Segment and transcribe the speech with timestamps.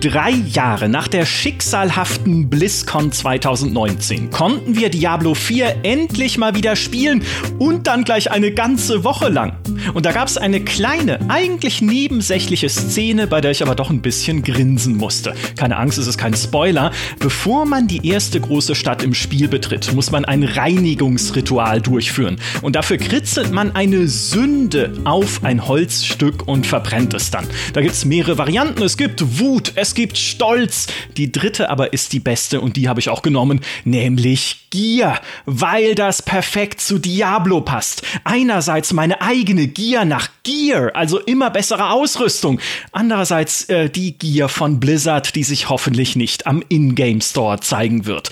[0.00, 7.24] Drei Jahre nach der schicksalhaften BlizzCon 2019 konnten wir Diablo 4 endlich mal wieder spielen
[7.58, 9.56] und dann gleich eine ganze Woche lang.
[9.94, 14.00] Und da gab es eine kleine, eigentlich nebensächliche Szene, bei der ich aber doch ein
[14.00, 15.34] bisschen grinsen musste.
[15.56, 16.92] Keine Angst, es ist kein Spoiler.
[17.18, 22.36] Bevor man die erste große Stadt im Spiel betritt, muss man ein Reinigungsritual durchführen.
[22.62, 27.48] Und dafür kritzelt man eine Sünde auf ein Holzstück und verbrennt es dann.
[27.72, 28.84] Da gibt es mehrere Varianten.
[28.84, 30.86] Es gibt Wut, es gibt Stolz.
[31.16, 35.94] Die dritte aber ist die beste und die habe ich auch genommen, nämlich Gier, weil
[35.94, 38.02] das perfekt zu Diablo passt.
[38.24, 42.60] Einerseits meine eigene Gier nach Gear, also immer bessere Ausrüstung.
[42.92, 48.30] Andererseits äh, die Gier von Blizzard, die sich hoffentlich nicht am Ingame Store zeigen wird.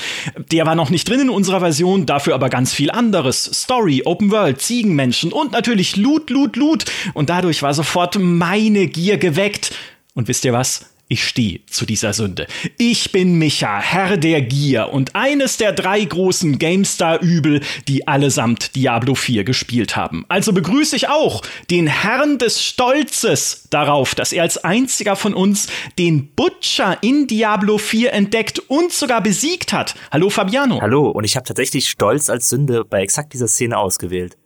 [0.53, 3.45] Der war noch nicht drin in unserer Version, dafür aber ganz viel anderes.
[3.45, 6.85] Story, Open World, Ziegenmenschen und natürlich Loot, Loot, Loot.
[7.15, 9.75] Und dadurch war sofort meine Gier geweckt.
[10.15, 10.96] Und wisst ihr was?
[11.09, 12.49] Ich stehe zu dieser Sünde.
[12.79, 19.15] Ich bin Micha, Herr der Gier und eines der drei großen GameStar-Übel, die allesamt Diablo
[19.15, 20.25] 4 gespielt haben.
[20.29, 25.69] Also begrüße ich auch den Herrn des Stolzes darauf, dass er als einziger von uns
[25.97, 29.95] den Butcher in Diablo 4 entdeckt und sogar besiegt hat.
[30.11, 30.81] Hallo Fabiano.
[30.81, 34.37] Hallo, und ich habe tatsächlich Stolz als Sünde bei exakt dieser Szene ausgewählt.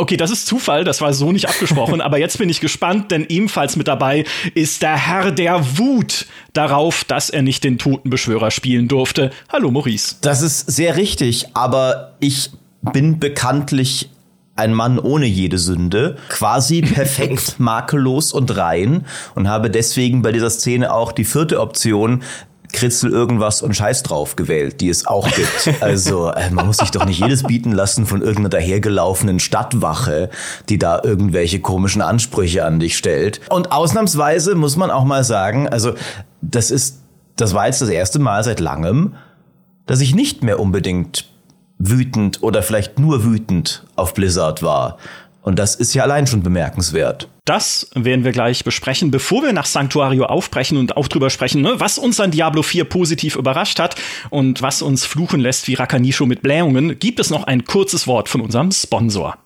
[0.00, 3.26] Okay, das ist Zufall, das war so nicht abgesprochen, aber jetzt bin ich gespannt, denn
[3.28, 8.86] ebenfalls mit dabei ist der Herr der Wut darauf, dass er nicht den Totenbeschwörer spielen
[8.86, 9.32] durfte.
[9.52, 10.14] Hallo Maurice.
[10.20, 14.08] Das ist sehr richtig, aber ich bin bekanntlich
[14.54, 19.04] ein Mann ohne jede Sünde, quasi perfekt, makellos und rein
[19.34, 22.22] und habe deswegen bei dieser Szene auch die vierte Option
[22.72, 25.48] Kritzel irgendwas und Scheiß drauf gewählt, die es auch gibt.
[25.80, 30.28] Also äh, man muss sich doch nicht jedes bieten lassen von irgendeiner dahergelaufenen Stadtwache,
[30.68, 33.40] die da irgendwelche komischen Ansprüche an dich stellt.
[33.48, 35.94] Und ausnahmsweise muss man auch mal sagen, also
[36.40, 36.98] das ist,
[37.36, 39.14] das war jetzt das erste Mal seit langem,
[39.86, 41.26] dass ich nicht mehr unbedingt
[41.78, 44.98] wütend oder vielleicht nur wütend auf Blizzard war.
[45.42, 47.28] Und das ist ja allein schon bemerkenswert.
[47.44, 51.74] Das werden wir gleich besprechen, bevor wir nach Sanctuario aufbrechen und auch drüber sprechen, ne,
[51.78, 53.96] was uns an Diablo 4 positiv überrascht hat
[54.28, 58.28] und was uns fluchen lässt wie Rakanisho mit Blähungen, gibt es noch ein kurzes Wort
[58.28, 59.38] von unserem Sponsor.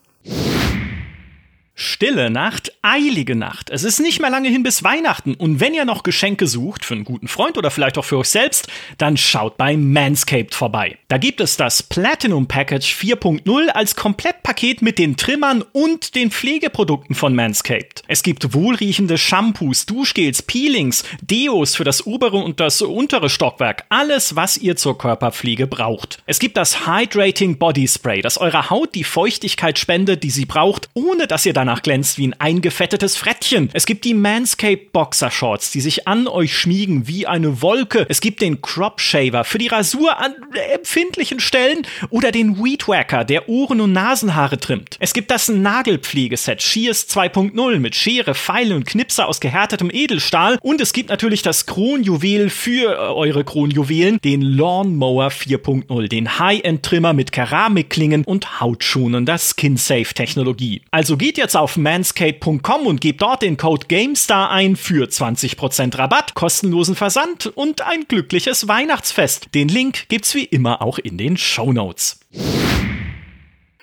[1.82, 3.68] Stille Nacht, eilige Nacht.
[3.68, 6.94] Es ist nicht mehr lange hin bis Weihnachten und wenn ihr noch Geschenke sucht für
[6.94, 10.96] einen guten Freund oder vielleicht auch für euch selbst, dann schaut bei Manscaped vorbei.
[11.08, 17.16] Da gibt es das Platinum Package 4.0 als Komplettpaket mit den Trimmern und den Pflegeprodukten
[17.16, 18.04] von Manscaped.
[18.06, 24.36] Es gibt wohlriechende Shampoos, Duschgels, Peelings, Deos für das obere und das untere Stockwerk, alles
[24.36, 26.22] was ihr zur Körperpflege braucht.
[26.26, 30.88] Es gibt das Hydrating Body Spray, das eurer Haut die Feuchtigkeit spendet, die sie braucht,
[30.94, 33.70] ohne dass ihr danach glänzt wie ein eingefettetes Frettchen.
[33.72, 38.04] Es gibt die Manscaped Boxer Shorts, die sich an euch schmiegen wie eine Wolke.
[38.10, 40.34] Es gibt den Crop Shaver für die Rasur an
[40.74, 44.96] empfindlichen Stellen oder den Weed Wacker, der Ohren- und Nasenhaare trimmt.
[45.00, 50.80] Es gibt das Nagelpflegeset Shears 2.0 mit Schere, Pfeilen und Knipser aus gehärtetem Edelstahl und
[50.80, 57.32] es gibt natürlich das Kronjuwel für äh, eure Kronjuwelen, den Lawnmower 4.0, den High-End-Trimmer mit
[57.32, 60.82] Keramikklingen und hautschonender Skin-Safe-Technologie.
[60.90, 65.98] Also geht jetzt jetzt auf manscape.com und gebt dort den Code GameStar ein für 20%
[65.98, 69.54] Rabatt, kostenlosen Versand und ein glückliches Weihnachtsfest.
[69.54, 72.20] Den Link gibt's wie immer auch in den Show Notes.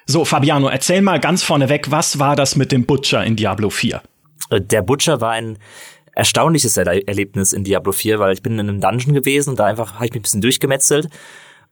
[0.08, 4.02] So, Fabiano, erzähl mal ganz vorneweg, was war das mit dem Butcher in Diablo 4?
[4.50, 5.59] Äh, der Butcher war ein
[6.16, 9.96] erstaunliches Erlebnis in Diablo 4, weil ich bin in einem Dungeon gewesen und da einfach
[9.96, 11.09] habe ich mich ein bisschen durchgemetzelt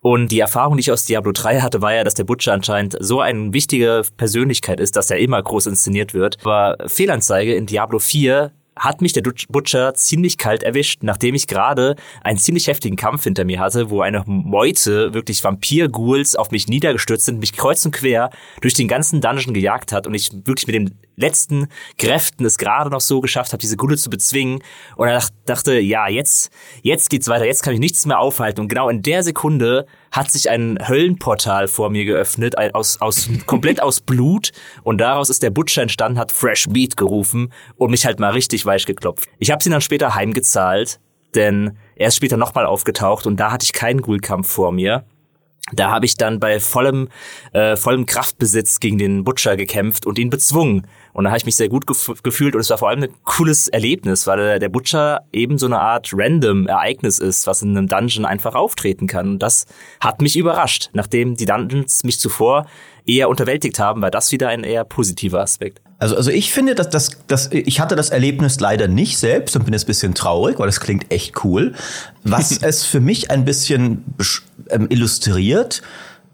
[0.01, 2.95] und die Erfahrung, die ich aus Diablo 3 hatte, war ja, dass der Butcher anscheinend
[2.99, 6.37] so eine wichtige Persönlichkeit ist, dass er immer groß inszeniert wird.
[6.41, 11.95] Aber Fehlanzeige in Diablo 4 hat mich der Butcher ziemlich kalt erwischt, nachdem ich gerade
[12.21, 17.25] einen ziemlich heftigen Kampf hinter mir hatte, wo eine Meute wirklich Vampir-Ghouls auf mich niedergestürzt
[17.25, 18.29] sind, mich kreuz und quer
[18.61, 21.67] durch den ganzen Dungeon gejagt hat und ich wirklich mit den letzten
[21.97, 24.63] Kräften es gerade noch so geschafft habe, diese Gule zu bezwingen
[24.95, 26.51] und er dachte, ja, jetzt,
[26.83, 30.31] jetzt geht's weiter, jetzt kann ich nichts mehr aufhalten und genau in der Sekunde hat
[30.31, 34.51] sich ein Höllenportal vor mir geöffnet, aus, aus, komplett aus Blut
[34.83, 38.65] und daraus ist der Butcher entstanden, hat Fresh Beat gerufen und mich halt mal richtig
[38.65, 39.27] weich geklopft.
[39.39, 40.99] Ich habe ihn dann später heimgezahlt,
[41.33, 45.03] denn er ist später nochmal aufgetaucht und da hatte ich keinen Ghoul-Kampf vor mir
[45.73, 47.09] da habe ich dann bei vollem,
[47.51, 50.87] äh, vollem Kraftbesitz gegen den Butcher gekämpft und ihn bezwungen.
[51.17, 53.09] Und da habe ich mich sehr gut gef gefühlt und es war vor allem ein
[53.23, 57.87] cooles Erlebnis, weil der, Butcher eben so eine Art random Ereignis ist, was in einem
[57.87, 59.29] Dungeon einfach auftreten kann.
[59.29, 59.65] Und das
[59.99, 62.67] hat mich überrascht, nachdem die Dungeons mich zuvor
[63.07, 65.81] eher unterwältigt haben, war das wieder ein eher positiver Aspekt.
[65.97, 69.65] Also, also ich finde, dass das, das, ich hatte das Erlebnis leider nicht selbst und
[69.65, 71.73] bin jetzt ein bisschen traurig, weil das klingt echt cool.
[72.25, 74.05] Was es für mich ein bisschen
[74.69, 75.81] ähm, illustriert,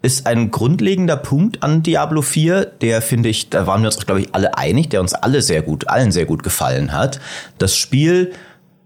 [0.04, 4.20] ist ein grundlegender Punkt an Diablo 4, der finde ich, da waren wir uns, glaube
[4.20, 7.22] ich, alle einig, der uns alle sehr gut, allen sehr gut gefallen hat.
[7.58, 8.34] Das Spiel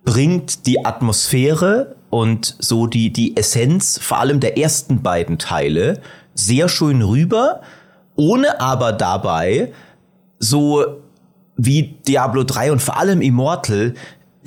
[0.06, 6.02] bringt die Atmosphäre und so die, die Essenz, vor allem der ersten beiden Teile,
[6.36, 7.62] sehr schön rüber,
[8.16, 9.74] ohne aber dabei
[10.38, 11.02] so
[11.56, 13.96] wie Diablo 3 und vor allem Immortal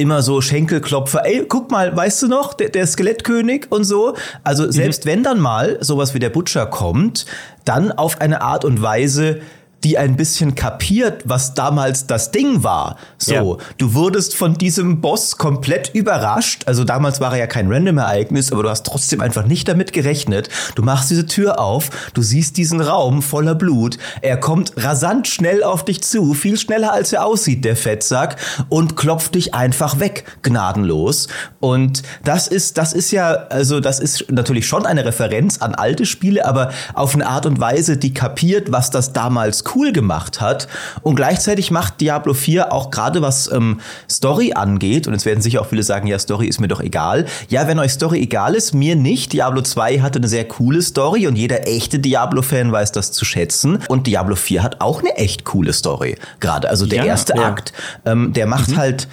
[0.00, 4.16] immer so Schenkelklopfer, ey, guck mal, weißt du noch, der, der Skelettkönig und so.
[4.42, 5.10] Also selbst mhm.
[5.10, 7.26] wenn dann mal sowas wie der Butcher kommt,
[7.64, 9.40] dann auf eine Art und Weise,
[9.84, 12.96] die ein bisschen kapiert, was damals das Ding war.
[13.18, 13.64] So, ja.
[13.78, 16.64] du wurdest von diesem Boss komplett überrascht.
[16.66, 20.48] Also damals war er ja kein Random-Ereignis, aber du hast trotzdem einfach nicht damit gerechnet.
[20.74, 23.96] Du machst diese Tür auf, du siehst diesen Raum voller Blut.
[24.20, 28.36] Er kommt rasant schnell auf dich zu, viel schneller als er aussieht, der Fettsack,
[28.68, 31.28] und klopft dich einfach weg, gnadenlos.
[31.60, 36.04] Und das ist, das ist ja, also das ist natürlich schon eine Referenz an alte
[36.04, 40.68] Spiele, aber auf eine Art und Weise, die kapiert, was das damals cool gemacht hat.
[41.02, 45.60] Und gleichzeitig macht Diablo 4 auch gerade was ähm, Story angeht, und jetzt werden sicher
[45.60, 47.26] auch viele sagen, ja, Story ist mir doch egal.
[47.48, 49.32] Ja, wenn euch Story egal ist, mir nicht.
[49.32, 53.78] Diablo 2 hatte eine sehr coole Story und jeder echte Diablo-Fan weiß das zu schätzen.
[53.88, 56.16] Und Diablo 4 hat auch eine echt coole Story.
[56.40, 57.46] Gerade, also der ja, erste ja.
[57.46, 57.72] Akt,
[58.04, 58.76] ähm, der macht mhm.
[58.76, 59.08] halt,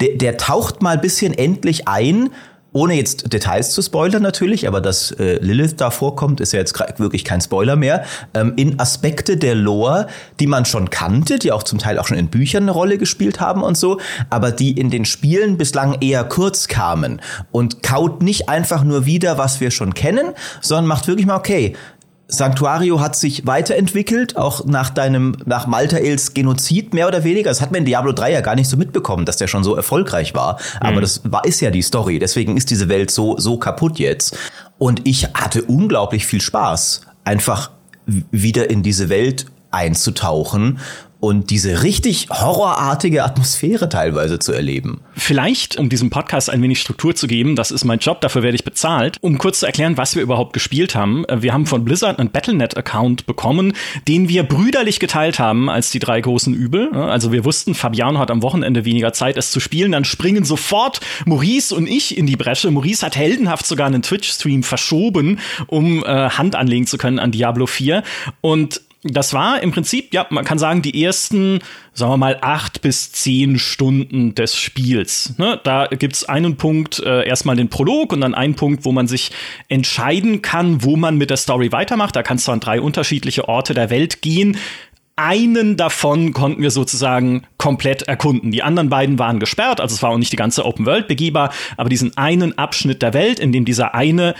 [0.00, 2.30] der, der taucht mal bisschen endlich ein,
[2.76, 6.78] ohne jetzt Details zu spoilern natürlich, aber dass äh, Lilith da vorkommt, ist ja jetzt
[6.98, 10.08] wirklich kein Spoiler mehr, ähm, in Aspekte der Lore,
[10.40, 13.40] die man schon kannte, die auch zum Teil auch schon in Büchern eine Rolle gespielt
[13.40, 18.50] haben und so, aber die in den Spielen bislang eher kurz kamen und kaut nicht
[18.50, 21.74] einfach nur wieder, was wir schon kennen, sondern macht wirklich mal, okay,
[22.28, 27.50] Sanctuario hat sich weiterentwickelt, auch nach deinem, nach Maltaels Genozid mehr oder weniger.
[27.50, 29.76] Das hat man in Diablo 3 ja gar nicht so mitbekommen, dass der schon so
[29.76, 30.58] erfolgreich war.
[30.80, 31.00] Aber mhm.
[31.02, 32.18] das war, ist ja die Story.
[32.18, 34.36] Deswegen ist diese Welt so, so kaputt jetzt.
[34.78, 37.70] Und ich hatte unglaublich viel Spaß, einfach
[38.06, 40.78] wieder in diese Welt einzutauchen
[41.20, 45.00] und diese richtig horrorartige Atmosphäre teilweise zu erleben.
[45.14, 48.54] Vielleicht, um diesem Podcast ein wenig Struktur zu geben, das ist mein Job, dafür werde
[48.54, 51.24] ich bezahlt, um kurz zu erklären, was wir überhaupt gespielt haben.
[51.32, 53.72] Wir haben von Blizzard einen Battlenet-Account bekommen,
[54.06, 56.92] den wir brüderlich geteilt haben als die drei großen Übel.
[56.92, 61.00] Also wir wussten, Fabiano hat am Wochenende weniger Zeit, es zu spielen, dann springen sofort
[61.24, 62.70] Maurice und ich in die Bresche.
[62.70, 67.66] Maurice hat heldenhaft sogar einen Twitch-Stream verschoben, um äh, Hand anlegen zu können an Diablo
[67.66, 68.02] 4.
[68.40, 71.60] Und das war im Prinzip, ja, man kann sagen, die ersten,
[71.92, 75.34] sagen wir mal, acht bis zehn Stunden des Spiels.
[75.38, 75.60] Ne?
[75.62, 79.30] Da gibt's einen Punkt, äh, erstmal den Prolog und dann einen Punkt, wo man sich
[79.68, 82.16] entscheiden kann, wo man mit der Story weitermacht.
[82.16, 84.56] Da kannst du an drei unterschiedliche Orte der Welt gehen.
[85.18, 88.50] Einen davon konnten wir sozusagen komplett erkunden.
[88.50, 91.54] Die anderen beiden waren gesperrt, also es war auch nicht die ganze Open World begehbar,
[91.78, 94.34] aber diesen einen Abschnitt der Welt, in dem dieser eine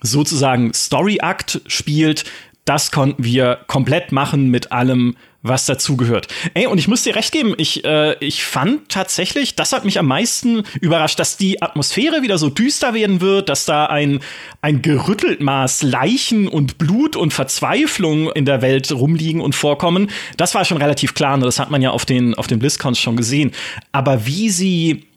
[0.00, 2.24] sozusagen Story-Akt spielt,
[2.68, 6.28] das konnten wir komplett machen mit allem, was dazugehört.
[6.52, 9.98] Ey, und ich muss dir recht geben, ich, äh, ich fand tatsächlich, das hat mich
[9.98, 14.20] am meisten überrascht, dass die Atmosphäre wieder so düster werden wird, dass da ein,
[14.60, 20.10] ein gerüttelt Maß Leichen und Blut und Verzweiflung in der Welt rumliegen und vorkommen.
[20.36, 21.44] Das war schon relativ klar, ne?
[21.44, 23.52] das hat man ja auf den, auf den BlizzCons schon gesehen.
[23.92, 25.07] Aber wie sie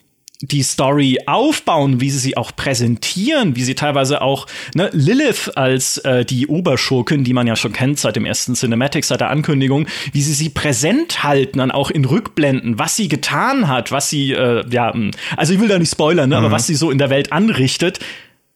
[0.42, 6.00] die Story aufbauen, wie sie sie auch präsentieren, wie sie teilweise auch ne, Lilith als
[6.00, 9.88] äh, die Oberschurkin, die man ja schon kennt seit dem ersten Cinematic, seit der Ankündigung,
[10.12, 14.32] wie sie sie präsent halten, dann auch in Rückblenden, was sie getan hat, was sie,
[14.32, 16.46] äh, ja, hm, also ich will da nicht spoilern, ne, mhm.
[16.46, 18.00] aber was sie so in der Welt anrichtet,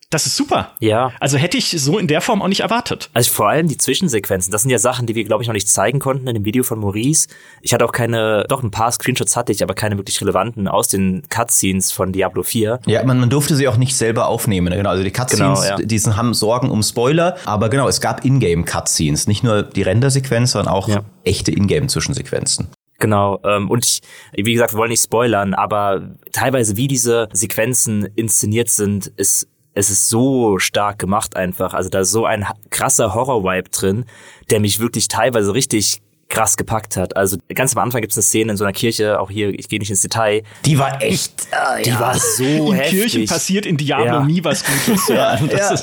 [0.09, 0.71] das ist super.
[0.79, 1.11] Ja.
[1.19, 3.09] Also hätte ich so in der Form auch nicht erwartet.
[3.13, 5.67] Also vor allem die Zwischensequenzen, das sind ja Sachen, die wir, glaube ich, noch nicht
[5.67, 7.27] zeigen konnten in dem Video von Maurice.
[7.61, 10.87] Ich hatte auch keine, doch ein paar Screenshots hatte ich, aber keine wirklich relevanten aus
[10.87, 12.81] den Cutscenes von Diablo 4.
[12.85, 14.73] Ja, man, man durfte sie auch nicht selber aufnehmen.
[14.73, 15.85] Genau, also die Cutscenes, genau, ja.
[15.85, 20.73] die haben Sorgen um Spoiler, aber genau, es gab Ingame-Cutscenes, nicht nur die Rendersequenz, sondern
[20.73, 21.01] auch ja.
[21.23, 22.69] echte Ingame-Zwischensequenzen.
[22.99, 24.01] Genau, ähm, und ich,
[24.33, 29.89] wie gesagt, wir wollen nicht spoilern, aber teilweise wie diese Sequenzen inszeniert sind, ist es
[29.89, 31.73] ist so stark gemacht einfach.
[31.73, 34.05] Also da ist so ein krasser Horror-Vibe drin,
[34.49, 37.15] der mich wirklich teilweise richtig krass gepackt hat.
[37.15, 39.69] Also ganz am Anfang gibt es eine Szene in so einer Kirche, auch hier, ich
[39.69, 40.43] gehe nicht ins Detail.
[40.65, 41.99] Die war echt, äh, die ja.
[41.99, 42.93] war so in heftig.
[42.93, 44.23] In Kirchen passiert in Diablo ja.
[44.23, 45.07] nie was Gutes.
[45.07, 45.75] ja, ja.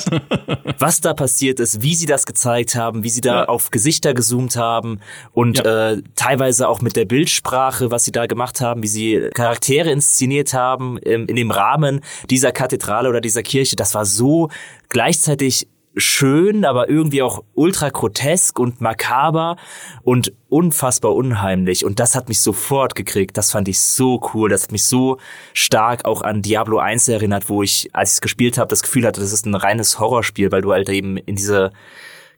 [0.78, 4.56] was da passiert ist, wie sie das gezeigt haben, wie sie da auf Gesichter gezoomt
[4.56, 5.00] haben
[5.32, 9.90] und äh, teilweise auch mit der Bildsprache, was sie da gemacht haben, wie sie Charaktere
[9.90, 13.76] inszeniert haben im, in dem Rahmen dieser Kathedrale oder dieser Kirche.
[13.76, 14.48] Das war so
[14.88, 19.56] gleichzeitig schön, aber irgendwie auch ultra grotesk und makaber
[20.02, 21.84] und unfassbar unheimlich.
[21.84, 23.36] Und das hat mich sofort gekriegt.
[23.36, 24.50] Das fand ich so cool.
[24.50, 25.18] Das hat mich so
[25.52, 29.06] stark auch an Diablo 1 erinnert, wo ich, als ich es gespielt habe, das Gefühl
[29.06, 31.72] hatte, das ist ein reines Horrorspiel, weil du halt eben in diese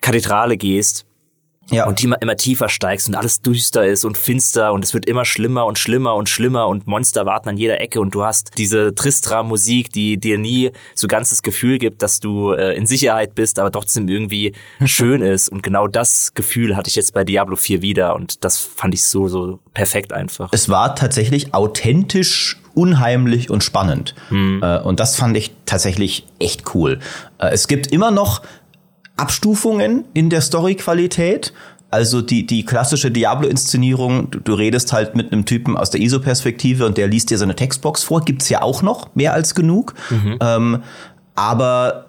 [0.01, 1.07] Kathedrale gehst
[1.71, 1.87] ja.
[1.87, 5.25] Und immer, immer tiefer steigst und alles düster ist und finster und es wird immer
[5.25, 8.95] schlimmer und schlimmer und schlimmer und Monster warten an jeder Ecke und du hast diese
[8.95, 13.59] Tristra-Musik, die dir nie so ganz das Gefühl gibt, dass du äh, in Sicherheit bist,
[13.59, 14.53] aber trotzdem irgendwie
[14.85, 15.49] schön ist.
[15.49, 19.05] Und genau das Gefühl hatte ich jetzt bei Diablo 4 wieder und das fand ich
[19.05, 20.51] so, so perfekt einfach.
[20.53, 24.15] Es war tatsächlich authentisch unheimlich und spannend.
[24.29, 24.61] Hm.
[24.63, 26.99] Äh, und das fand ich tatsächlich echt cool.
[27.39, 28.43] Äh, es gibt immer noch
[29.17, 31.53] Abstufungen in der Storyqualität.
[31.91, 36.87] Also die, die klassische Diablo-Inszenierung, du, du, redest halt mit einem Typen aus der ISO-Perspektive
[36.87, 39.95] und der liest dir seine Textbox vor, gibt's ja auch noch, mehr als genug.
[40.11, 40.39] Mhm.
[40.41, 40.83] Ähm,
[41.37, 42.07] aber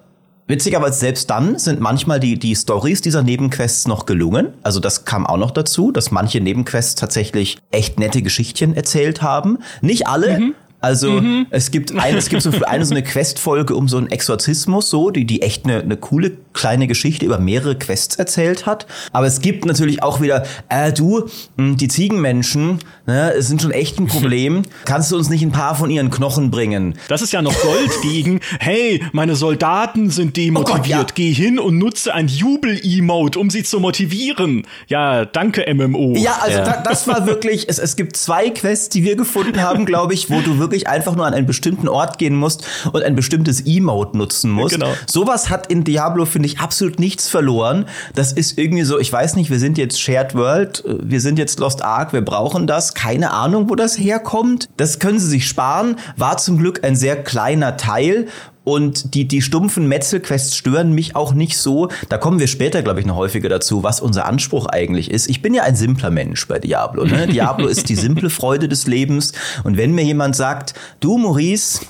[0.47, 4.53] witzigerweise selbst dann sind manchmal die, die Stories dieser Nebenquests noch gelungen.
[4.63, 9.59] Also das kam auch noch dazu, dass manche Nebenquests tatsächlich echt nette Geschichtchen erzählt haben.
[9.81, 10.55] Nicht alle, mhm.
[10.85, 11.47] Also mhm.
[11.49, 15.09] es gibt eine, es gibt so eine so eine Questfolge um so einen Exorzismus, so
[15.09, 18.85] die die echt eine, eine coole kleine Geschichte über mehrere Quests erzählt hat.
[19.11, 21.27] Aber es gibt natürlich auch wieder, äh, du,
[21.57, 24.63] hm, die Ziegenmenschen, ne, sind schon echt ein Problem.
[24.85, 26.95] Kannst du uns nicht ein paar von ihren Knochen bringen?
[27.07, 28.41] Das ist ja noch Gold gegen.
[28.59, 30.75] Hey, meine Soldaten sind demotiviert.
[30.75, 31.05] Oh Gott, ja.
[31.13, 34.67] Geh hin und nutze ein Jubel-Emote, um sie zu motivieren.
[34.87, 36.15] Ja, danke MMO.
[36.17, 36.63] Ja, also ja.
[36.63, 37.69] Da, das war wirklich.
[37.69, 40.87] Es, es gibt zwei Quests, die wir gefunden haben, glaube ich, wo du wirklich wirklich
[40.87, 44.73] einfach nur an einen bestimmten Ort gehen musst und ein bestimmtes Emote nutzen musst.
[44.73, 44.91] Genau.
[45.05, 47.85] Sowas hat in Diablo, finde ich, absolut nichts verloren.
[48.15, 51.59] Das ist irgendwie so, ich weiß nicht, wir sind jetzt Shared World, wir sind jetzt
[51.59, 52.94] Lost Ark, wir brauchen das.
[52.95, 54.69] Keine Ahnung, wo das herkommt.
[54.77, 55.97] Das können sie sich sparen.
[56.17, 58.27] War zum Glück ein sehr kleiner Teil
[58.65, 61.87] und die, die stumpfen Metzelquests stören mich auch nicht so.
[62.09, 65.29] Da kommen wir später, glaube ich, noch häufiger dazu, was unser Anspruch eigentlich ist.
[65.29, 67.05] Ich bin ja ein simpler Mensch bei Diablo.
[67.05, 67.27] Ne?
[67.31, 69.33] Diablo ist die simple Freude des Lebens.
[69.63, 71.81] Und wenn mir jemand sagt, du Maurice,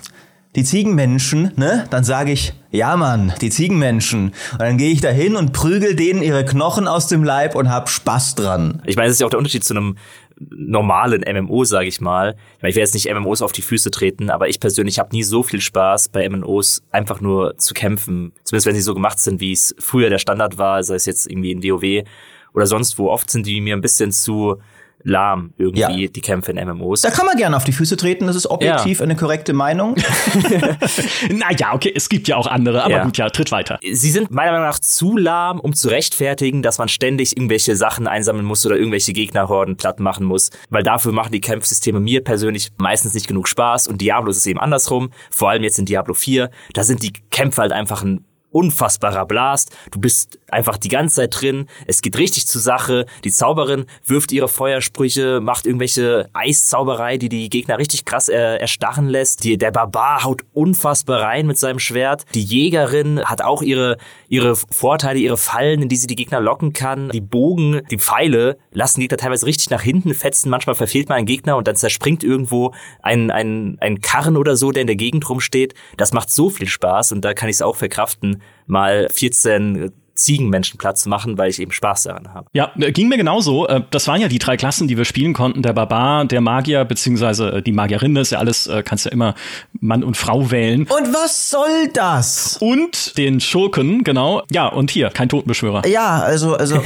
[0.55, 1.85] die Ziegenmenschen, ne?
[1.89, 4.33] Dann sage ich, ja Mann, die Ziegenmenschen.
[4.53, 7.69] Und dann gehe ich da hin und prügel denen ihre Knochen aus dem Leib und
[7.69, 8.81] hab Spaß dran.
[8.85, 9.97] Ich meine, das ist ja auch der Unterschied zu einem
[10.37, 12.35] normalen MMO, sage ich mal.
[12.57, 15.15] Ich, meine, ich will jetzt nicht MMOs auf die Füße treten, aber ich persönlich habe
[15.15, 18.33] nie so viel Spaß bei MMOs einfach nur zu kämpfen.
[18.43, 21.29] Zumindest wenn sie so gemacht sind, wie es früher der Standard war, sei es jetzt
[21.29, 22.05] irgendwie in WoW
[22.53, 23.09] oder sonst wo.
[23.09, 24.57] Oft sind die mir ein bisschen zu
[25.05, 26.09] lahm irgendwie, ja.
[26.09, 27.01] die Kämpfe in MMOs.
[27.01, 29.03] Da kann man gerne auf die Füße treten, das ist objektiv ja.
[29.03, 29.95] eine korrekte Meinung.
[31.29, 33.03] naja, okay, es gibt ja auch andere, aber ja.
[33.03, 33.79] gut, ja, tritt weiter.
[33.81, 38.07] Sie sind meiner Meinung nach zu lahm, um zu rechtfertigen, dass man ständig irgendwelche Sachen
[38.07, 42.71] einsammeln muss oder irgendwelche Gegnerhorden platt machen muss, weil dafür machen die Kampfsysteme mir persönlich
[42.77, 46.15] meistens nicht genug Spaß und Diablo ist es eben andersrum, vor allem jetzt in Diablo
[46.15, 49.75] 4, da sind die Kämpfe halt einfach ein unfassbarer Blast.
[49.91, 51.67] Du bist einfach die ganze Zeit drin.
[51.87, 53.05] Es geht richtig zur Sache.
[53.25, 59.09] Die Zauberin wirft ihre Feuersprüche, macht irgendwelche Eiszauberei, die die Gegner richtig krass äh, erstarren
[59.09, 59.43] lässt.
[59.43, 62.23] Die, der Barbar haut unfassbar rein mit seinem Schwert.
[62.33, 63.97] Die Jägerin hat auch ihre,
[64.29, 67.09] ihre Vorteile, ihre Fallen, in die sie die Gegner locken kann.
[67.09, 70.49] Die Bogen, die Pfeile lassen die Gegner teilweise richtig nach hinten fetzen.
[70.49, 74.71] Manchmal verfehlt man einen Gegner und dann zerspringt irgendwo ein, ein, ein Karren oder so,
[74.71, 75.73] der in der Gegend rumsteht.
[75.97, 80.77] Das macht so viel Spaß und da kann ich es auch verkraften, mal 14 Ziegenmenschen
[80.77, 82.47] Platz machen, weil ich eben Spaß daran habe.
[82.53, 83.67] Ja, äh, ging mir genauso.
[83.67, 85.61] Äh, das waren ja die drei Klassen, die wir spielen konnten.
[85.61, 89.35] Der Barbar, der Magier, beziehungsweise äh, die Magierin, das ist ja alles, kannst ja immer
[89.73, 90.83] Mann und Frau wählen.
[90.83, 92.57] Und was soll das?
[92.61, 94.43] Und den Schurken, genau.
[94.51, 95.85] Ja, und hier, kein Totenbeschwörer.
[95.87, 96.81] Ja, also, also,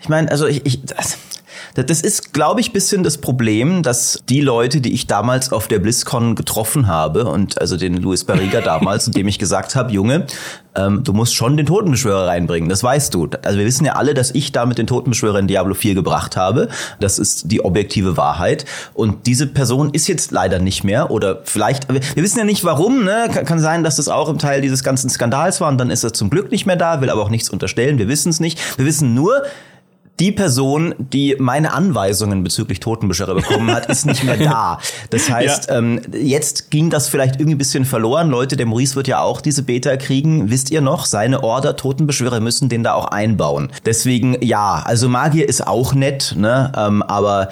[0.00, 1.18] ich meine, also ich, ich das
[1.74, 5.78] das ist, glaube ich, bisschen das Problem, dass die Leute, die ich damals auf der
[5.78, 10.26] BlizzCon getroffen habe und also den Luis Barriga damals, und dem ich gesagt habe, Junge,
[10.74, 13.28] ähm, du musst schon den Totenbeschwörer reinbringen, das weißt du.
[13.42, 16.68] Also wir wissen ja alle, dass ich damit den Totenbeschwörer in Diablo 4 gebracht habe.
[17.00, 18.64] Das ist die objektive Wahrheit.
[18.94, 23.04] Und diese Person ist jetzt leider nicht mehr oder vielleicht, wir wissen ja nicht warum,
[23.04, 23.28] ne?
[23.32, 26.04] Kann, kann sein, dass das auch im Teil dieses ganzen Skandals war und dann ist
[26.04, 28.78] er zum Glück nicht mehr da, will aber auch nichts unterstellen, wir wissen es nicht.
[28.78, 29.42] Wir wissen nur,
[30.20, 34.78] die Person, die meine Anweisungen bezüglich Totenbeschwörer bekommen hat, ist nicht mehr da.
[35.08, 35.78] Das heißt, ja.
[35.78, 38.28] ähm, jetzt ging das vielleicht irgendwie ein bisschen verloren.
[38.28, 40.50] Leute, der Maurice wird ja auch diese Beta kriegen.
[40.50, 41.06] Wisst ihr noch?
[41.06, 43.72] Seine Order, Totenbeschwörer müssen den da auch einbauen.
[43.86, 46.70] Deswegen, ja, also Magier ist auch nett, ne?
[46.76, 47.48] Ähm, aber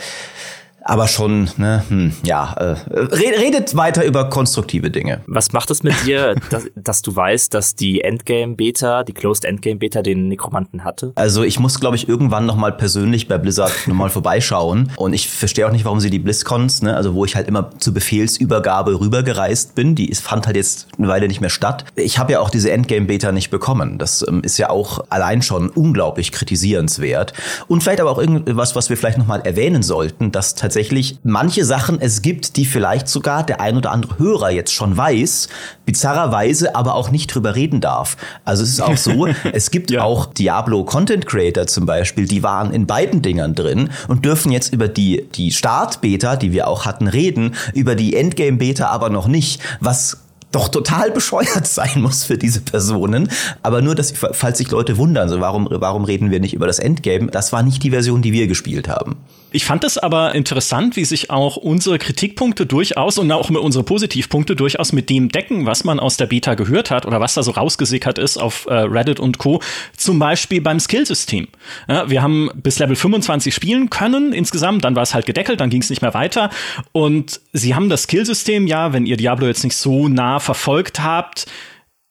[0.88, 5.20] aber schon, ne, hm, ja, äh, redet weiter über konstruktive Dinge.
[5.26, 10.00] Was macht es mit dir, dass, dass du weißt, dass die Endgame-Beta, die Closed Endgame-Beta
[10.00, 11.12] den Nekromanten hatte?
[11.14, 15.28] Also ich muss, glaube ich, irgendwann noch mal persönlich bei Blizzard nochmal vorbeischauen und ich
[15.28, 18.98] verstehe auch nicht, warum sie die BlizzCons, ne, also wo ich halt immer zur Befehlsübergabe
[18.98, 21.84] rübergereist bin, die fand halt jetzt eine Weile nicht mehr statt.
[21.96, 23.98] Ich habe ja auch diese Endgame-Beta nicht bekommen.
[23.98, 27.34] Das ähm, ist ja auch allein schon unglaublich kritisierenswert.
[27.66, 30.77] Und vielleicht aber auch irgendwas, was wir vielleicht nochmal erwähnen sollten, dass tatsächlich
[31.22, 35.48] manche Sachen es gibt, die vielleicht sogar der ein oder andere Hörer jetzt schon weiß,
[35.84, 38.16] bizarrerweise aber auch nicht drüber reden darf.
[38.44, 40.02] Also es ist auch so, es gibt ja.
[40.02, 44.72] auch Diablo Content Creator zum Beispiel, die waren in beiden Dingern drin und dürfen jetzt
[44.72, 49.60] über die, die Start-Beta, die wir auch hatten, reden, über die Endgame-Beta aber noch nicht,
[49.80, 50.18] was
[50.52, 53.28] doch total bescheuert sein muss für diese Personen.
[53.62, 56.78] Aber nur, dass, falls sich Leute wundern, so warum, warum reden wir nicht über das
[56.78, 57.30] Endgame?
[57.30, 59.16] Das war nicht die Version, die wir gespielt haben.
[59.50, 64.54] Ich fand es aber interessant, wie sich auch unsere Kritikpunkte durchaus und auch unsere Positivpunkte
[64.54, 67.52] durchaus mit dem decken, was man aus der Beta gehört hat oder was da so
[67.52, 69.62] rausgesickert ist auf äh, Reddit und Co.
[69.96, 71.48] Zum Beispiel beim Skillsystem.
[71.88, 75.70] Ja, wir haben bis Level 25 spielen können insgesamt, dann war es halt gedeckelt, dann
[75.70, 76.50] ging es nicht mehr weiter.
[76.92, 81.46] Und sie haben das Skillsystem ja, wenn ihr Diablo jetzt nicht so nah verfolgt habt,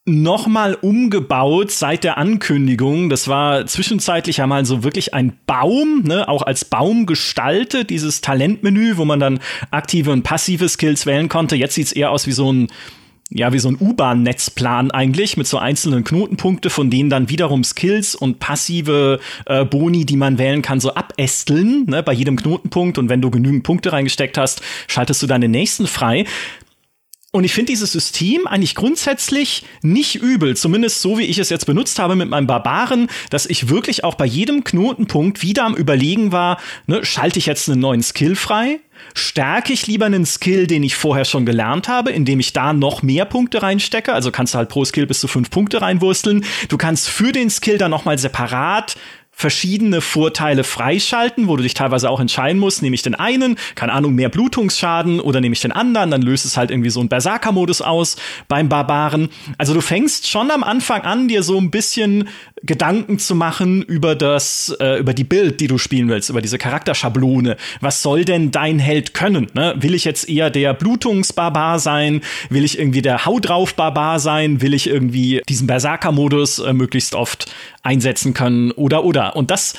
[0.08, 3.10] nochmal umgebaut seit der Ankündigung.
[3.10, 8.98] Das war zwischenzeitlich einmal so wirklich ein Baum, ne, auch als Baum gestaltet, dieses Talentmenü,
[8.98, 11.58] wo man dann aktive und passive Skills wählen konnte.
[11.58, 12.68] Jetzt sieht's eher aus wie so ein
[13.30, 18.16] ja, wie so ein U-Bahn-Netzplan eigentlich mit so einzelnen Knotenpunkte, von denen dann wiederum Skills
[18.16, 22.98] und passive äh, Boni, die man wählen kann, so abästeln, ne, bei jedem Knotenpunkt.
[22.98, 26.24] Und wenn du genügend Punkte reingesteckt hast, schaltest du den nächsten frei.
[27.34, 31.66] Und ich finde dieses System eigentlich grundsätzlich nicht übel, zumindest so wie ich es jetzt
[31.66, 36.32] benutzt habe mit meinem Barbaren, dass ich wirklich auch bei jedem Knotenpunkt wieder am Überlegen
[36.32, 38.80] war, ne, schalte ich jetzt einen neuen Skill frei?
[39.14, 43.04] Stärke ich lieber einen Skill, den ich vorher schon gelernt habe, indem ich da noch
[43.04, 44.14] mehr Punkte reinstecke?
[44.14, 46.46] Also kannst du halt pro Skill bis zu fünf Punkte reinwursteln.
[46.70, 48.96] Du kannst für den Skill dann nochmal separat
[49.38, 53.94] verschiedene Vorteile freischalten, wo du dich teilweise auch entscheiden musst, nehme ich den einen, keine
[53.94, 57.10] Ahnung, mehr Blutungsschaden oder nehme ich den anderen, dann löst es halt irgendwie so einen
[57.10, 58.16] Berserker-Modus aus
[58.48, 59.30] beim Barbaren.
[59.60, 62.30] Also du fängst schon am Anfang an, dir so ein bisschen
[62.64, 66.58] Gedanken zu machen über das, äh, über die Bild, die du spielen willst, über diese
[66.58, 67.58] Charakterschablone.
[67.82, 69.48] Was soll denn dein Held können?
[69.54, 69.76] Ne?
[69.78, 72.22] Will ich jetzt eher der Blutungsbarbar sein?
[72.50, 74.62] Will ich irgendwie der Hau drauf Barbar sein?
[74.62, 77.52] Will ich irgendwie diesen Berserker-Modus äh, möglichst oft
[77.84, 78.72] einsetzen können?
[78.72, 79.36] Oder, oder.
[79.36, 79.76] Und das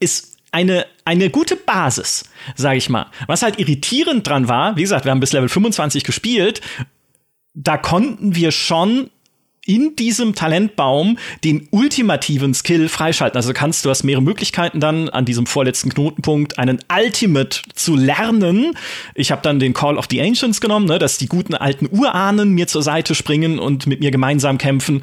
[0.00, 2.24] ist eine, eine gute Basis,
[2.56, 3.06] sage ich mal.
[3.26, 6.60] Was halt irritierend dran war, wie gesagt, wir haben bis Level 25 gespielt,
[7.54, 9.10] da konnten wir schon
[9.68, 13.36] in diesem Talentbaum den ultimativen Skill freischalten.
[13.36, 18.72] Also kannst du hast mehrere Möglichkeiten dann an diesem vorletzten Knotenpunkt einen Ultimate zu lernen.
[19.14, 22.52] Ich habe dann den Call of the Ancients genommen, ne, dass die guten alten Urahnen
[22.52, 25.02] mir zur Seite springen und mit mir gemeinsam kämpfen.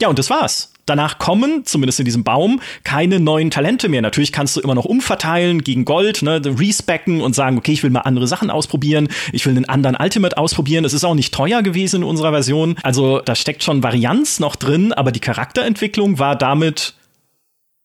[0.00, 0.72] Ja, und das war's.
[0.88, 4.02] Danach kommen, zumindest in diesem Baum, keine neuen Talente mehr.
[4.02, 7.90] Natürlich kannst du immer noch umverteilen gegen Gold, ne, respecken und sagen, okay, ich will
[7.90, 10.84] mal andere Sachen ausprobieren, ich will einen anderen Ultimate ausprobieren.
[10.84, 12.76] Es ist auch nicht teuer gewesen in unserer Version.
[12.82, 16.94] Also da steckt schon Varianz noch drin, aber die Charakterentwicklung war damit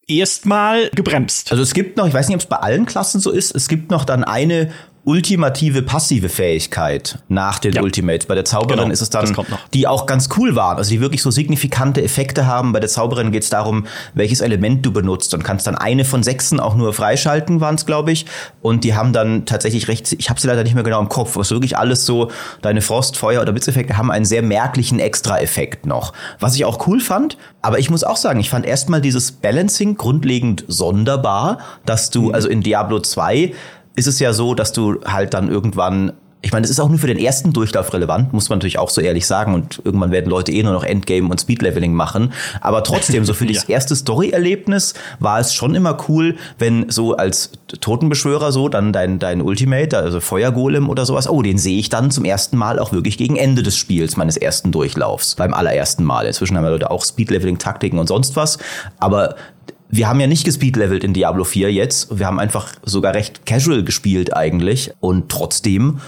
[0.07, 1.51] erstmal gebremst.
[1.51, 3.67] Also es gibt noch, ich weiß nicht, ob es bei allen Klassen so ist, es
[3.67, 4.71] gibt noch dann eine
[5.05, 7.81] ultimative passive Fähigkeit nach den ja.
[7.81, 8.25] Ultimates.
[8.25, 9.35] Bei der Zauberin genau, ist es dann,
[9.73, 12.71] die auch ganz cool waren, also die wirklich so signifikante Effekte haben.
[12.71, 16.23] Bei der Zauberin geht es darum, welches Element du benutzt und kannst dann eine von
[16.23, 18.25] sechsen auch nur freischalten, waren es, glaube ich.
[18.61, 21.35] Und die haben dann tatsächlich recht, ich habe sie leider nicht mehr genau im Kopf,
[21.35, 26.13] was wirklich alles so, deine Frost, Feuer oder Blitzeffekte haben einen sehr merklichen Extra-Effekt noch.
[26.39, 29.97] Was ich auch cool fand, aber ich muss auch sagen, ich fand erstmal dieses Balancing
[29.97, 32.35] grundlegend sonderbar, dass du, mhm.
[32.35, 33.53] also in Diablo 2
[33.95, 36.13] ist es ja so, dass du halt dann irgendwann
[36.45, 38.89] ich meine, es ist auch nur für den ersten Durchlauf relevant, muss man natürlich auch
[38.89, 39.53] so ehrlich sagen.
[39.53, 42.34] Und irgendwann werden Leute eh nur noch Endgame und Speedleveling machen.
[42.60, 43.69] Aber trotzdem, so für das ja.
[43.69, 49.41] erste Story-Erlebnis war es schon immer cool, wenn so als Totenbeschwörer so dann dein, dein
[49.41, 53.17] Ultimate, also Feuergolem oder sowas, oh, den sehe ich dann zum ersten Mal auch wirklich
[53.17, 56.25] gegen Ende des Spiels, meines ersten Durchlaufs, beim allerersten Mal.
[56.25, 58.58] Inzwischen haben wir Leute auch Speedleveling-Taktiken und sonst was.
[58.99, 59.36] Aber
[59.95, 62.17] wir haben ja nicht gespeedlevelt in Diablo 4 jetzt.
[62.17, 64.91] Wir haben einfach sogar recht casual gespielt eigentlich.
[64.99, 65.99] Und trotzdem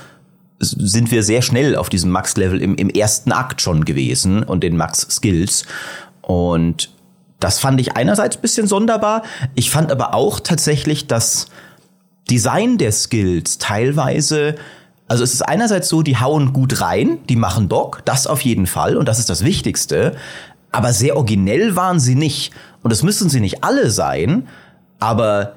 [0.58, 4.76] sind wir sehr schnell auf diesem Max-Level im, im ersten Akt schon gewesen und den
[4.76, 5.66] Max-Skills.
[6.22, 6.90] Und
[7.40, 9.22] das fand ich einerseits bisschen sonderbar.
[9.54, 11.46] Ich fand aber auch tatsächlich das
[12.28, 14.56] Design der Skills teilweise
[15.08, 18.66] also es ist einerseits so, die hauen gut rein, die machen Bock, das auf jeden
[18.66, 20.16] Fall und das ist das Wichtigste.
[20.72, 22.52] Aber sehr originell waren sie nicht.
[22.86, 24.48] Und es müssen sie nicht alle sein,
[25.00, 25.54] aber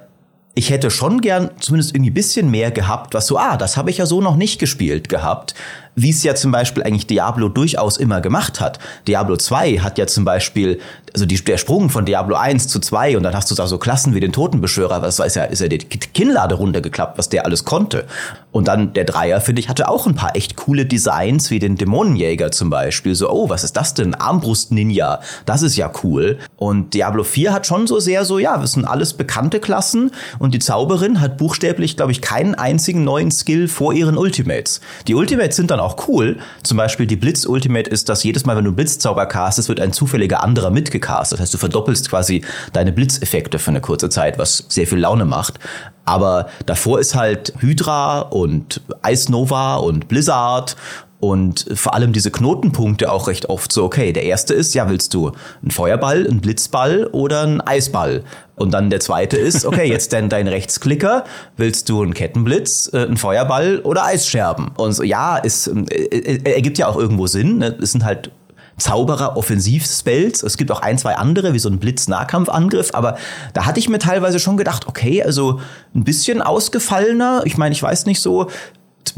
[0.54, 3.90] ich hätte schon gern zumindest irgendwie ein bisschen mehr gehabt, was so, ah, das habe
[3.90, 5.54] ich ja so noch nicht gespielt gehabt
[6.02, 8.78] wie es ja zum Beispiel eigentlich Diablo durchaus immer gemacht hat.
[9.06, 10.80] Diablo 2 hat ja zum Beispiel,
[11.12, 13.78] also die, der Sprung von Diablo 1 zu 2 und dann hast du da so
[13.78, 17.64] Klassen wie den Totenbeschwörer, das ist ja, ist ja die Kinnlade runtergeklappt, was der alles
[17.64, 18.06] konnte.
[18.52, 21.76] Und dann der Dreier, finde ich, hatte auch ein paar echt coole Designs, wie den
[21.76, 23.14] Dämonenjäger zum Beispiel.
[23.14, 24.14] So, oh, was ist das denn?
[24.14, 26.38] Armbrust-Ninja, das ist ja cool.
[26.56, 30.54] Und Diablo 4 hat schon so sehr so, ja, das sind alles bekannte Klassen und
[30.54, 34.80] die Zauberin hat buchstäblich, glaube ich, keinen einzigen neuen Skill vor ihren Ultimates.
[35.06, 36.38] Die Ultimates sind dann auch auch cool.
[36.62, 40.42] Zum Beispiel die Blitz-Ultimate ist, dass jedes Mal, wenn du Blitzzauber castest, wird ein zufälliger
[40.42, 41.38] anderer mitgecastet.
[41.38, 45.24] Das heißt, du verdoppelst quasi deine Blitzeffekte für eine kurze Zeit, was sehr viel Laune
[45.24, 45.58] macht.
[46.04, 50.76] Aber davor ist halt Hydra und Ice Nova und Blizzard
[51.20, 55.14] und vor allem diese Knotenpunkte auch recht oft so, okay, der erste ist, ja, willst
[55.14, 58.22] du einen Feuerball, einen Blitzball oder einen Eisball?
[58.54, 61.24] Und dann der zweite ist, okay, jetzt denn dein Rechtsklicker,
[61.56, 64.70] willst du einen Kettenblitz, äh, einen Feuerball oder Eisscherben?
[64.76, 67.58] Und so, ja, ist, äh, äh, ergibt ja auch irgendwo Sinn.
[67.58, 67.76] Ne?
[67.80, 68.30] Es sind halt
[68.78, 70.44] Zauberer Offensivspells.
[70.44, 73.18] Es gibt auch ein, zwei andere, wie so ein Blitz-Nahkampfangriff, aber
[73.52, 75.60] da hatte ich mir teilweise schon gedacht, okay, also
[75.96, 77.42] ein bisschen ausgefallener.
[77.44, 78.48] Ich meine, ich weiß nicht so,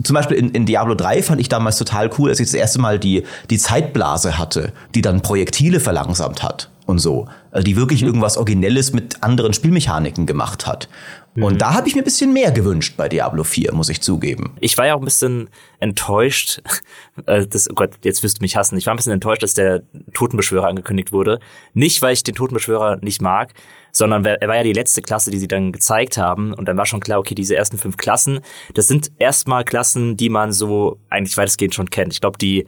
[0.03, 2.81] zum Beispiel in, in Diablo 3 fand ich damals total cool, als ich das erste
[2.81, 7.29] Mal die, die Zeitblase hatte, die dann Projektile verlangsamt hat und so.
[7.51, 8.09] Also die wirklich mhm.
[8.09, 10.89] irgendwas Originelles mit anderen Spielmechaniken gemacht hat.
[11.35, 11.45] Mhm.
[11.45, 14.57] Und da habe ich mir ein bisschen mehr gewünscht bei Diablo 4, muss ich zugeben.
[14.61, 15.49] Ich war ja auch ein bisschen
[15.79, 16.61] enttäuscht,
[17.27, 18.77] äh, das, oh Gott, jetzt wirst du mich hassen.
[18.77, 21.41] Ich war ein bisschen enttäuscht, dass der Totenbeschwörer angekündigt wurde.
[21.73, 23.55] Nicht, weil ich den Totenbeschwörer nicht mag,
[23.93, 26.53] sondern er war ja die letzte Klasse, die sie dann gezeigt haben.
[26.55, 28.41] Und dann war schon klar, okay, diese ersten fünf Klassen,
[28.75, 32.13] das sind erstmal Klassen, die man so eigentlich weitestgehend schon kennt.
[32.13, 32.67] Ich glaube, die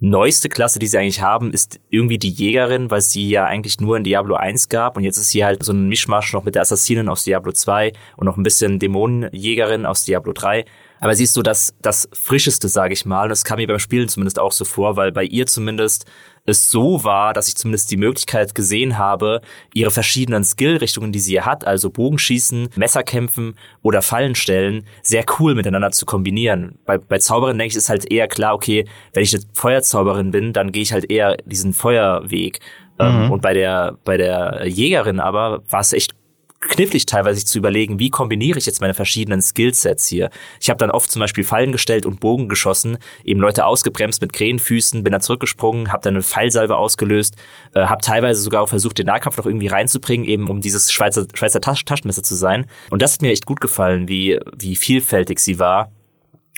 [0.00, 3.96] neueste Klasse, die sie eigentlich haben, ist irgendwie die Jägerin, weil sie ja eigentlich nur
[3.96, 6.62] in Diablo 1 gab und jetzt ist sie halt so ein Mischmasch noch mit der
[6.62, 10.64] Assassinin aus Diablo 2 und noch ein bisschen Dämonenjägerin aus Diablo 3.
[11.00, 13.24] Aber sie ist so das, das Frischeste, sage ich mal.
[13.24, 16.06] Und das kam mir beim Spielen zumindest auch so vor, weil bei ihr zumindest
[16.46, 19.40] es so war, dass ich zumindest die Möglichkeit gesehen habe,
[19.74, 26.06] ihre verschiedenen Skillrichtungen, die sie hat, also Bogenschießen, Messerkämpfen oder Fallenstellen, sehr cool miteinander zu
[26.06, 26.78] kombinieren.
[26.86, 30.52] Bei, bei Zauberin denke ich, ist halt eher klar, okay, wenn ich eine Feuerzauberin bin,
[30.52, 32.60] dann gehe ich halt eher diesen Feuerweg.
[32.98, 33.32] Ähm, mhm.
[33.32, 36.14] Und bei der, bei der Jägerin aber war es echt
[36.60, 40.30] knifflig teilweise zu überlegen, wie kombiniere ich jetzt meine verschiedenen Skillsets hier.
[40.60, 44.32] Ich habe dann oft zum Beispiel Fallen gestellt und Bogen geschossen, eben Leute ausgebremst mit
[44.32, 47.36] Krähenfüßen, bin dann zurückgesprungen, habe dann eine Pfeilsalve ausgelöst,
[47.74, 51.26] äh, habe teilweise sogar auch versucht, den Nahkampf noch irgendwie reinzubringen, eben um dieses Schweizer,
[51.34, 52.66] Schweizer Tasch Taschenmesser zu sein.
[52.90, 55.92] Und das hat mir echt gut gefallen, wie, wie vielfältig sie war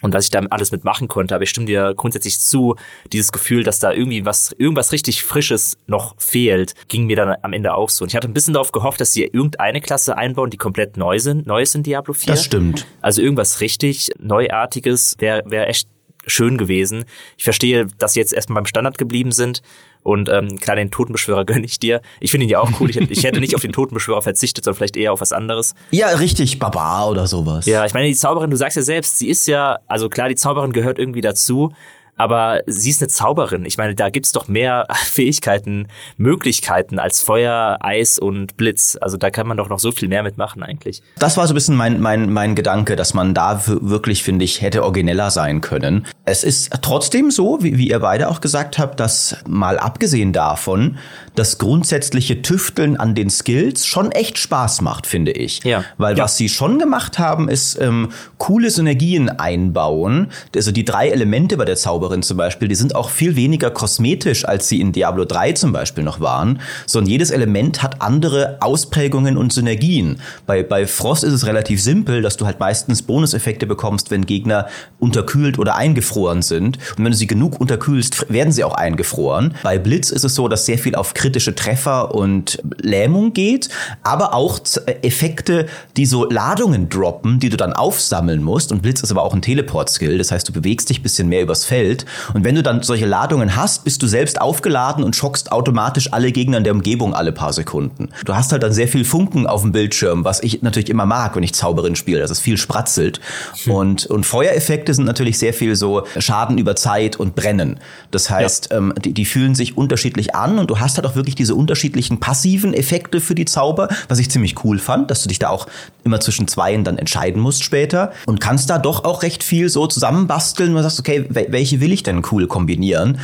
[0.02, 1.34] und was ich da alles mitmachen konnte.
[1.34, 2.76] Aber ich stimme dir grundsätzlich zu,
[3.12, 7.52] dieses Gefühl, dass da irgendwie was, irgendwas richtig Frisches noch fehlt, ging mir dann am
[7.52, 8.04] Ende auch so.
[8.04, 11.18] Und ich hatte ein bisschen darauf gehofft, dass sie irgendeine Klasse einbauen, die komplett neu
[11.18, 12.32] sind, neu ist in Diablo 4.
[12.32, 12.86] Das stimmt.
[13.00, 15.88] Also irgendwas richtig Neuartiges wäre wär echt
[16.26, 17.04] schön gewesen.
[17.36, 19.62] Ich verstehe, dass sie jetzt erstmal beim Standard geblieben sind.
[20.02, 22.00] Und ähm, klar, den Totenbeschwörer gönne ich dir.
[22.20, 22.90] Ich finde ihn ja auch cool.
[22.90, 25.74] Ich, ich, hätte nicht auf den Totenbeschwörer verzichtet, sondern vielleicht eher auf was anderes.
[25.90, 27.66] Ja, richtig, Baba oder sowas.
[27.66, 30.36] Ja, ich meine, die Zauberin, du sagst ja selbst, sie ist ja, also klar, die
[30.36, 31.72] Zauberin gehört irgendwie dazu,
[32.18, 33.64] aber sie ist eine Zauberin.
[33.64, 38.98] Ich meine, da gibt's doch mehr Fähigkeiten, Möglichkeiten als Feuer, Eis und Blitz.
[39.00, 41.02] Also da kann man doch noch so viel mehr mitmachen eigentlich.
[41.18, 44.60] Das war so ein bisschen mein, mein, mein Gedanke, dass man da wirklich, finde ich,
[44.60, 46.06] hätte origineller sein können.
[46.24, 50.98] Es ist trotzdem so, wie, wie ihr beide auch gesagt habt, dass mal abgesehen davon,
[51.36, 55.62] das grundsätzliche Tüfteln an den Skills schon echt Spaß macht, finde ich.
[55.62, 55.84] Ja.
[55.96, 56.24] Weil ja.
[56.24, 60.32] was sie schon gemacht haben, ist ähm, coole Synergien einbauen.
[60.54, 64.44] Also die drei Elemente bei der Zauberin zum Beispiel, die sind auch viel weniger kosmetisch,
[64.44, 69.36] als sie in Diablo 3 zum Beispiel noch waren, sondern jedes Element hat andere Ausprägungen
[69.36, 70.20] und Synergien.
[70.46, 74.66] Bei, bei Frost ist es relativ simpel, dass du halt meistens Bonuseffekte bekommst, wenn Gegner
[74.98, 76.78] unterkühlt oder eingefroren sind.
[76.96, 79.54] Und wenn du sie genug unterkühlst, werden sie auch eingefroren.
[79.62, 83.68] Bei Blitz ist es so, dass sehr viel auf Krit kritische Treffer und Lähmung geht,
[84.02, 84.58] aber auch
[85.02, 85.66] Effekte,
[85.98, 88.72] die so Ladungen droppen, die du dann aufsammeln musst.
[88.72, 91.66] Und Blitz ist aber auch ein Teleport-Skill, das heißt, du bewegst dich bisschen mehr übers
[91.66, 91.97] Feld.
[92.34, 96.32] Und wenn du dann solche Ladungen hast, bist du selbst aufgeladen und schockst automatisch alle
[96.32, 98.10] Gegner in der Umgebung alle paar Sekunden.
[98.24, 101.36] Du hast halt dann sehr viel Funken auf dem Bildschirm, was ich natürlich immer mag,
[101.36, 103.20] wenn ich Zauberin spiele, dass es viel spratzelt.
[103.64, 103.72] Hm.
[103.72, 107.80] Und, und Feuereffekte sind natürlich sehr viel so Schaden über Zeit und Brennen.
[108.10, 108.78] Das heißt, ja.
[108.78, 112.20] ähm, die, die fühlen sich unterschiedlich an und du hast halt auch wirklich diese unterschiedlichen
[112.20, 115.66] passiven Effekte für die Zauber, was ich ziemlich cool fand, dass du dich da auch
[116.04, 119.86] immer zwischen zweien dann entscheiden musst später und kannst da doch auch recht viel so
[119.86, 123.18] zusammenbasteln und sagst, okay, welche will ich denn cool kombinieren?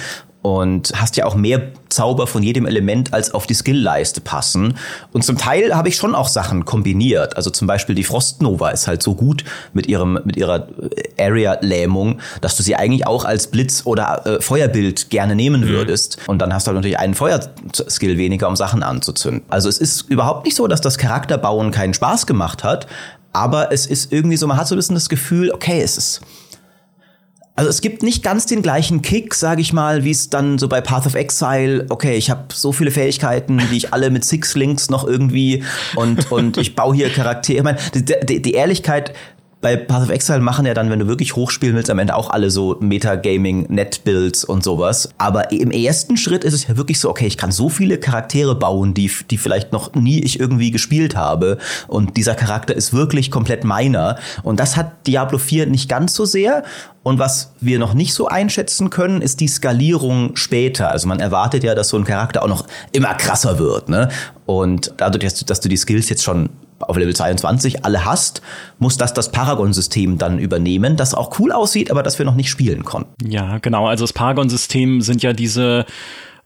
[0.44, 4.77] und hast ja auch mehr Zauber von jedem Element als auf die Skillleiste passen.
[5.11, 7.35] Und zum Teil habe ich schon auch Sachen kombiniert.
[7.38, 10.68] Also zum Beispiel die Frostnova ist halt so gut mit ihrem mit ihrer
[11.18, 15.68] Area-Lähmung, dass du sie eigentlich auch als Blitz oder äh, Feuerbild gerne nehmen mhm.
[15.68, 16.18] würdest.
[16.27, 19.44] Und dann hast du halt natürlich einen Feuerskill weniger, um Sachen anzuzünden.
[19.48, 22.87] Also es ist überhaupt nicht so, dass das Charakterbauen keinen Spaß gemacht hat,
[23.33, 26.20] aber es ist irgendwie so, man hat so ein bisschen das Gefühl, okay, es ist
[27.57, 30.69] also es gibt nicht ganz den gleichen Kick, sage ich mal, wie es dann so
[30.69, 34.57] bei Path of Exile, okay, ich habe so viele Fähigkeiten, die ich alle mit Six
[34.57, 35.62] Links noch irgendwie
[35.95, 37.59] und und ich baue hier Charaktere.
[37.59, 39.14] Ich meine, die, die, die Ehrlichkeit
[39.64, 42.29] bei Path of Exile machen ja dann, wenn du wirklich hochspielen willst, am Ende auch
[42.29, 45.09] alle so Metagaming, Net-Builds und sowas.
[45.16, 48.55] Aber im ersten Schritt ist es ja wirklich so, okay, ich kann so viele Charaktere
[48.57, 51.57] bauen, die, die vielleicht noch nie ich irgendwie gespielt habe.
[51.88, 54.18] Und dieser Charakter ist wirklich komplett meiner.
[54.42, 56.62] Und das hat Diablo 4 nicht ganz so sehr.
[57.03, 60.90] Und was wir noch nicht so einschätzen können, ist die Skalierung später.
[60.90, 63.88] Also man erwartet ja, dass so ein Charakter auch noch immer krasser wird.
[63.88, 64.11] Ne?
[64.44, 66.50] Und dadurch, dass du, dass du die Skills jetzt schon
[66.88, 68.42] auf Level 22 alle hast,
[68.79, 72.51] muss das das Paragon-System dann übernehmen, das auch cool aussieht, aber das wir noch nicht
[72.51, 73.29] spielen konnten.
[73.29, 73.87] Ja, genau.
[73.87, 75.87] Also das Paragon-System sind ja diese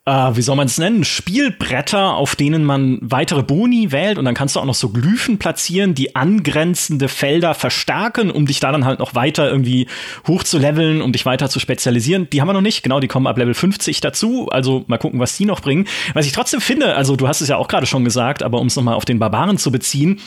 [0.08, 4.34] äh, wie soll man es nennen, Spielbretter, auf denen man weitere Boni wählt und dann
[4.34, 8.86] kannst du auch noch so Glyphen platzieren, die angrenzende Felder verstärken, um dich da dann
[8.86, 9.86] halt noch weiter irgendwie
[10.26, 12.28] hoch zu leveln, um dich weiter zu spezialisieren.
[12.30, 15.20] Die haben wir noch nicht, genau, die kommen ab Level 50 dazu, also mal gucken,
[15.20, 15.86] was die noch bringen.
[16.14, 18.68] Was ich trotzdem finde, also du hast es ja auch gerade schon gesagt, aber um
[18.68, 20.20] es nochmal auf den Barbaren zu beziehen,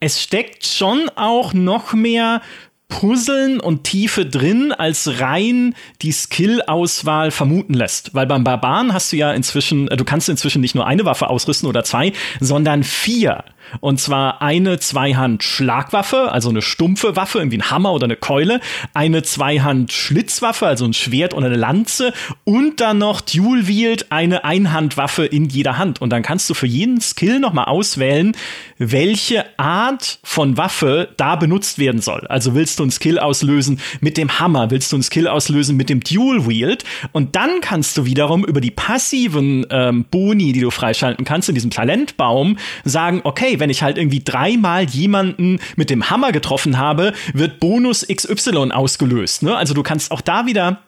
[0.00, 2.42] es steckt schon auch noch mehr
[2.88, 8.14] Puzzeln und Tiefe drin, als rein die Skill-Auswahl vermuten lässt.
[8.14, 11.28] Weil beim Barbaren hast du ja inzwischen, äh, du kannst inzwischen nicht nur eine Waffe
[11.28, 13.44] ausrüsten oder zwei, sondern vier.
[13.80, 18.60] Und zwar eine Zweihand-Schlagwaffe, also eine stumpfe Waffe, irgendwie ein Hammer oder eine Keule,
[18.94, 22.12] eine Zweihand-Schlitzwaffe, also ein Schwert oder eine Lanze
[22.44, 26.00] und dann noch Dual-Wield, eine Einhandwaffe in jeder Hand.
[26.00, 28.36] Und dann kannst du für jeden Skill nochmal auswählen,
[28.78, 32.26] welche Art von Waffe da benutzt werden soll.
[32.28, 35.88] Also willst du einen Skill auslösen mit dem Hammer, willst du einen Skill auslösen mit
[35.88, 41.24] dem Dual-Wield und dann kannst du wiederum über die passiven ähm, Boni, die du freischalten
[41.24, 46.32] kannst in diesem Talentbaum, sagen, okay, wenn ich halt irgendwie dreimal jemanden mit dem Hammer
[46.32, 49.42] getroffen habe, wird Bonus XY ausgelöst.
[49.42, 49.56] Ne?
[49.56, 50.80] Also du kannst auch da wieder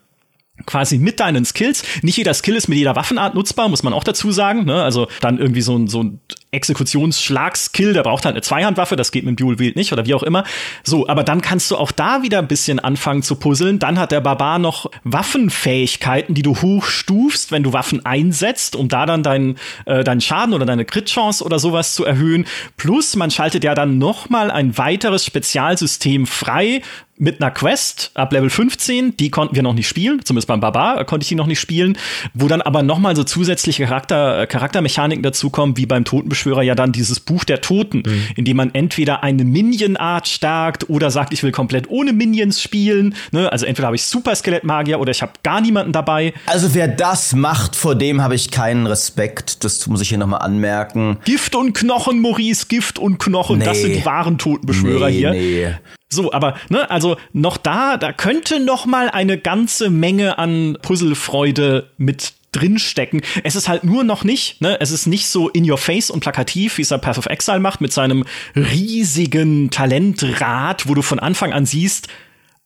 [0.67, 1.83] quasi mit deinen Skills.
[2.03, 4.65] Nicht jeder Skill ist mit jeder Waffenart nutzbar, muss man auch dazu sagen.
[4.65, 4.83] Ne?
[4.83, 9.25] Also dann irgendwie so ein, so ein Exekutionsschlagskill, der braucht halt eine Zweihandwaffe, das geht
[9.25, 10.45] mit dem Dual Wield nicht oder wie auch immer.
[10.83, 13.79] So, aber dann kannst du auch da wieder ein bisschen anfangen zu puzzeln.
[13.79, 19.05] Dann hat der Barbar noch Waffenfähigkeiten, die du hochstufst, wenn du Waffen einsetzt, um da
[19.05, 22.47] dann deinen äh, deinen Schaden oder deine Crit-Chance oder sowas zu erhöhen.
[22.79, 26.81] Plus man schaltet ja dann noch mal ein weiteres Spezialsystem frei,
[27.19, 31.05] mit einer Quest ab Level 15, die konnten wir noch nicht spielen, zumindest beim Barbar
[31.05, 31.99] konnte ich die noch nicht spielen,
[32.35, 36.93] wo dann aber noch mal so zusätzliche Charakter, Charaktermechaniken dazukommen, wie beim Totenbeschwörer ja dann
[36.93, 38.23] dieses Buch der Toten, mhm.
[38.37, 43.15] in dem man entweder eine Minion-Art stärkt oder sagt, ich will komplett ohne Minions spielen.
[43.33, 43.51] Ne?
[43.51, 46.33] Also entweder habe ich Super Skelettmagier oder ich habe gar niemanden dabei.
[46.47, 49.65] Also wer das macht, vor dem habe ich keinen Respekt.
[49.65, 51.19] Das muss ich hier nochmal anmerken.
[51.25, 53.65] Gift und Knochen, Maurice, Gift und Knochen, nee.
[53.65, 55.31] das sind die wahren Totenbeschwörer nee, hier.
[55.33, 55.75] Nee.
[56.11, 61.91] So, aber ne, also noch da, da könnte noch mal eine ganze Menge an Puzzlefreude
[61.99, 63.21] mit drinstecken.
[63.45, 66.21] Es ist halt nur noch nicht, ne, es ist nicht so in your face und
[66.21, 68.25] plakativ, wie es der Path of Exile macht, mit seinem
[68.57, 72.09] riesigen Talentrad, wo du von Anfang an siehst,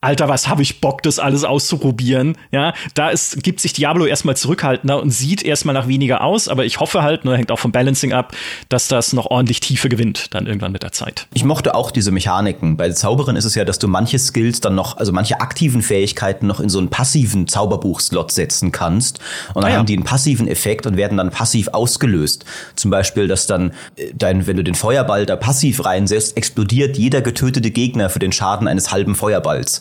[0.03, 2.37] Alter, was habe ich Bock, das alles auszuprobieren?
[2.51, 6.65] Ja, da ist, gibt sich Diablo erstmal zurückhaltender und sieht erstmal nach weniger aus, aber
[6.65, 8.35] ich hoffe halt, ne, hängt auch vom Balancing ab,
[8.69, 11.29] dass das noch ordentlich Tiefe gewinnt, dann irgendwann mit der Zeit.
[11.35, 12.77] Ich mochte auch diese Mechaniken.
[12.77, 16.49] Bei Zauberern ist es ja, dass du manche Skills dann noch, also manche aktiven Fähigkeiten
[16.49, 19.21] noch in so einen passiven Zauberbuch-Slot setzen kannst.
[19.55, 19.79] Und dann ah, ja.
[19.79, 22.45] haben die einen passiven Effekt und werden dann passiv ausgelöst.
[22.75, 27.23] Zum Beispiel, dass dann äh, dein, wenn du den Feuerball da passiv reinsetzt, explodiert jeder
[27.23, 29.81] getötete Gegner für den Schaden eines halben Feuerballs.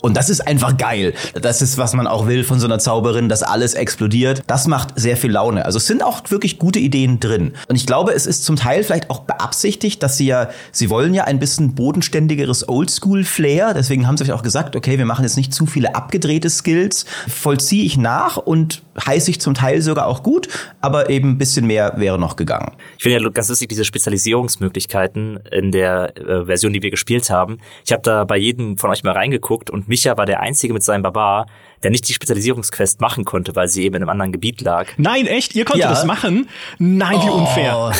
[0.00, 1.14] Und das ist einfach geil.
[1.34, 4.42] Das ist, was man auch will von so einer Zauberin, dass alles explodiert.
[4.46, 5.64] Das macht sehr viel Laune.
[5.64, 7.54] Also es sind auch wirklich gute Ideen drin.
[7.68, 11.14] Und ich glaube, es ist zum Teil vielleicht auch beabsichtigt, dass sie ja, sie wollen
[11.14, 13.74] ja ein bisschen bodenständigeres Oldschool-Flair.
[13.74, 17.04] Deswegen haben sie sich auch gesagt, okay, wir machen jetzt nicht zu viele abgedrehte Skills.
[17.28, 20.48] Vollziehe ich nach und heiße ich zum Teil sogar auch gut,
[20.80, 22.72] aber eben ein bisschen mehr wäre noch gegangen.
[22.96, 27.58] Ich finde ja ganz lustig, diese Spezialisierungsmöglichkeiten in der äh, Version, die wir gespielt haben.
[27.84, 30.74] Ich habe da bei jedem von euch mal reingeguckt und Und Micha war der Einzige
[30.74, 31.46] mit seinem Barbar,
[31.82, 34.86] der nicht die Spezialisierungsquest machen konnte, weil sie eben in einem anderen Gebiet lag.
[34.98, 35.54] Nein, echt?
[35.54, 35.88] Ihr konntet Ja.
[35.90, 36.48] das machen?
[36.78, 37.34] Nein, wie Oh.
[37.38, 37.92] unfair.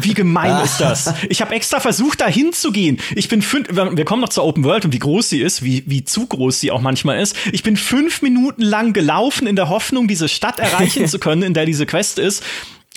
[0.00, 1.14] Wie gemein ist das?
[1.30, 2.98] Ich habe extra versucht, da hinzugehen.
[3.14, 5.84] Ich bin fünf, wir kommen noch zur Open World und wie groß sie ist, wie,
[5.86, 7.34] wie zu groß sie auch manchmal ist.
[7.52, 11.54] Ich bin fünf Minuten lang gelaufen in der Hoffnung, diese Stadt erreichen zu können, in
[11.54, 12.42] der diese Quest ist.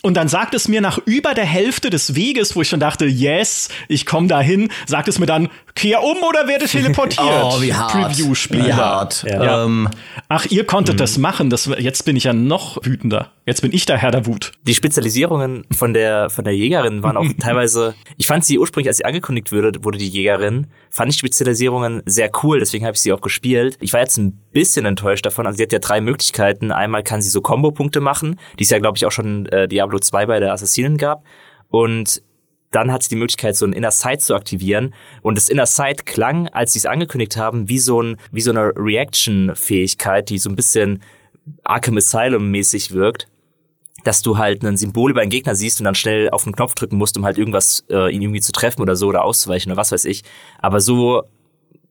[0.01, 3.05] Und dann sagt es mir nach über der Hälfte des Weges, wo ich schon dachte,
[3.05, 7.25] yes, ich komme dahin, sagt es mir dann, kehr um oder werde teleportiert.
[7.43, 7.91] Oh, wie hart.
[7.91, 8.65] Preview-Spieler.
[8.65, 9.23] Wie hart.
[9.27, 9.65] Ja.
[9.65, 9.89] Ähm,
[10.27, 11.49] Ach, ihr konntet das machen.
[11.49, 13.31] Das, jetzt bin ich ja noch wütender.
[13.45, 14.51] Jetzt bin ich der Herr der Wut.
[14.67, 18.97] Die Spezialisierungen von der, von der Jägerin waren auch teilweise, ich fand sie ursprünglich, als
[18.97, 23.11] sie angekündigt wurde, wurde die Jägerin, fand ich Spezialisierungen sehr cool, deswegen habe ich sie
[23.11, 23.77] auch gespielt.
[23.81, 26.71] Ich war jetzt ein bisschen enttäuscht davon, also sie hat ja drei Möglichkeiten.
[26.71, 29.97] Einmal kann sie so Kombo-Punkte machen, die es ja, glaube ich, auch schon äh, Diablo
[29.97, 31.23] 2 bei der Assassinen gab.
[31.69, 32.21] Und
[32.71, 34.93] dann hat sie die Möglichkeit, so ein Inner Sight zu aktivieren.
[35.21, 38.51] Und das Inner Sight klang, als sie es angekündigt haben, wie so, ein, wie so
[38.51, 41.01] eine Reaction-Fähigkeit, die so ein bisschen
[41.63, 43.27] Arkham Asylum-mäßig wirkt
[44.03, 46.75] dass du halt ein Symbol über einen Gegner siehst und dann schnell auf den Knopf
[46.75, 49.79] drücken musst, um halt irgendwas, äh, ihn irgendwie zu treffen oder so oder auszuweichen oder
[49.79, 50.23] was weiß ich.
[50.59, 51.23] Aber so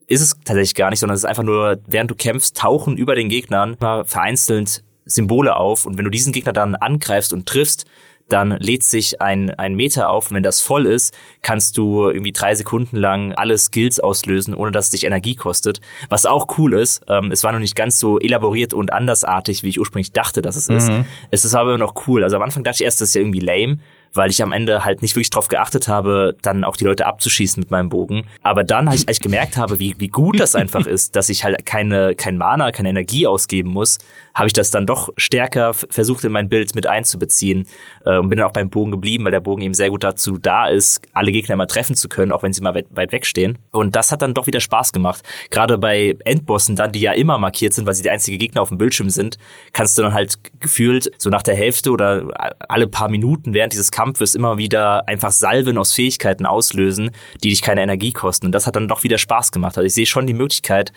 [0.07, 3.15] ist es tatsächlich gar nicht, sondern es ist einfach nur, während du kämpfst, tauchen über
[3.15, 7.85] den Gegnern mal vereinzelt Symbole auf und wenn du diesen Gegner dann angreifst und triffst,
[8.29, 12.31] dann lädt sich ein, ein Meter auf und wenn das voll ist, kannst du irgendwie
[12.31, 15.81] drei Sekunden lang alle Skills auslösen, ohne dass es dich Energie kostet.
[16.09, 19.69] Was auch cool ist, ähm, es war noch nicht ganz so elaboriert und andersartig, wie
[19.69, 20.89] ich ursprünglich dachte, dass es ist.
[21.31, 22.23] Es ist aber immer noch cool.
[22.23, 23.79] Also am Anfang dachte ich erst, das ist ja irgendwie lame,
[24.13, 27.59] weil ich am Ende halt nicht wirklich drauf geachtet habe, dann auch die Leute abzuschießen
[27.61, 28.25] mit meinem Bogen.
[28.41, 31.29] Aber dann, als ich, als ich gemerkt habe, wie, wie gut das einfach ist, dass
[31.29, 33.97] ich halt keine, kein Mana, keine Energie ausgeben muss,
[34.33, 37.67] habe ich das dann doch stärker versucht, in mein Bild mit einzubeziehen
[38.05, 40.37] äh, und bin dann auch beim Bogen geblieben, weil der Bogen eben sehr gut dazu
[40.37, 43.25] da ist, alle Gegner immer treffen zu können, auch wenn sie mal weit, weit weg
[43.25, 43.57] stehen.
[43.71, 45.23] Und das hat dann doch wieder Spaß gemacht.
[45.51, 48.69] Gerade bei Endbossen dann, die ja immer markiert sind, weil sie die einzige Gegner auf
[48.69, 49.37] dem Bildschirm sind,
[49.73, 52.27] kannst du dann halt gefühlt so nach der Hälfte oder
[52.67, 57.11] alle paar Minuten während dieses Kampfes immer wieder einfach Salven aus Fähigkeiten auslösen,
[57.43, 58.45] die dich keine Energie kosten.
[58.45, 59.77] Und das hat dann doch wieder Spaß gemacht.
[59.77, 60.93] Also ich sehe schon die Möglichkeit,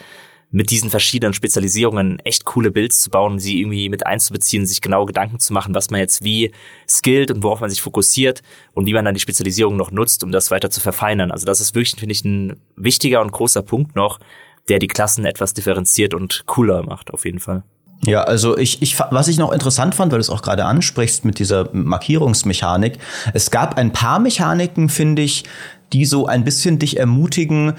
[0.53, 5.05] mit diesen verschiedenen Spezialisierungen echt coole Builds zu bauen, sie irgendwie mit einzubeziehen, sich genau
[5.05, 6.53] Gedanken zu machen, was man jetzt wie
[6.89, 8.41] skillt und worauf man sich fokussiert
[8.73, 11.33] und wie man dann die Spezialisierung noch nutzt, um das weiter zu verfeinern.
[11.33, 14.21] Also das ist wirklich, finde ich, ein wichtiger und großer Punkt noch,
[14.69, 17.65] der die Klassen etwas differenziert und cooler macht, auf jeden Fall.
[18.05, 21.25] Ja, also ich, ich, was ich noch interessant fand, weil du es auch gerade ansprichst
[21.25, 22.99] mit dieser Markierungsmechanik,
[23.33, 25.45] es gab ein paar Mechaniken, finde ich,
[25.93, 27.75] die so ein bisschen dich ermutigen,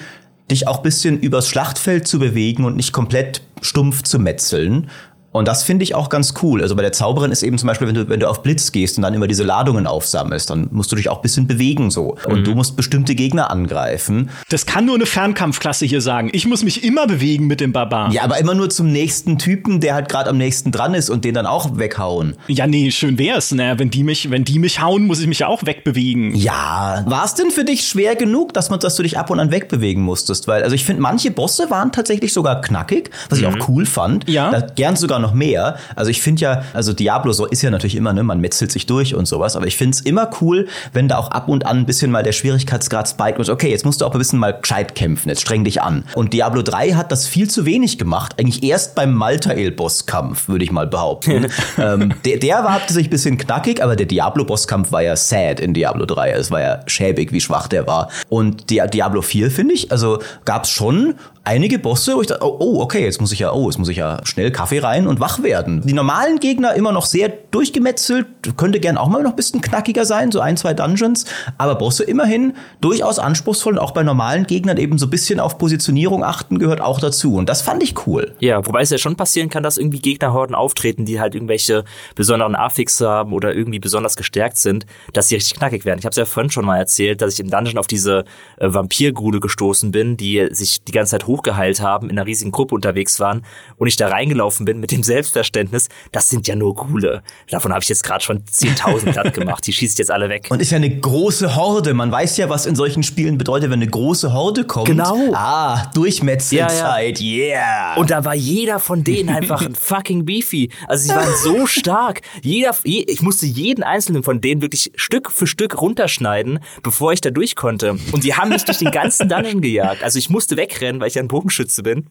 [0.49, 4.89] dich auch bisschen übers Schlachtfeld zu bewegen und nicht komplett stumpf zu metzeln.
[5.33, 6.61] Und das finde ich auch ganz cool.
[6.61, 8.97] Also bei der Zauberin ist eben zum Beispiel, wenn du, wenn du auf Blitz gehst
[8.97, 12.15] und dann immer diese Ladungen aufsammelst, dann musst du dich auch ein bisschen bewegen so.
[12.25, 14.29] Und du musst bestimmte Gegner angreifen.
[14.49, 16.29] Das kann nur eine Fernkampfklasse hier sagen.
[16.33, 18.11] Ich muss mich immer bewegen mit dem Barbar.
[18.11, 21.25] Ja, aber immer nur zum nächsten Typen, der halt gerade am nächsten dran ist und
[21.25, 22.35] den dann auch weghauen.
[22.47, 23.51] Ja, nee, schön wär's.
[23.51, 23.73] Ne?
[23.77, 26.35] Wenn, die mich, wenn die mich hauen, muss ich mich ja auch wegbewegen.
[26.35, 29.39] Ja, war es denn für dich schwer genug, dass man, dass du dich ab und
[29.39, 30.47] an wegbewegen musstest?
[30.47, 34.29] Weil, also ich finde, manche Bosse waren tatsächlich sogar knackig, was ich auch cool fand.
[34.29, 34.51] Ja.
[34.51, 35.77] Da, gern sogar noch mehr.
[35.95, 38.85] Also ich finde ja, also Diablo so ist ja natürlich immer, ne, man metzelt sich
[38.85, 41.79] durch und sowas, aber ich finde es immer cool, wenn da auch ab und an
[41.79, 44.51] ein bisschen mal der Schwierigkeitsgrad spiked und okay, jetzt musst du auch ein bisschen mal
[44.51, 46.03] gescheit kämpfen, jetzt streng dich an.
[46.13, 50.71] Und Diablo 3 hat das viel zu wenig gemacht, eigentlich erst beim Maltael-Bosskampf, würde ich
[50.71, 51.47] mal behaupten.
[51.77, 55.73] ähm, der, der war sich ein bisschen knackig, aber der Diablo-Bosskampf war ja sad in
[55.73, 56.31] Diablo 3.
[56.31, 58.09] Es war ja schäbig, wie schwach der war.
[58.29, 62.45] Und Di Diablo 4, finde ich, also gab es schon einige Bosse, wo ich dachte,
[62.45, 65.07] oh, oh, okay, jetzt muss ich ja, oh, jetzt muss ich ja schnell Kaffee rein
[65.07, 65.81] und wach werden.
[65.85, 68.27] Die normalen Gegner immer noch sehr durchgemetzelt,
[68.57, 71.25] könnte gern auch mal noch ein bisschen knackiger sein, so ein, zwei Dungeons,
[71.57, 75.57] aber Bosse immerhin durchaus anspruchsvoll und auch bei normalen Gegnern eben so ein bisschen auf
[75.57, 78.33] Positionierung achten gehört auch dazu und das fand ich cool.
[78.39, 81.83] Ja, wobei es ja schon passieren kann, dass irgendwie Gegnerhorden auftreten, die halt irgendwelche
[82.15, 85.99] besonderen Affixe haben oder irgendwie besonders gestärkt sind, dass sie richtig knackig werden.
[85.99, 88.23] Ich habe es ja vorhin schon mal erzählt, dass ich im Dungeon auf diese
[88.57, 92.75] äh, Vampirgude gestoßen bin, die sich die ganze Zeit hochgeheilt haben, in einer riesigen Gruppe
[92.75, 93.43] unterwegs waren
[93.77, 97.23] und ich da reingelaufen bin mit dem Selbstverständnis, das sind ja nur Gule.
[97.49, 100.47] Davon habe ich jetzt gerade schon 10.000 platt gemacht, die schieße ich jetzt alle weg.
[100.49, 101.93] Und ist ja eine große Horde.
[101.93, 104.87] Man weiß ja, was in solchen Spielen bedeutet, wenn eine große Horde kommt.
[104.87, 105.33] Genau.
[105.33, 107.95] Ah, Durchmetzelzeit, yeah.
[107.95, 110.69] Und da war jeder von denen einfach ein fucking Beefy.
[110.87, 112.21] Also sie waren so stark.
[112.41, 117.21] Jeder, je, ich musste jeden einzelnen von denen wirklich Stück für Stück runterschneiden, bevor ich
[117.21, 117.97] da durch konnte.
[118.11, 120.03] Und die haben mich durch den ganzen Dungeon gejagt.
[120.03, 122.09] Also ich musste wegrennen, weil ich ein Bogenschütze bin.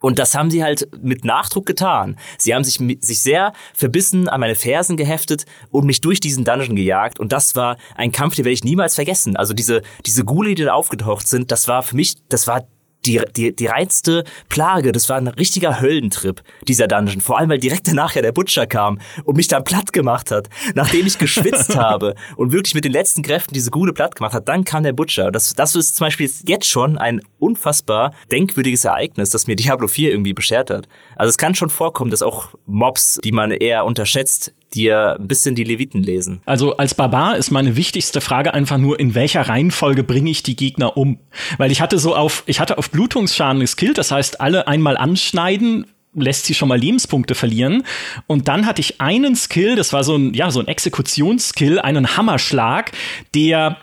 [0.00, 2.18] Und das haben sie halt mit Nachdruck getan.
[2.38, 6.76] Sie haben sich, sich sehr verbissen an meine Fersen geheftet und mich durch diesen Dungeon
[6.76, 7.18] gejagt.
[7.18, 9.36] Und das war ein Kampf, den werde ich niemals vergessen.
[9.36, 12.66] Also diese, diese Ghule, die da aufgetaucht sind, das war für mich, das war
[13.06, 14.92] die, die, die reinste Plage.
[14.92, 17.20] Das war ein richtiger Höllentrip, dieser Dungeon.
[17.20, 20.48] Vor allem, weil direkt danach ja der Butcher kam und mich dann platt gemacht hat.
[20.74, 24.48] Nachdem ich geschwitzt habe und wirklich mit den letzten Kräften diese Gute platt gemacht hat,
[24.48, 25.30] dann kam der Butcher.
[25.30, 30.10] Das, das ist zum Beispiel jetzt schon ein unfassbar denkwürdiges Ereignis, das mir Diablo 4
[30.10, 30.88] irgendwie beschert hat.
[31.16, 35.54] Also es kann schon vorkommen, dass auch Mobs, die man eher unterschätzt, dir ein bisschen
[35.54, 36.40] die Leviten lesen.
[36.44, 40.56] Also als Barbar ist meine wichtigste Frage einfach nur, in welcher Reihenfolge bringe ich die
[40.56, 41.18] Gegner um?
[41.58, 45.86] Weil ich hatte so auf, ich hatte auf Blutungsschaden geskillt, das heißt, alle einmal anschneiden,
[46.14, 47.84] lässt sie schon mal Lebenspunkte verlieren.
[48.26, 52.16] Und dann hatte ich einen Skill, das war so ein, ja, so ein Exekutionsskill, einen
[52.16, 52.92] Hammerschlag,
[53.34, 53.76] der,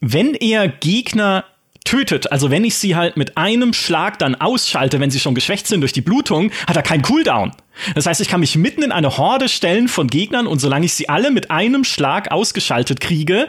[0.00, 1.44] wenn er Gegner
[1.84, 5.66] tötet, also wenn ich sie halt mit einem Schlag dann ausschalte, wenn sie schon geschwächt
[5.66, 7.52] sind durch die Blutung, hat er keinen Cooldown.
[7.94, 10.94] Das heißt, ich kann mich mitten in eine Horde stellen von Gegnern und solange ich
[10.94, 13.48] sie alle mit einem Schlag ausgeschaltet kriege,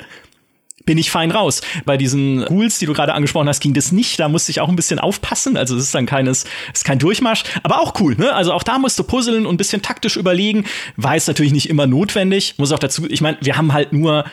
[0.86, 1.62] bin ich fein raus.
[1.86, 4.20] Bei diesen Ghouls, die du gerade angesprochen hast, ging das nicht.
[4.20, 5.56] Da musste ich auch ein bisschen aufpassen.
[5.56, 8.16] Also es ist dann keines, es ist kein Durchmarsch, aber auch cool.
[8.16, 8.34] Ne?
[8.34, 10.66] Also auch da musst du puzzeln und ein bisschen taktisch überlegen.
[10.96, 12.56] War es natürlich nicht immer notwendig.
[12.58, 14.26] Muss auch dazu, ich meine, wir haben halt nur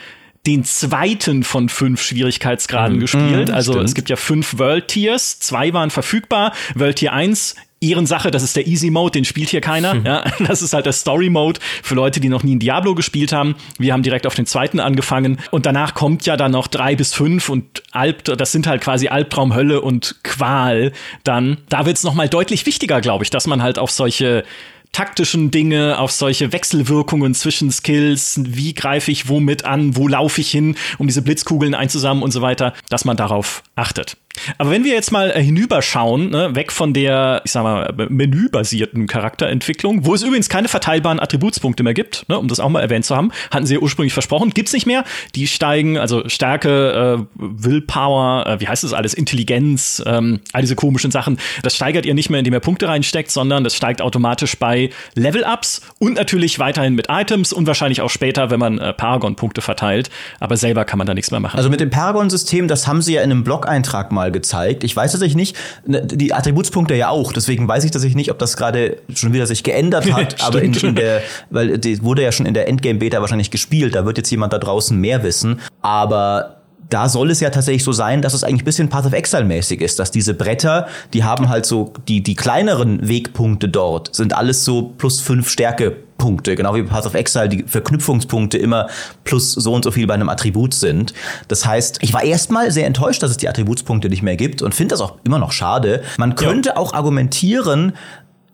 [0.47, 3.01] den zweiten von fünf Schwierigkeitsgraden mhm.
[3.01, 3.51] gespielt.
[3.51, 3.89] Also Stimmt.
[3.89, 6.53] es gibt ja fünf World Tiers, zwei waren verfügbar.
[6.73, 9.93] World Tier 1 Ehrensache, das ist der Easy Mode, den spielt hier keiner.
[9.93, 10.05] Hm.
[10.05, 13.31] Ja, das ist halt der Story Mode für Leute, die noch nie ein Diablo gespielt
[13.31, 13.55] haben.
[13.77, 17.13] Wir haben direkt auf den zweiten angefangen und danach kommt ja dann noch drei bis
[17.13, 20.91] fünf und Alb, das sind halt quasi Albtraum, Hölle und Qual.
[21.23, 24.43] Dann da wird's noch mal deutlich wichtiger, glaube ich, dass man halt auf solche
[24.91, 30.49] taktischen Dinge, auf solche Wechselwirkungen zwischen Skills, wie greife ich womit an, wo laufe ich
[30.49, 34.17] hin, um diese Blitzkugeln einzusammeln und so weiter, dass man darauf achtet.
[34.57, 39.07] Aber wenn wir jetzt mal äh, hinüberschauen, ne, weg von der, ich sag mal, menübasierten
[39.07, 43.05] Charakterentwicklung, wo es übrigens keine verteilbaren Attributspunkte mehr gibt, ne, um das auch mal erwähnt
[43.05, 45.03] zu haben, hatten sie ja ursprünglich versprochen, gibt's nicht mehr.
[45.35, 50.75] Die steigen, also Stärke, äh, Willpower, äh, wie heißt das alles, Intelligenz, ähm, all diese
[50.75, 54.57] komischen Sachen, das steigert ihr nicht mehr, indem ihr Punkte reinsteckt, sondern das steigt automatisch
[54.57, 59.61] bei Level-Ups und natürlich weiterhin mit Items und wahrscheinlich auch später, wenn man äh, Paragon-Punkte
[59.61, 60.09] verteilt.
[60.39, 61.57] Aber selber kann man da nichts mehr machen.
[61.57, 64.83] Also mit dem Paragon-System, das haben sie ja in einem Blog-Eintrag mal mal gezeigt.
[64.83, 65.55] Ich weiß tatsächlich nicht,
[65.85, 69.47] ne, die Attributspunkte ja auch, deswegen weiß ich tatsächlich nicht, ob das gerade schon wieder
[69.47, 73.21] sich geändert hat, aber in, in, der, weil die wurde ja schon in der Endgame-Beta
[73.21, 76.57] wahrscheinlich gespielt, da wird jetzt jemand da draußen mehr wissen, aber
[76.89, 79.43] da soll es ja tatsächlich so sein, dass es eigentlich ein bisschen Path of Exile
[79.43, 84.35] mäßig ist, dass diese Bretter, die haben halt so, die, die kleineren Wegpunkte dort sind
[84.35, 88.87] alles so plus fünf Stärke Punkte, genau wie bei Path of Exile die Verknüpfungspunkte immer
[89.23, 91.13] plus so und so viel bei einem Attribut sind.
[91.47, 94.73] Das heißt, ich war erstmal sehr enttäuscht, dass es die Attributspunkte nicht mehr gibt und
[94.73, 96.03] finde das auch immer noch schade.
[96.17, 96.77] Man könnte ja.
[96.77, 97.93] auch argumentieren,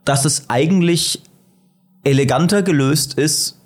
[0.03, 1.21] dass es eigentlich
[2.03, 3.59] eleganter gelöst ist,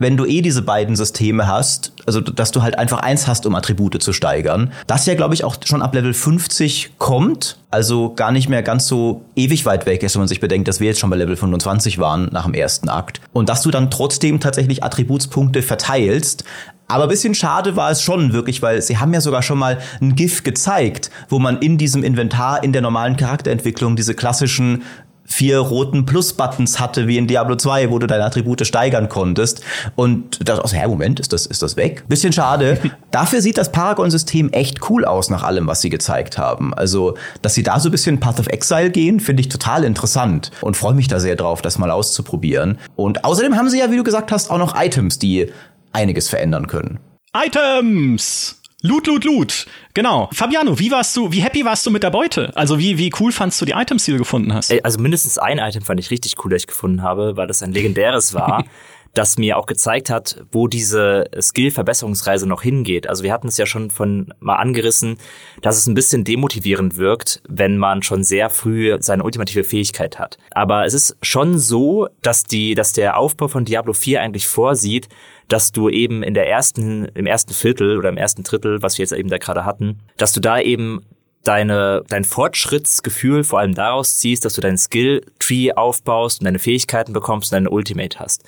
[0.00, 3.54] wenn du eh diese beiden Systeme hast, also dass du halt einfach eins hast, um
[3.54, 4.72] Attribute zu steigern.
[4.88, 8.88] Das ja, glaube ich, auch schon ab Level 50 kommt, also gar nicht mehr ganz
[8.88, 11.36] so ewig weit weg ist, wenn man sich bedenkt, dass wir jetzt schon bei Level
[11.36, 13.20] 25 waren nach dem ersten Akt.
[13.32, 16.44] Und dass du dann trotzdem tatsächlich Attributspunkte verteilst,
[16.88, 20.16] aber bisschen schade war es schon wirklich, weil sie haben ja sogar schon mal ein
[20.16, 24.82] GIF gezeigt, wo man in diesem Inventar in der normalen Charakterentwicklung diese klassischen
[25.30, 29.62] vier roten Plus-Buttons hatte, wie in Diablo 2, wo du deine Attribute steigern konntest.
[29.94, 32.04] Und das, also, ja, Moment, ist das, ist das weg?
[32.08, 32.78] Bisschen schade.
[33.12, 36.74] Dafür sieht das Paragon-System echt cool aus nach allem, was sie gezeigt haben.
[36.74, 40.50] Also, dass sie da so ein bisschen Path of Exile gehen, finde ich total interessant
[40.60, 42.78] und freue mich da sehr drauf, das mal auszuprobieren.
[42.96, 45.52] Und außerdem haben sie ja, wie du gesagt hast, auch noch Items, die
[45.92, 46.98] einiges verändern können.
[47.32, 48.59] Items!
[48.82, 49.66] Loot, Loot, Loot.
[49.92, 50.28] Genau.
[50.32, 52.54] Fabiano, wie warst du, wie happy warst du mit der Beute?
[52.56, 54.72] Also wie, wie cool fandst du die Items, die du gefunden hast?
[54.84, 57.72] Also mindestens ein Item fand ich richtig cool, das ich gefunden habe, weil das ein
[57.72, 58.64] legendäres war.
[59.14, 63.08] das mir auch gezeigt hat, wo diese Skill-Verbesserungsreise noch hingeht.
[63.08, 65.16] Also wir hatten es ja schon von mal angerissen,
[65.62, 70.38] dass es ein bisschen demotivierend wirkt, wenn man schon sehr früh seine ultimative Fähigkeit hat.
[70.52, 75.08] Aber es ist schon so, dass die, dass der Aufbau von Diablo 4 eigentlich vorsieht,
[75.50, 79.02] dass du eben in der ersten, im ersten Viertel oder im ersten Drittel, was wir
[79.02, 81.00] jetzt eben da gerade hatten, dass du da eben
[81.42, 87.12] deine, dein Fortschrittsgefühl vor allem daraus ziehst, dass du deinen Skill-Tree aufbaust und deine Fähigkeiten
[87.12, 88.44] bekommst und deine Ultimate hast.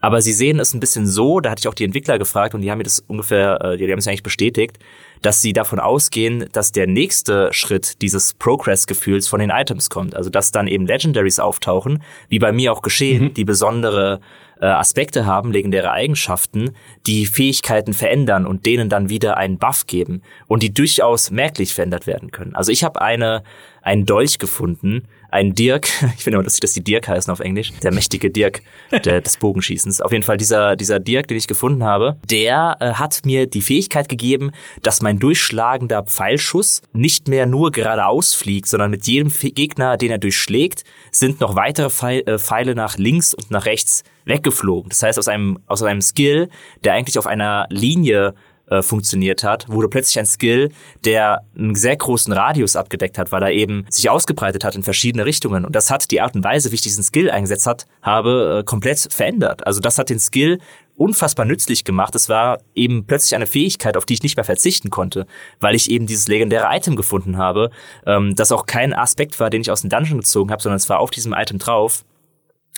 [0.00, 2.60] Aber sie sehen es ein bisschen so, da hatte ich auch die Entwickler gefragt und
[2.60, 4.78] die haben mir das ungefähr, äh, die haben es eigentlich bestätigt,
[5.22, 10.14] dass sie davon ausgehen, dass der nächste Schritt dieses Progress-Gefühls von den Items kommt.
[10.14, 13.34] Also dass dann eben Legendaries auftauchen, wie bei mir auch geschehen, mhm.
[13.34, 14.20] die besondere
[14.60, 16.74] äh, Aspekte haben, legendäre Eigenschaften,
[17.06, 22.06] die Fähigkeiten verändern und denen dann wieder einen Buff geben und die durchaus merklich verändert
[22.06, 22.54] werden können.
[22.54, 23.42] Also ich habe eine
[23.82, 27.72] einen Dolch gefunden, einen Dirk, ich finde immer lustig, dass die Dirk heißen auf Englisch,
[27.82, 28.62] der mächtige Dirk
[29.04, 30.00] der, des Bogenschießens.
[30.00, 33.62] Auf jeden Fall dieser, dieser Dirk, den ich gefunden habe, der äh, hat mir die
[33.62, 34.52] Fähigkeit gegeben,
[34.82, 40.18] dass mein durchschlagender Pfeilschuss nicht mehr nur geradeaus fliegt, sondern mit jedem Gegner, den er
[40.18, 44.90] durchschlägt, sind noch weitere äh, Pfeile nach links und nach rechts weggeflogen.
[44.90, 46.48] Das heißt, aus einem, aus einem Skill,
[46.84, 48.34] der eigentlich auf einer Linie
[48.68, 50.70] äh, funktioniert hat, wurde plötzlich ein Skill,
[51.04, 55.24] der einen sehr großen Radius abgedeckt hat, weil er eben sich ausgebreitet hat in verschiedene
[55.24, 55.64] Richtungen.
[55.64, 58.64] Und das hat die Art und Weise, wie ich diesen Skill eingesetzt hat, habe, äh,
[58.64, 59.66] komplett verändert.
[59.66, 60.58] Also das hat den Skill
[60.96, 62.14] unfassbar nützlich gemacht.
[62.14, 65.26] Es war eben plötzlich eine Fähigkeit, auf die ich nicht mehr verzichten konnte,
[65.60, 67.70] weil ich eben dieses legendäre Item gefunden habe,
[68.06, 70.88] ähm, das auch kein Aspekt war, den ich aus dem Dungeon gezogen habe, sondern es
[70.88, 72.04] war auf diesem Item drauf.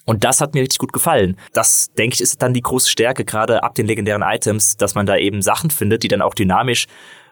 [0.09, 1.37] Und das hat mir richtig gut gefallen.
[1.53, 5.05] Das, denke ich, ist dann die große Stärke, gerade ab den legendären Items, dass man
[5.05, 6.87] da eben Sachen findet, die dann auch dynamisch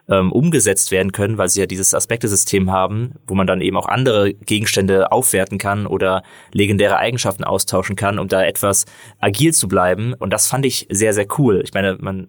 [0.07, 3.87] ähm, umgesetzt werden können, weil sie ja dieses Aspektesystem haben, wo man dann eben auch
[3.87, 6.21] andere Gegenstände aufwerten kann oder
[6.51, 8.85] legendäre Eigenschaften austauschen kann, um da etwas
[9.19, 10.13] agil zu bleiben.
[10.13, 11.61] Und das fand ich sehr, sehr cool.
[11.63, 12.27] Ich meine, man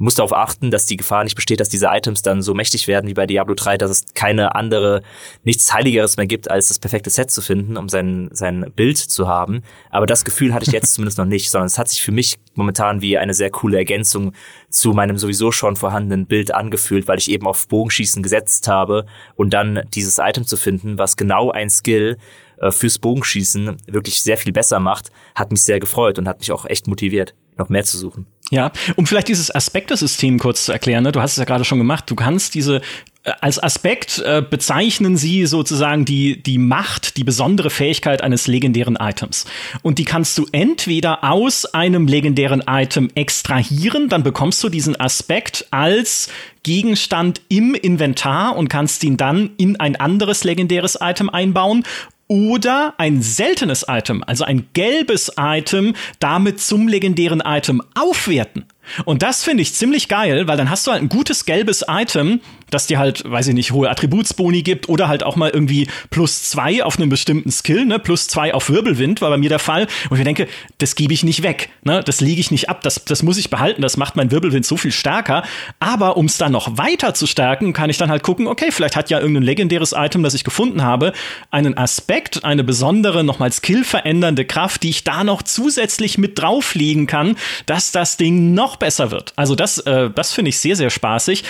[0.00, 3.06] muss darauf achten, dass die Gefahr nicht besteht, dass diese Items dann so mächtig werden
[3.06, 5.02] wie bei Diablo 3, dass es keine andere,
[5.44, 9.28] nichts Heiligeres mehr gibt, als das perfekte Set zu finden, um sein, sein Bild zu
[9.28, 9.62] haben.
[9.90, 12.38] Aber das Gefühl hatte ich jetzt zumindest noch nicht, sondern es hat sich für mich
[12.54, 14.32] momentan wie eine sehr coole Ergänzung
[14.70, 19.04] zu meinem sowieso schon vorhandenen Bild angefühlt, weil ich eben auf Bogenschießen gesetzt habe
[19.36, 22.16] und dann dieses Item zu finden, was genau ein Skill
[22.56, 26.52] äh, fürs Bogenschießen wirklich sehr viel besser macht, hat mich sehr gefreut und hat mich
[26.52, 28.26] auch echt motiviert, noch mehr zu suchen.
[28.50, 31.12] Ja, um vielleicht dieses Aspektesystem kurz zu erklären, ne?
[31.12, 32.80] du hast es ja gerade schon gemacht, du kannst diese
[33.22, 38.96] äh, als Aspekt äh, bezeichnen sie sozusagen die, die Macht, die besondere Fähigkeit eines legendären
[38.96, 39.44] Items.
[39.82, 45.66] Und die kannst du entweder aus einem legendären Item extrahieren, dann bekommst du diesen Aspekt
[45.70, 46.28] als
[46.62, 51.84] Gegenstand im Inventar und kannst ihn dann in ein anderes legendäres Item einbauen
[52.30, 58.66] oder ein seltenes Item, also ein gelbes Item, damit zum legendären Item aufwerten.
[59.04, 62.40] Und das finde ich ziemlich geil, weil dann hast du halt ein gutes gelbes Item,
[62.70, 66.44] das dir halt, weiß ich nicht, hohe Attributsboni gibt oder halt auch mal irgendwie plus
[66.44, 67.98] zwei auf einen bestimmten Skill, ne?
[67.98, 69.86] Plus zwei auf Wirbelwind war bei mir der Fall.
[70.08, 70.48] Und ich denke,
[70.78, 72.02] das gebe ich nicht weg, ne?
[72.04, 74.76] Das lege ich nicht ab, das, das muss ich behalten, das macht mein Wirbelwind so
[74.76, 75.42] viel stärker.
[75.78, 78.96] Aber um es dann noch weiter zu stärken, kann ich dann halt gucken, okay, vielleicht
[78.96, 81.12] hat ja irgendein legendäres Item, das ich gefunden habe,
[81.50, 87.06] einen Aspekt, eine besondere, nochmal Skill verändernde Kraft, die ich da noch zusätzlich mit drauflegen
[87.06, 89.32] kann, dass das Ding noch besser wird.
[89.36, 91.44] Also das, äh, das finde ich sehr, sehr spaßig.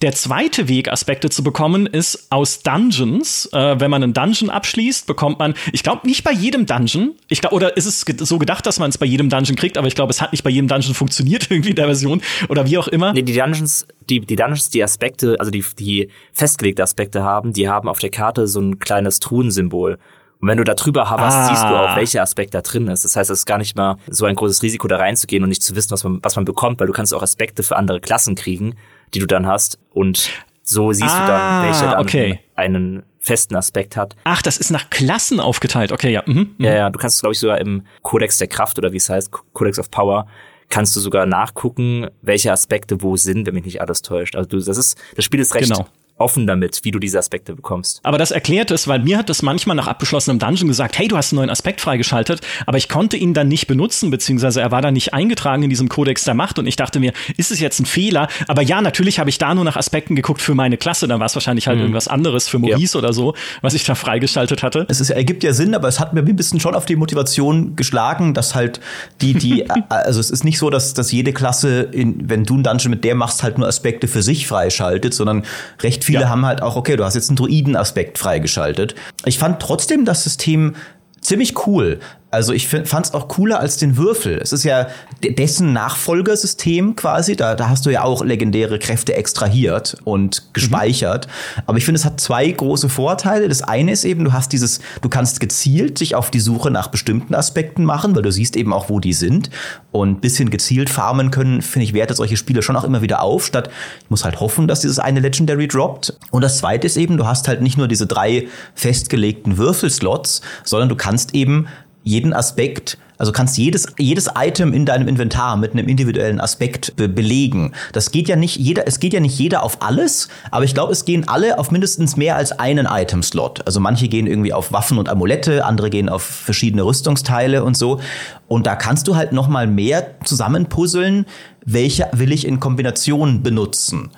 [0.00, 3.48] Der zweite Weg, Aspekte zu bekommen, ist aus Dungeons.
[3.52, 7.16] Äh, wenn man einen Dungeon abschließt, bekommt man, ich glaube, nicht bei jedem Dungeon.
[7.26, 9.88] Ich glaub, oder ist es so gedacht, dass man es bei jedem Dungeon kriegt, aber
[9.88, 12.78] ich glaube, es hat nicht bei jedem Dungeon funktioniert, irgendwie in der Version oder wie
[12.78, 13.12] auch immer.
[13.12, 17.68] Nee, die Dungeons, die, die Dungeons, die Aspekte, also die, die festgelegte Aspekte haben, die
[17.68, 19.98] haben auf der Karte so ein kleines Truhensymbol.
[20.40, 21.48] Und wenn du da drüber haberst, ah.
[21.48, 23.04] siehst du auch, welcher Aspekt da drin ist.
[23.04, 25.64] Das heißt, es ist gar nicht mal so ein großes Risiko, da reinzugehen und nicht
[25.64, 28.36] zu wissen, was man, was man bekommt, weil du kannst auch Aspekte für andere Klassen
[28.36, 28.76] kriegen,
[29.14, 29.78] die du dann hast.
[29.90, 30.30] Und
[30.62, 32.40] so siehst ah, du dann, ah, welcher dann okay.
[32.54, 34.16] einen festen Aspekt hat.
[34.24, 35.92] Ach, das ist nach Klassen aufgeteilt.
[35.92, 36.22] Okay, ja.
[36.26, 36.64] Mhm, mhm.
[36.64, 39.30] Ja, ja, du kannst, glaube ich, sogar im Kodex der Kraft oder wie es heißt,
[39.52, 40.26] Codex of Power,
[40.68, 44.36] kannst du sogar nachgucken, welche Aspekte wo sind, wenn mich nicht alles täuscht.
[44.36, 45.86] Also du, das ist, das Spiel ist recht genau
[46.18, 48.00] offen damit, wie du diese Aspekte bekommst.
[48.02, 51.16] Aber das erklärt es, weil mir hat es manchmal nach abgeschlossenem Dungeon gesagt, hey, du
[51.16, 54.82] hast einen neuen Aspekt freigeschaltet, aber ich konnte ihn dann nicht benutzen, beziehungsweise er war
[54.82, 57.80] dann nicht eingetragen in diesem Kodex der Macht und ich dachte mir, ist es jetzt
[57.80, 58.28] ein Fehler?
[58.46, 61.26] Aber ja, natürlich habe ich da nur nach Aspekten geguckt für meine Klasse, dann war
[61.26, 61.84] es wahrscheinlich halt mhm.
[61.84, 63.04] irgendwas anderes für Maurice ja.
[63.04, 64.86] oder so, was ich da freigeschaltet hatte.
[64.88, 67.76] Es ist, ergibt ja Sinn, aber es hat mir ein bisschen schon auf die Motivation
[67.76, 68.80] geschlagen, dass halt
[69.20, 72.62] die, die, also es ist nicht so, dass, dass jede Klasse, in, wenn du ein
[72.62, 75.44] Dungeon mit der machst, halt nur Aspekte für sich freischaltet, sondern
[75.80, 76.28] recht viele ja.
[76.30, 78.94] haben halt auch, okay, du hast jetzt einen Druiden-Aspekt freigeschaltet.
[79.26, 80.74] Ich fand trotzdem das System
[81.20, 82.00] ziemlich cool.
[82.30, 84.38] Also ich fand es auch cooler als den Würfel.
[84.42, 84.88] Es ist ja
[85.22, 87.36] dessen Nachfolgersystem quasi.
[87.36, 91.26] Da, da hast du ja auch legendäre Kräfte extrahiert und gespeichert.
[91.26, 91.62] Mhm.
[91.66, 93.48] Aber ich finde, es hat zwei große Vorteile.
[93.48, 96.88] Das eine ist eben, du hast dieses, du kannst gezielt sich auf die Suche nach
[96.88, 99.48] bestimmten Aspekten machen, weil du siehst eben auch, wo die sind.
[99.90, 103.46] Und bisschen gezielt farmen können, finde ich, wertet solche Spiele schon auch immer wieder auf,
[103.46, 103.70] statt
[104.02, 106.18] ich muss halt hoffen, dass dieses eine Legendary droppt.
[106.30, 110.90] Und das zweite ist eben, du hast halt nicht nur diese drei festgelegten Würfelslots, sondern
[110.90, 111.68] du kannst eben
[112.08, 117.08] jeden Aspekt, also kannst jedes, jedes Item in deinem Inventar mit einem individuellen Aspekt be
[117.08, 117.72] belegen.
[117.92, 120.92] Das geht ja nicht jeder, es geht ja nicht jeder auf alles, aber ich glaube,
[120.92, 123.66] es gehen alle auf mindestens mehr als einen Item-Slot.
[123.66, 128.00] Also manche gehen irgendwie auf Waffen und Amulette, andere gehen auf verschiedene Rüstungsteile und so.
[128.46, 131.26] Und da kannst du halt noch mal mehr zusammenpuzzeln,
[131.66, 134.10] welche will ich in Kombination benutzen.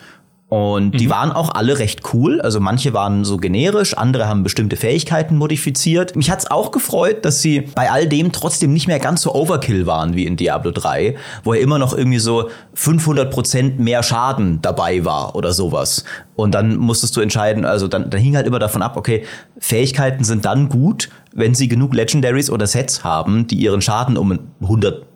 [0.50, 1.10] Und die mhm.
[1.10, 2.40] waren auch alle recht cool.
[2.40, 6.16] Also manche waren so generisch, andere haben bestimmte Fähigkeiten modifiziert.
[6.16, 9.86] Mich hat's auch gefreut, dass sie bei all dem trotzdem nicht mehr ganz so Overkill
[9.86, 15.04] waren wie in Diablo 3, wo ja immer noch irgendwie so 500% mehr Schaden dabei
[15.04, 16.04] war oder sowas.
[16.34, 19.24] Und dann musstest du entscheiden, also dann, dann hing halt immer davon ab, okay,
[19.60, 24.36] Fähigkeiten sind dann gut, wenn sie genug Legendaries oder Sets haben, die ihren Schaden um
[24.62, 25.09] 100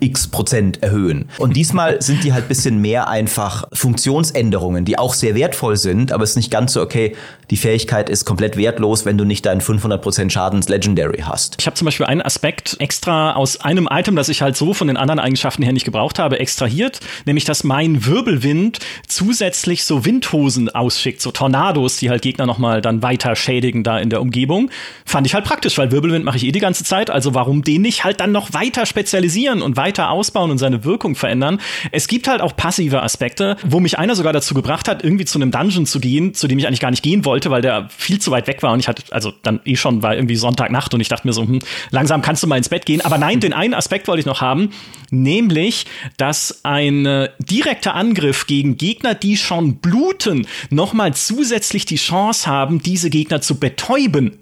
[0.00, 1.28] x Prozent erhöhen.
[1.38, 6.24] Und diesmal sind die halt bisschen mehr einfach Funktionsänderungen, die auch sehr wertvoll sind, aber
[6.24, 7.14] es ist nicht ganz so, okay,
[7.50, 11.56] die Fähigkeit ist komplett wertlos, wenn du nicht deinen 500 Prozent Schadens Legendary hast.
[11.58, 14.88] Ich habe zum Beispiel einen Aspekt extra aus einem Item, das ich halt so von
[14.88, 20.68] den anderen Eigenschaften her nicht gebraucht habe, extrahiert, nämlich dass mein Wirbelwind zusätzlich so Windhosen
[20.68, 24.70] ausschickt, so Tornados, die halt Gegner nochmal dann weiter schädigen da in der Umgebung.
[25.06, 27.80] Fand ich halt praktisch, weil Wirbelwind mache ich eh die ganze Zeit, also warum den
[27.80, 31.58] nicht halt dann noch weiter spezialisieren und weiter ausbauen und seine Wirkung verändern.
[31.90, 35.38] Es gibt halt auch passive Aspekte, wo mich einer sogar dazu gebracht hat, irgendwie zu
[35.38, 38.20] einem Dungeon zu gehen, zu dem ich eigentlich gar nicht gehen wollte, weil der viel
[38.20, 41.00] zu weit weg war und ich hatte, also dann eh schon war irgendwie Sonntagnacht und
[41.00, 41.60] ich dachte mir so, hm,
[41.90, 43.00] langsam kannst du mal ins Bett gehen.
[43.00, 44.70] Aber nein, den einen Aspekt wollte ich noch haben,
[45.10, 52.46] nämlich, dass ein äh, direkter Angriff gegen Gegner, die schon bluten, nochmal zusätzlich die Chance
[52.48, 54.38] haben, diese Gegner zu betäuben.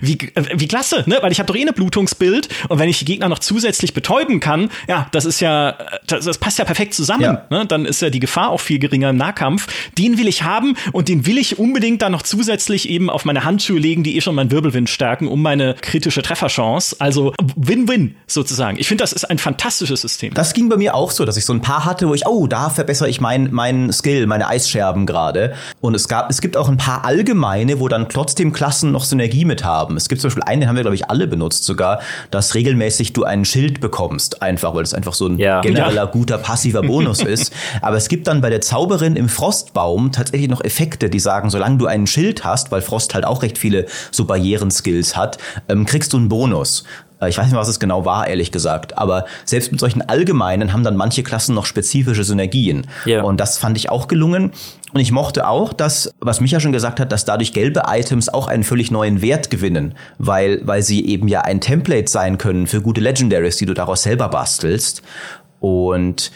[0.00, 1.18] Wie, äh, wie klasse, ne?
[1.20, 4.40] Weil ich habe doch eh eine Blutungsbild und wenn ich die Gegner noch zusätzlich betäuben
[4.40, 5.76] kann, ja, das ist ja,
[6.06, 7.22] das, das passt ja perfekt zusammen.
[7.22, 7.46] Ja.
[7.50, 7.66] Ne?
[7.66, 9.66] Dann ist ja die Gefahr auch viel geringer im Nahkampf.
[9.96, 13.44] Den will ich haben und den will ich unbedingt dann noch zusätzlich eben auf meine
[13.44, 16.96] Handschuhe legen, die eh schon meinen Wirbelwind stärken, um meine kritische Trefferchance.
[16.98, 18.78] Also Win-Win sozusagen.
[18.78, 20.34] Ich finde, das ist ein fantastisches System.
[20.34, 22.46] Das ging bei mir auch so, dass ich so ein paar hatte, wo ich, oh,
[22.46, 25.54] da verbessere ich meinen mein Skill, meine Eisscherben gerade.
[25.80, 29.44] Und es gab, es gibt auch ein paar allgemeine, wo dann trotzdem Klassen noch Synergie
[29.44, 29.96] mit haben haben.
[29.96, 32.00] Es gibt zum Beispiel einen, den haben wir, glaube ich, alle benutzt sogar,
[32.30, 35.60] dass regelmäßig du ein Schild bekommst, einfach, weil das einfach so ein ja.
[35.60, 37.52] genereller, guter, passiver Bonus ist.
[37.80, 41.78] Aber es gibt dann bei der Zauberin im Frostbaum tatsächlich noch Effekte, die sagen, solange
[41.78, 46.12] du ein Schild hast, weil Frost halt auch recht viele so Barrieren-Skills hat, ähm, kriegst
[46.12, 46.84] du einen Bonus.
[47.20, 48.98] Äh, ich weiß nicht, was es genau war, ehrlich gesagt.
[48.98, 52.86] Aber selbst mit solchen allgemeinen haben dann manche Klassen noch spezifische Synergien.
[53.06, 53.24] Yeah.
[53.24, 54.52] Und das fand ich auch gelungen.
[54.92, 58.48] Und ich mochte auch, dass, was Micha schon gesagt hat, dass dadurch gelbe Items auch
[58.48, 62.80] einen völlig neuen Wert gewinnen, weil, weil sie eben ja ein Template sein können für
[62.80, 65.02] gute Legendaries, die du daraus selber bastelst.
[65.60, 66.30] Und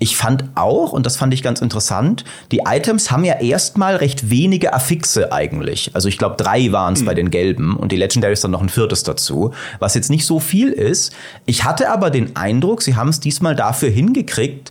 [0.00, 4.30] ich fand auch, und das fand ich ganz interessant, die Items haben ja erstmal recht
[4.30, 5.90] wenige Affixe eigentlich.
[5.94, 7.06] Also ich glaube, drei waren es mhm.
[7.06, 10.38] bei den gelben und die Legendaries dann noch ein viertes dazu, was jetzt nicht so
[10.38, 11.12] viel ist.
[11.46, 14.70] Ich hatte aber den Eindruck, sie haben es diesmal dafür hingekriegt,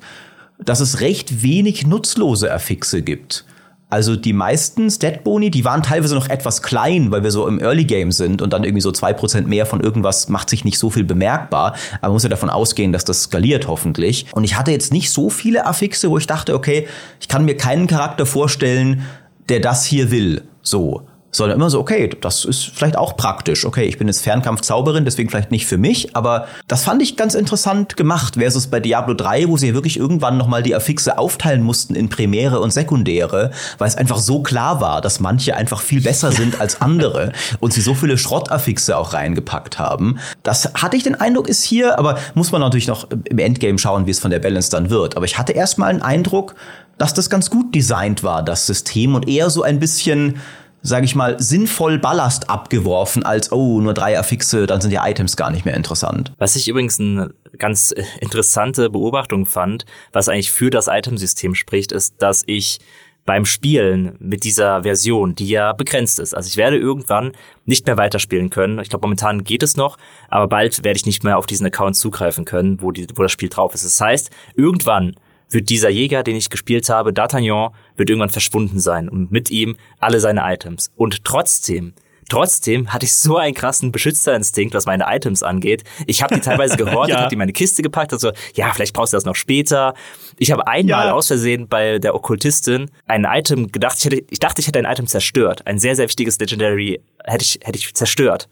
[0.60, 3.46] dass es recht wenig nutzlose Affixe gibt.
[3.90, 7.86] Also die meisten Stat-Boni, die waren teilweise noch etwas klein, weil wir so im Early
[7.86, 10.90] Game sind und dann irgendwie so zwei Prozent mehr von irgendwas macht sich nicht so
[10.90, 11.76] viel bemerkbar.
[12.02, 14.26] Aber man muss ja davon ausgehen, dass das skaliert hoffentlich.
[14.34, 16.86] Und ich hatte jetzt nicht so viele Affixe, wo ich dachte, okay,
[17.22, 19.04] ich kann mir keinen Charakter vorstellen,
[19.48, 20.44] der das hier will.
[20.62, 23.66] So sondern immer so, okay, das ist vielleicht auch praktisch.
[23.66, 27.36] Okay, ich bin jetzt Fernkampfzauberin, deswegen vielleicht nicht für mich, aber das fand ich ganz
[27.36, 31.96] interessant gemacht versus bei Diablo 3, wo sie wirklich irgendwann nochmal die Affixe aufteilen mussten
[31.96, 36.32] in Primäre und Sekundäre, weil es einfach so klar war, dass manche einfach viel besser
[36.32, 40.20] sind als andere und sie so viele Schrottaffixe auch reingepackt haben.
[40.44, 44.06] Das hatte ich den Eindruck, ist hier, aber muss man natürlich noch im Endgame schauen,
[44.06, 45.18] wie es von der Balance dann wird.
[45.18, 46.56] Aber ich hatte erstmal einen Eindruck,
[46.98, 50.40] dass das ganz gut designt war, das System und eher so ein bisschen
[50.82, 55.36] sage ich mal, sinnvoll Ballast abgeworfen, als, oh, nur drei Affixe, dann sind die Items
[55.36, 56.32] gar nicht mehr interessant.
[56.38, 62.22] Was ich übrigens eine ganz interessante Beobachtung fand, was eigentlich für das Itemsystem spricht, ist,
[62.22, 62.80] dass ich
[63.28, 66.34] beim Spielen mit dieser Version, die ja begrenzt ist.
[66.34, 67.34] Also ich werde irgendwann
[67.66, 68.80] nicht mehr weiterspielen können.
[68.80, 69.98] Ich glaube, momentan geht es noch,
[70.30, 73.34] aber bald werde ich nicht mehr auf diesen Account zugreifen können, wo, die, wo das
[73.34, 73.84] Spiel drauf ist.
[73.84, 75.16] Das heißt, irgendwann
[75.50, 79.78] wird dieser Jäger, den ich gespielt habe, D'Artagnan, wird irgendwann verschwunden sein und mit ihm
[80.00, 80.92] alle seine Items.
[80.96, 81.94] Und trotzdem,
[82.30, 85.84] trotzdem hatte ich so einen krassen Beschützerinstinkt, was meine Items angeht.
[86.06, 87.20] Ich habe die teilweise gehortet, ja.
[87.20, 89.94] habe die in meine Kiste gepackt, also ja, vielleicht brauchst du das noch später.
[90.38, 91.14] Ich habe einmal ja.
[91.14, 94.86] aus Versehen bei der Okkultistin ein Item gedacht, ich, hätte, ich dachte, ich hätte ein
[94.86, 95.66] Item zerstört.
[95.66, 98.48] Ein sehr, sehr wichtiges Legendary hätte ich, hätte ich zerstört.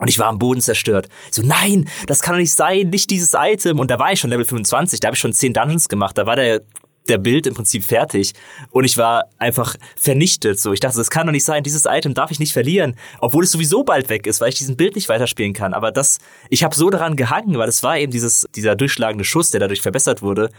[0.00, 1.08] Und ich war am Boden zerstört.
[1.30, 3.78] So, nein, das kann doch nicht sein, nicht dieses Item.
[3.78, 6.26] Und da war ich schon Level 25, da habe ich schon 10 Dungeons gemacht, da
[6.26, 6.62] war der
[7.08, 8.32] der Bild im Prinzip fertig
[8.70, 10.60] und ich war einfach vernichtet.
[10.60, 11.62] So, ich dachte, das kann doch nicht sein.
[11.62, 14.76] Dieses Item darf ich nicht verlieren, obwohl es sowieso bald weg ist, weil ich diesen
[14.76, 15.74] Bild nicht weiterspielen kann.
[15.74, 16.18] Aber das,
[16.50, 19.82] ich habe so daran gehangen, weil es war eben dieses dieser durchschlagende Schuss, der dadurch
[19.82, 20.50] verbessert wurde.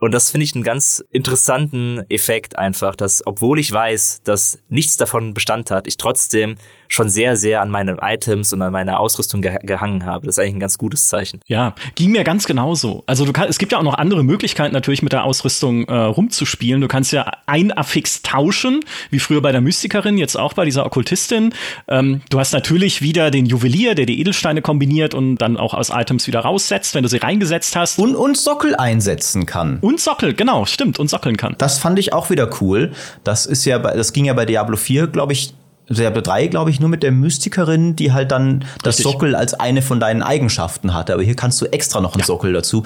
[0.00, 4.96] Und das finde ich einen ganz interessanten Effekt einfach, dass obwohl ich weiß, dass nichts
[4.96, 6.56] davon Bestand hat, ich trotzdem
[6.88, 10.26] schon sehr, sehr an meine Items und an meiner Ausrüstung ge gehangen habe.
[10.26, 11.40] Das ist eigentlich ein ganz gutes Zeichen.
[11.46, 13.04] Ja, ging mir ganz genauso.
[13.06, 15.94] Also du kannst, es gibt ja auch noch andere Möglichkeiten natürlich mit der Ausrüstung äh,
[15.94, 16.80] rumzuspielen.
[16.80, 18.80] Du kannst ja ein Affix tauschen,
[19.10, 21.54] wie früher bei der Mystikerin, jetzt auch bei dieser Okkultistin.
[21.88, 25.90] Ähm, du hast natürlich wieder den Juwelier, der die Edelsteine kombiniert und dann auch aus
[25.90, 27.98] Items wieder raussetzt, wenn du sie reingesetzt hast.
[27.98, 29.78] Und, und Sockel einsetzen kann.
[29.80, 31.54] Und Sockel, genau, stimmt, und sockeln kann.
[31.58, 32.92] Das fand ich auch wieder cool.
[33.24, 35.54] Das ist ja, bei, das ging ja bei Diablo 4, glaube ich,
[35.88, 39.12] Diablo 3, glaube ich, nur mit der Mystikerin, die halt dann das Richtig.
[39.12, 41.14] Sockel als eine von deinen Eigenschaften hatte.
[41.14, 42.26] Aber hier kannst du extra noch einen ja.
[42.26, 42.82] Sockel dazu.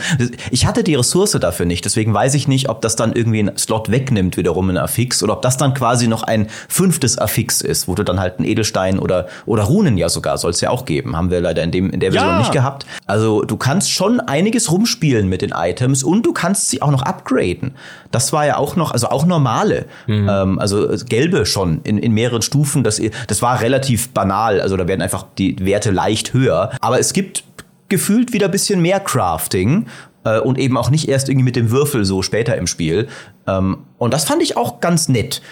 [0.51, 3.59] Ich hatte die Ressource dafür nicht, deswegen weiß ich nicht, ob das dann irgendwie einen
[3.59, 7.89] Slot wegnimmt, wiederum ein Affix, oder ob das dann quasi noch ein fünftes Affix ist,
[7.89, 10.85] wo du dann halt einen Edelstein oder, oder Runen ja sogar, soll es ja auch
[10.85, 11.17] geben.
[11.17, 12.39] Haben wir leider in, dem, in der Version ja.
[12.39, 12.87] nicht gehabt.
[13.07, 17.03] Also du kannst schon einiges rumspielen mit den Items und du kannst sie auch noch
[17.03, 17.73] upgraden.
[18.11, 20.29] Das war ja auch noch, also auch normale, mhm.
[20.31, 22.85] ähm, also gelbe schon in, in mehreren Stufen.
[22.97, 24.61] Das, das war relativ banal.
[24.61, 26.73] Also da werden einfach die Werte leicht höher.
[26.81, 27.45] Aber es gibt
[27.89, 29.87] gefühlt wieder ein bisschen mehr Crafting
[30.25, 33.09] äh, und eben auch nicht erst irgendwie mit dem Würfel so später im Spiel.
[33.47, 35.43] Ähm, und das fand ich auch ganz nett.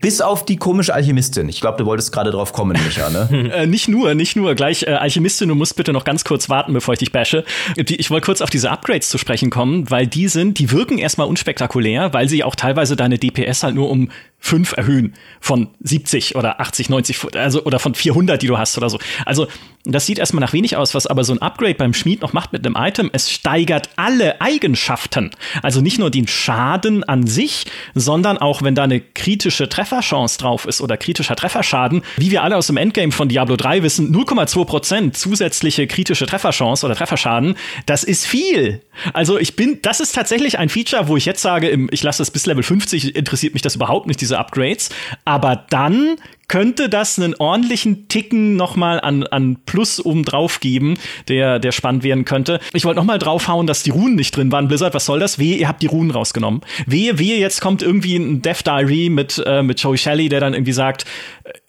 [0.00, 1.48] Bis auf die komische Alchemistin.
[1.48, 3.50] Ich glaube, du wolltest gerade drauf kommen, Micha, ne?
[3.52, 4.54] äh, nicht nur, nicht nur.
[4.54, 7.44] Gleich, äh, Alchemistin, du musst bitte noch ganz kurz warten, bevor ich dich bashe.
[7.76, 10.98] Die, ich wollte kurz auf diese Upgrades zu sprechen kommen, weil die sind, die wirken
[10.98, 14.10] erstmal unspektakulär, weil sie auch teilweise deine DPS halt nur um
[14.40, 18.88] 5 erhöhen von 70 oder 80, 90, also oder von 400, die du hast oder
[18.88, 18.98] so.
[19.26, 19.48] Also
[19.84, 22.52] das sieht erstmal nach wenig aus, was aber so ein Upgrade beim Schmied noch macht
[22.52, 23.10] mit einem Item.
[23.12, 25.30] Es steigert alle Eigenschaften.
[25.62, 30.66] Also nicht nur den Schaden an sich, sondern auch, wenn da eine kritische Trefferchance drauf
[30.66, 35.12] ist oder kritischer Trefferschaden, wie wir alle aus dem Endgame von Diablo 3 wissen, 0,2%
[35.12, 38.82] zusätzliche kritische Trefferchance oder Trefferschaden, das ist viel.
[39.12, 42.30] Also ich bin, das ist tatsächlich ein Feature, wo ich jetzt sage, ich lasse es
[42.30, 44.90] bis Level 50, interessiert mich das überhaupt nicht, diese Upgrades.
[45.24, 46.16] Aber dann
[46.48, 50.94] könnte das einen ordentlichen Ticken nochmal an, an Plus obendrauf geben,
[51.28, 52.58] der, der spannend werden könnte.
[52.72, 54.66] Ich wollte nochmal draufhauen, dass die Runen nicht drin waren.
[54.66, 55.38] Blizzard, was soll das?
[55.38, 56.62] Wehe, ihr habt die Runen rausgenommen.
[56.86, 60.54] Wehe, wehe, jetzt kommt irgendwie ein Death Diary mit, äh, mit Joey Shelley, der dann
[60.54, 61.04] irgendwie sagt,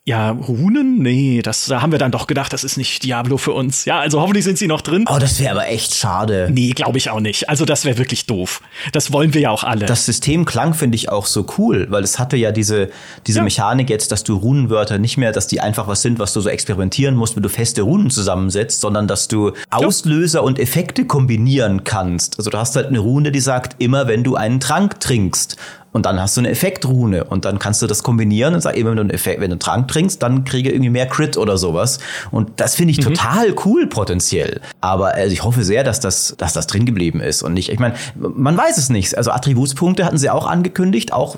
[0.10, 0.97] ja, Runen?
[1.03, 3.86] Nee, das da haben wir dann doch gedacht, das ist nicht Diablo für uns.
[3.86, 5.05] Ja, also hoffentlich sind sie noch drin.
[5.07, 6.49] Oh, das wäre aber echt schade.
[6.51, 7.47] Nee, glaube ich auch nicht.
[7.47, 8.64] Also das wäre wirklich doof.
[8.91, 9.86] Das wollen wir ja auch alle.
[9.86, 12.89] Das System klang, finde ich, auch so cool, weil es hatte ja diese,
[13.28, 13.43] diese ja.
[13.43, 16.49] Mechanik jetzt, dass du Runenwörter nicht mehr, dass die einfach was sind, was du so
[16.49, 20.43] experimentieren musst, wenn du feste Runen zusammensetzt, sondern dass du Auslöser ja.
[20.43, 22.39] und Effekte kombinieren kannst.
[22.39, 25.55] Also du hast halt eine Rune, die sagt, immer wenn du einen Trank trinkst,
[25.92, 28.90] und dann hast du eine Effektrune und dann kannst du das kombinieren und sag eben,
[28.90, 31.58] wenn du einen, Effekt, wenn du einen Trank trinkst, dann kriege irgendwie mehr Crit oder
[31.58, 32.00] sowas.
[32.32, 33.16] Und das finde ich mhm.
[33.16, 34.62] total cool potenziell.
[34.82, 37.80] Aber also ich hoffe sehr, dass das, dass das drin geblieben ist und nicht, ich
[37.80, 39.18] meine, man weiß es nicht.
[39.18, 41.38] Also Attributspunkte hatten sie auch angekündigt, auch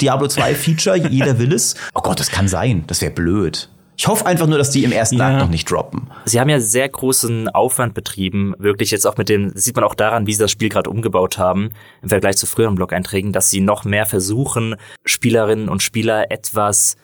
[0.00, 1.74] Diablo 2 Feature, jeder will es.
[1.94, 2.84] Oh Gott, das kann sein.
[2.86, 3.68] Das wäre blöd.
[3.98, 5.38] Ich hoffe einfach nur, dass die im ersten ja.
[5.40, 6.08] Noch nicht droppen.
[6.24, 9.96] Sie haben ja sehr großen Aufwand betrieben, wirklich jetzt auch mit dem, sieht man auch
[9.96, 11.70] daran, wie sie das Spiel gerade umgebaut haben,
[12.00, 16.96] im Vergleich zu früheren Blog-Einträgen, dass sie noch mehr versuchen, Spielerinnen und Spieler etwas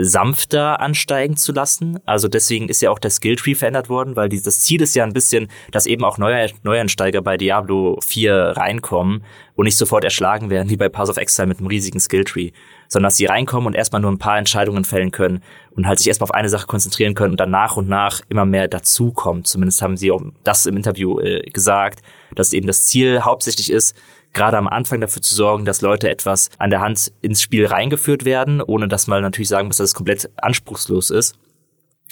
[0.00, 1.98] sanfter ansteigen zu lassen.
[2.06, 5.04] Also deswegen ist ja auch der Skilltree verändert worden, weil die, das Ziel ist ja
[5.04, 9.24] ein bisschen, dass eben auch neue Neueinsteiger bei Diablo 4 reinkommen
[9.54, 12.52] und nicht sofort erschlagen werden, wie bei Pass of Exile mit einem riesigen Skilltree,
[12.88, 16.08] sondern dass sie reinkommen und erstmal nur ein paar Entscheidungen fällen können und halt sich
[16.08, 19.44] erstmal auf eine Sache konzentrieren können und dann nach und nach immer mehr dazukommen.
[19.44, 22.00] Zumindest haben sie auch das im Interview äh, gesagt,
[22.34, 23.94] dass eben das Ziel hauptsächlich ist,
[24.32, 28.24] gerade am Anfang dafür zu sorgen, dass Leute etwas an der Hand ins Spiel reingeführt
[28.24, 31.38] werden, ohne dass man natürlich sagen muss, dass es komplett anspruchslos ist.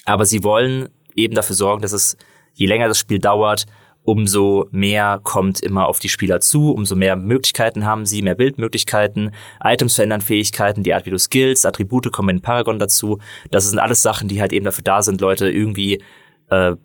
[0.05, 2.17] Aber sie wollen eben dafür sorgen, dass es,
[2.55, 3.67] je länger das Spiel dauert,
[4.07, 9.33] umso mehr kommt immer auf die Spieler zu, umso mehr Möglichkeiten haben sie, mehr Bildmöglichkeiten,
[9.63, 13.19] Items verändern Fähigkeiten, die Art wie du Skills, Attribute kommen in Paragon dazu.
[13.51, 16.01] Das sind alles Sachen, die halt eben dafür da sind, Leute irgendwie
[16.51, 16.77] äh,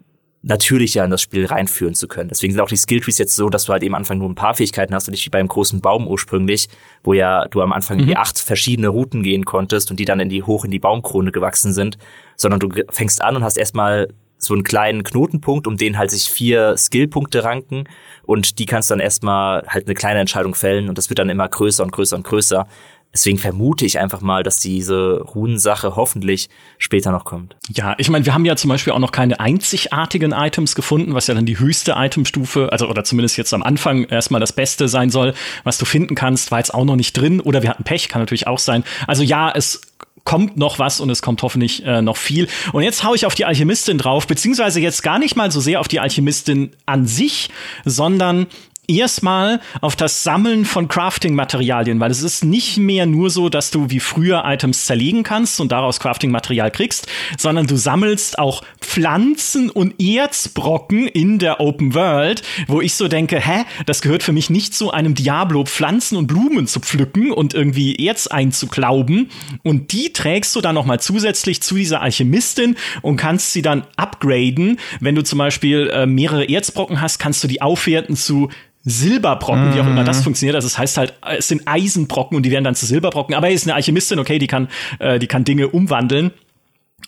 [0.41, 2.29] natürlicher in das Spiel reinführen zu können.
[2.29, 4.35] Deswegen sind auch die Skilltrees jetzt so, dass du halt eben am Anfang nur ein
[4.35, 6.69] paar Fähigkeiten hast und nicht wie beim großen Baum ursprünglich,
[7.03, 8.07] wo ja du am Anfang mhm.
[8.07, 11.31] die acht verschiedene Routen gehen konntest und die dann in die hoch in die Baumkrone
[11.31, 11.99] gewachsen sind,
[12.35, 14.07] sondern du fängst an und hast erstmal
[14.41, 17.85] so einen kleinen Knotenpunkt, um den halt sich vier Skillpunkte ranken
[18.23, 21.47] und die kannst dann erstmal halt eine kleine Entscheidung fällen und das wird dann immer
[21.47, 22.67] größer und größer und größer.
[23.13, 27.57] Deswegen vermute ich einfach mal, dass diese Runensache hoffentlich später noch kommt.
[27.69, 31.27] Ja, ich meine, wir haben ja zum Beispiel auch noch keine einzigartigen Items gefunden, was
[31.27, 35.09] ja dann die höchste Itemstufe, also oder zumindest jetzt am Anfang erstmal das Beste sein
[35.09, 35.33] soll,
[35.65, 37.41] was du finden kannst, war jetzt auch noch nicht drin.
[37.41, 38.85] Oder wir hatten Pech, kann natürlich auch sein.
[39.07, 39.81] Also ja, es
[40.23, 42.47] kommt noch was und es kommt hoffentlich äh, noch viel.
[42.73, 45.79] Und jetzt hau ich auf die Alchemistin drauf, beziehungsweise jetzt gar nicht mal so sehr
[45.79, 47.49] auf die Alchemistin an sich,
[47.85, 48.47] sondern
[48.87, 53.89] erstmal auf das Sammeln von Crafting-Materialien, weil es ist nicht mehr nur so, dass du
[53.89, 57.07] wie früher Items zerlegen kannst und daraus Crafting-Material kriegst,
[57.37, 63.39] sondern du sammelst auch Pflanzen und Erzbrocken in der Open World, wo ich so denke,
[63.39, 67.53] hä, das gehört für mich nicht zu einem Diablo, Pflanzen und Blumen zu pflücken und
[67.53, 69.29] irgendwie Erz einzuklauben.
[69.63, 74.79] Und die trägst du dann nochmal zusätzlich zu dieser Alchemistin und kannst sie dann upgraden.
[74.99, 78.49] Wenn du zum Beispiel äh, mehrere Erzbrocken hast, kannst du die aufwerten zu
[78.83, 79.75] Silberbrocken, mhm.
[79.75, 80.23] wie auch immer das mhm.
[80.23, 80.55] funktioniert.
[80.55, 83.35] Also es heißt halt, es sind Eisenbrocken und die werden dann zu Silberbrocken.
[83.35, 84.69] Aber er ist eine Alchemistin, okay, die kann,
[84.99, 86.31] äh, die kann Dinge umwandeln.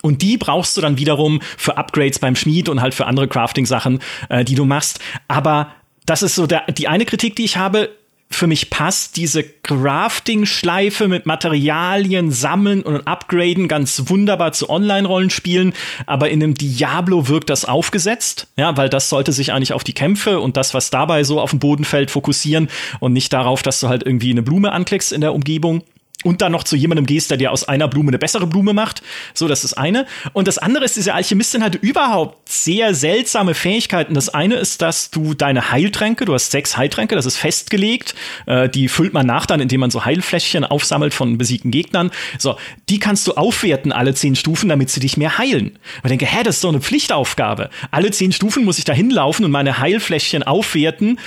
[0.02, 4.00] Und die brauchst du dann wiederum für Upgrades beim Schmied und halt für andere Crafting-Sachen,
[4.28, 5.00] äh, die du machst.
[5.28, 5.68] Aber
[6.04, 7.88] das ist so der, die eine Kritik, die ich habe
[8.34, 15.72] für mich passt diese Crafting-Schleife mit Materialien sammeln und upgraden ganz wunderbar zu Online-Rollenspielen,
[16.06, 19.92] aber in einem Diablo wirkt das aufgesetzt, ja, weil das sollte sich eigentlich auf die
[19.92, 22.68] Kämpfe und das, was dabei so auf dem Boden fällt, fokussieren
[23.00, 25.82] und nicht darauf, dass du halt irgendwie eine Blume anklickst in der Umgebung
[26.24, 29.02] und dann noch zu jemandem gehst, der dir aus einer Blume eine bessere Blume macht.
[29.34, 30.06] So, das ist eine.
[30.32, 34.14] Und das andere ist, diese Alchemistin hatte überhaupt sehr seltsame Fähigkeiten.
[34.14, 38.14] Das eine ist, dass du deine Heiltränke, du hast sechs Heiltränke, das ist festgelegt.
[38.46, 42.10] Äh, die füllt man nach dann, indem man so Heilfläschchen aufsammelt von besiegten Gegnern.
[42.38, 42.56] So,
[42.88, 45.78] die kannst du aufwerten, alle zehn Stufen, damit sie dich mehr heilen.
[46.02, 47.68] ich denke, hä, das ist doch eine Pflichtaufgabe.
[47.90, 51.18] Alle zehn Stufen muss ich da hinlaufen und meine Heilfläschchen aufwerten.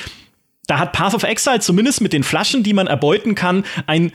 [0.66, 4.12] Da hat Path of Exile zumindest mit den Flaschen, die man erbeuten kann, ein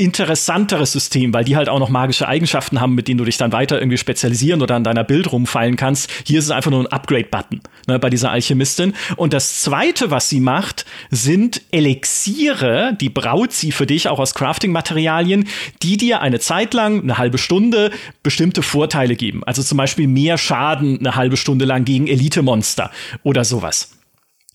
[0.00, 3.52] interessanteres System, weil die halt auch noch magische Eigenschaften haben, mit denen du dich dann
[3.52, 6.10] weiter irgendwie spezialisieren oder an deiner Bild rumfallen kannst.
[6.24, 8.94] Hier ist es einfach nur ein Upgrade-Button ne, bei dieser Alchemistin.
[9.16, 14.34] Und das zweite, was sie macht, sind Elixiere, die braut sie für dich auch aus
[14.34, 15.46] Crafting-Materialien,
[15.82, 17.90] die dir eine Zeit lang, eine halbe Stunde,
[18.22, 19.44] bestimmte Vorteile geben.
[19.44, 22.90] Also zum Beispiel mehr Schaden eine halbe Stunde lang gegen Elite-Monster
[23.22, 23.98] oder sowas.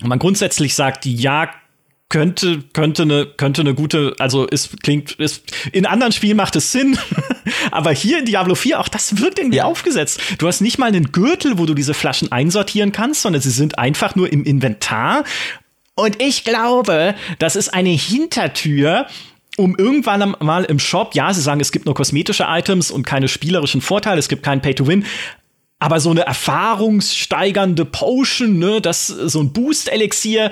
[0.02, 1.56] Und man grundsätzlich sagt, die Jagd
[2.10, 6.72] könnte könnte eine könnte eine gute also ist klingt ist in anderen Spielen macht es
[6.72, 6.98] Sinn
[7.72, 9.66] aber hier in Diablo 4 auch das wirkt irgendwie ja.
[9.66, 13.50] aufgesetzt du hast nicht mal einen Gürtel wo du diese Flaschen einsortieren kannst sondern sie
[13.50, 15.24] sind einfach nur im Inventar
[15.96, 19.08] und ich glaube das ist eine Hintertür
[19.58, 23.28] um irgendwann mal im Shop, ja, sie sagen, es gibt nur kosmetische Items und keine
[23.28, 25.06] spielerischen Vorteile, es gibt keinen Pay-to-Win,
[25.80, 30.52] aber so eine erfahrungssteigernde Potion, ne, das so ein Boost-Elixier,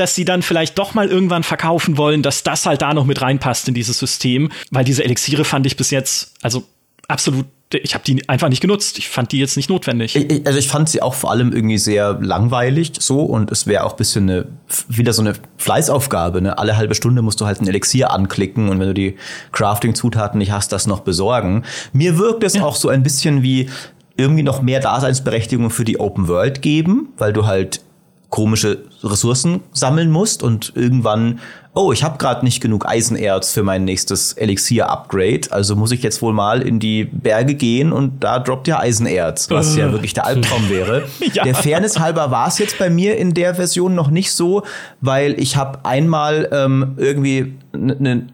[0.00, 3.20] dass sie dann vielleicht doch mal irgendwann verkaufen wollen, dass das halt da noch mit
[3.20, 6.64] reinpasst in dieses System, weil diese Elixiere fand ich bis jetzt also
[7.08, 8.98] absolut ich habe die einfach nicht genutzt.
[8.98, 10.16] Ich fand die jetzt nicht notwendig.
[10.44, 13.92] Also ich fand sie auch vor allem irgendwie sehr langweilig so und es wäre auch
[13.92, 14.46] bisschen eine
[14.88, 16.42] wieder so eine Fleißaufgabe.
[16.42, 16.58] Ne?
[16.58, 19.16] Alle halbe Stunde musst du halt ein Elixier anklicken und wenn du die
[19.52, 21.64] Crafting-Zutaten nicht hast, das noch besorgen.
[21.92, 22.64] Mir wirkt es ja.
[22.64, 23.70] auch so ein bisschen wie
[24.16, 27.82] irgendwie noch mehr Daseinsberechtigung für die Open World geben, weil du halt
[28.30, 31.40] komische Ressourcen sammeln musst und irgendwann,
[31.74, 36.22] oh, ich habe gerade nicht genug Eisenerz für mein nächstes Elixier-Upgrade, also muss ich jetzt
[36.22, 40.26] wohl mal in die Berge gehen und da droppt ja Eisenerz, was ja wirklich der
[40.26, 41.08] Albtraum wäre.
[41.32, 41.42] ja.
[41.42, 44.62] Der Fairness halber war es jetzt bei mir in der Version noch nicht so,
[45.00, 48.28] weil ich habe einmal ähm, irgendwie eine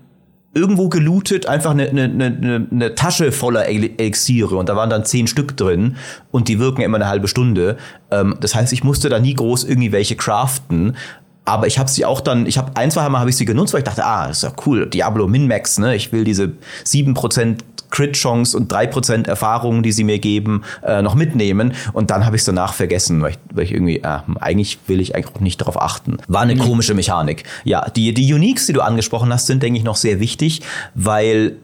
[0.56, 5.26] irgendwo gelootet, einfach eine, eine, eine, eine Tasche voller Elixiere und da waren dann zehn
[5.26, 5.96] Stück drin
[6.30, 7.76] und die wirken immer eine halbe Stunde.
[8.10, 10.96] Ähm, das heißt, ich musste da nie groß irgendwie welche craften.
[11.44, 13.72] Aber ich habe sie auch dann, ich habe ein, zwei Mal habe ich sie genutzt,
[13.72, 15.94] weil ich dachte, ah, ist ja cool, Diablo Min-Max, ne?
[15.94, 16.52] Ich will diese
[16.82, 21.74] sieben Prozent Crit-Chance und drei Prozent Erfahrung, die sie mir geben, äh, noch mitnehmen.
[21.92, 25.00] Und dann habe ich es danach vergessen, weil ich, weil ich irgendwie, äh, eigentlich will
[25.00, 26.18] ich eigentlich auch nicht darauf achten.
[26.28, 26.60] War eine mhm.
[26.60, 27.44] komische Mechanik.
[27.64, 30.62] Ja, die, die Uniques, die du angesprochen hast, sind, denke ich, noch sehr wichtig,
[30.94, 31.56] weil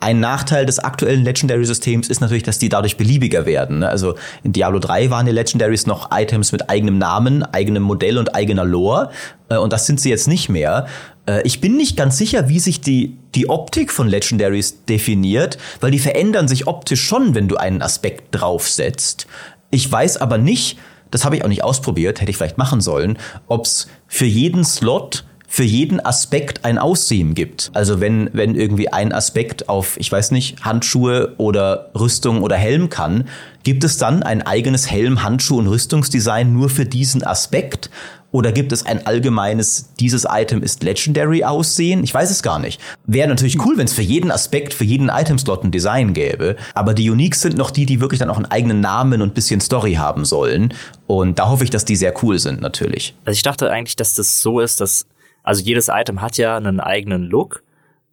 [0.00, 3.80] ein Nachteil des aktuellen Legendary-Systems ist natürlich, dass die dadurch beliebiger werden.
[3.80, 3.88] Ne?
[3.88, 8.34] Also in Diablo 3 waren die Legendaries noch Items mit eigenem Namen, eigenem Modell und
[8.34, 9.10] eigener Lore.
[9.48, 10.86] Äh, und das sind sie jetzt nicht mehr.
[11.28, 15.90] Äh, ich bin nicht ganz sicher, wie sich die, die Optik von Legendaries definiert, weil
[15.90, 19.26] die verändern sich optisch schon, wenn du einen Aspekt draufsetzt.
[19.70, 20.78] Ich weiß aber nicht,
[21.10, 24.64] das habe ich auch nicht ausprobiert, hätte ich vielleicht machen sollen, ob es für jeden
[24.64, 27.70] Slot für jeden Aspekt ein Aussehen gibt.
[27.72, 32.90] Also wenn, wenn irgendwie ein Aspekt auf, ich weiß nicht, Handschuhe oder Rüstung oder Helm
[32.90, 33.24] kann,
[33.62, 37.88] gibt es dann ein eigenes Helm, Handschuh und Rüstungsdesign nur für diesen Aspekt?
[38.30, 42.04] Oder gibt es ein allgemeines, dieses Item ist Legendary Aussehen?
[42.04, 42.78] Ich weiß es gar nicht.
[43.06, 46.56] Wäre natürlich cool, wenn es für jeden Aspekt, für jeden Item-Slot ein Design gäbe.
[46.74, 49.62] Aber die Uniques sind noch die, die wirklich dann auch einen eigenen Namen und bisschen
[49.62, 50.74] Story haben sollen.
[51.06, 53.14] Und da hoffe ich, dass die sehr cool sind, natürlich.
[53.24, 55.06] Also ich dachte eigentlich, dass das so ist, dass
[55.42, 57.62] also jedes Item hat ja einen eigenen Look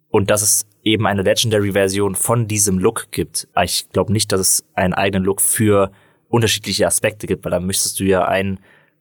[0.08, 3.48] und dass es eben eine Legendary-Version von diesem Look gibt.
[3.62, 5.90] Ich glaube nicht, dass es einen eigenen Look für
[6.30, 8.58] unterschiedliche Aspekte gibt, weil dann müsstest du ja ein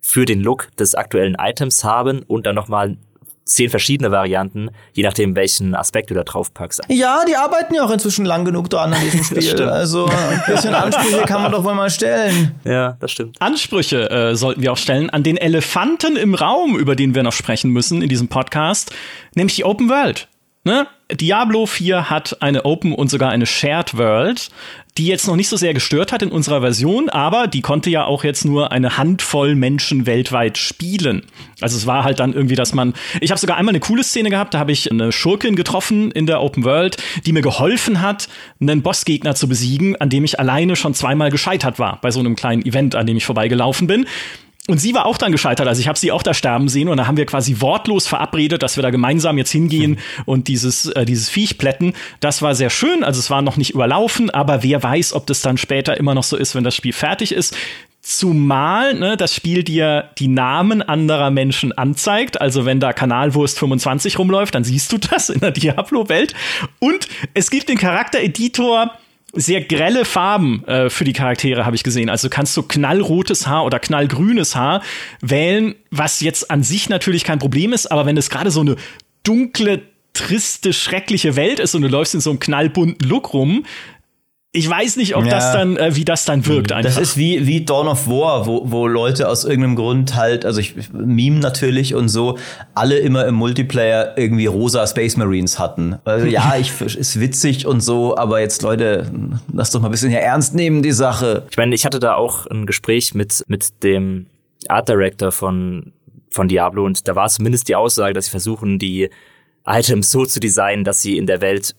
[0.08, 2.96] für den Look des aktuellen Items haben und dann nochmal
[3.44, 6.82] zehn verschiedene Varianten, je nachdem, welchen Aspekt du da drauf packst.
[6.90, 9.64] Ja, die arbeiten ja auch inzwischen lang genug dran an diesem Spiel.
[9.64, 12.54] also ein bisschen Ansprüche kann man doch wohl mal stellen.
[12.64, 13.42] Ja, das stimmt.
[13.42, 17.34] Ansprüche äh, sollten wir auch stellen an den Elefanten im Raum, über den wir noch
[17.34, 18.94] sprechen müssen in diesem Podcast,
[19.34, 20.28] nämlich die Open World.
[20.66, 20.88] Ne?
[21.12, 24.50] Diablo 4 hat eine Open und sogar eine Shared World,
[24.98, 28.06] die jetzt noch nicht so sehr gestört hat in unserer Version, aber die konnte ja
[28.06, 31.22] auch jetzt nur eine Handvoll Menschen weltweit spielen.
[31.62, 32.96] Also es war halt dann irgendwie, dass man.
[33.22, 36.26] Ich habe sogar einmal eine coole Szene gehabt, da habe ich eine Schurkin getroffen in
[36.26, 36.98] der Open World,
[37.28, 38.28] die mir geholfen hat,
[38.60, 42.36] einen Bossgegner zu besiegen, an dem ich alleine schon zweimal gescheitert war, bei so einem
[42.36, 44.08] kleinen Event, an dem ich vorbeigelaufen bin.
[44.68, 45.68] Und sie war auch dann gescheitert.
[45.68, 48.64] Also ich habe sie auch da sterben sehen und da haben wir quasi wortlos verabredet,
[48.64, 50.24] dass wir da gemeinsam jetzt hingehen mhm.
[50.26, 51.94] und dieses, äh, dieses Viech plätten.
[52.20, 53.04] Das war sehr schön.
[53.04, 56.24] Also es war noch nicht überlaufen, aber wer weiß, ob das dann später immer noch
[56.24, 57.56] so ist, wenn das Spiel fertig ist.
[58.02, 62.42] Zumal ne, das Spiel dir die Namen anderer Menschen anzeigt.
[62.42, 66.34] Also wenn da Kanalwurst 25 rumläuft, dann siehst du das in der Diablo-Welt.
[66.80, 68.92] Und es gibt den Charaktereditor,
[69.36, 72.10] sehr grelle Farben äh, für die Charaktere, habe ich gesehen.
[72.10, 74.82] Also kannst du knallrotes Haar oder knallgrünes Haar
[75.22, 78.76] wählen, was jetzt an sich natürlich kein Problem ist, aber wenn es gerade so eine
[79.24, 79.82] dunkle,
[80.14, 83.66] triste, schreckliche Welt ist und du läufst in so einem knallbunten Look rum,
[84.56, 85.32] ich weiß nicht, ob ja.
[85.32, 86.90] das dann, äh, wie das dann wirkt einfach.
[86.90, 90.62] Das ist wie, wie Dawn of War, wo, wo Leute aus irgendeinem Grund halt, also
[90.62, 92.38] ich, Meme natürlich und so,
[92.74, 95.98] alle immer im Multiplayer irgendwie rosa Space Marines hatten.
[96.06, 99.12] Also ja, ich, ist witzig und so, aber jetzt Leute,
[99.52, 101.44] lass doch mal ein bisschen hier ernst nehmen, die Sache.
[101.52, 104.28] Ich meine, ich hatte da auch ein Gespräch mit, mit dem
[104.70, 105.92] Art Director von,
[106.30, 109.10] von Diablo und da war zumindest die Aussage, dass sie versuchen, die
[109.66, 111.76] Items so zu designen, dass sie in der Welt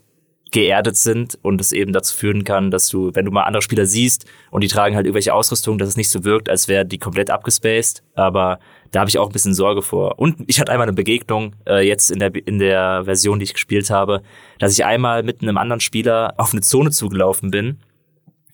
[0.57, 3.85] geerdet sind und es eben dazu führen kann, dass du, wenn du mal andere Spieler
[3.85, 6.97] siehst und die tragen halt irgendwelche Ausrüstung, dass es nicht so wirkt, als wäre die
[6.97, 8.03] komplett abgespaced.
[8.15, 8.59] Aber
[8.91, 10.19] da habe ich auch ein bisschen Sorge vor.
[10.19, 13.53] Und ich hatte einmal eine Begegnung äh, jetzt in der in der Version, die ich
[13.53, 14.23] gespielt habe,
[14.59, 17.81] dass ich einmal mit einem anderen Spieler auf eine Zone zugelaufen bin.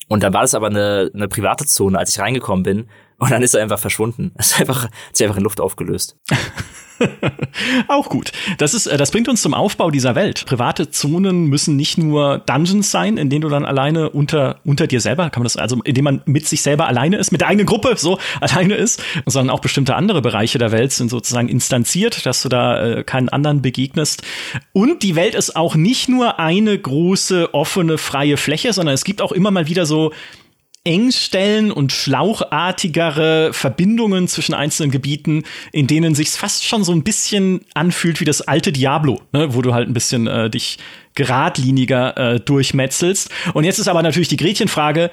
[0.09, 2.89] Und dann war das aber eine, eine private Zone, als ich reingekommen bin.
[3.17, 4.33] Und dann ist er einfach verschwunden.
[4.37, 6.17] Es ist einfach, hat sich einfach in Luft aufgelöst.
[7.87, 8.31] Auch gut.
[8.57, 10.45] Das ist, äh, das bringt uns zum Aufbau dieser Welt.
[10.45, 15.01] Private Zonen müssen nicht nur Dungeons sein, in denen du dann alleine unter, unter dir
[15.01, 17.65] selber, kann man das, also, indem man mit sich selber alleine ist, mit der eigenen
[17.65, 22.41] Gruppe so alleine ist, sondern auch bestimmte andere Bereiche der Welt sind sozusagen instanziert, dass
[22.41, 24.23] du da äh, keinen anderen begegnest.
[24.71, 29.21] Und die Welt ist auch nicht nur eine große, offene, freie Fläche, sondern es gibt
[29.21, 30.11] auch immer mal wieder so
[30.85, 37.61] Engstellen und schlauchartigere Verbindungen zwischen einzelnen Gebieten, in denen sich fast schon so ein bisschen
[37.73, 40.79] anfühlt wie das alte Diablo, ne, wo du halt ein bisschen äh, dich
[41.15, 43.29] geradliniger äh, durchmetzelst.
[43.53, 45.09] Und jetzt ist aber natürlich die Gretchenfrage,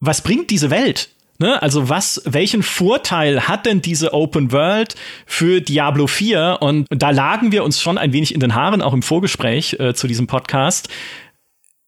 [0.00, 1.08] was bringt diese Welt?
[1.38, 1.60] Ne?
[1.62, 6.58] Also was, welchen Vorteil hat denn diese Open World für Diablo 4?
[6.60, 9.94] Und da lagen wir uns schon ein wenig in den Haaren, auch im Vorgespräch äh,
[9.94, 10.88] zu diesem Podcast,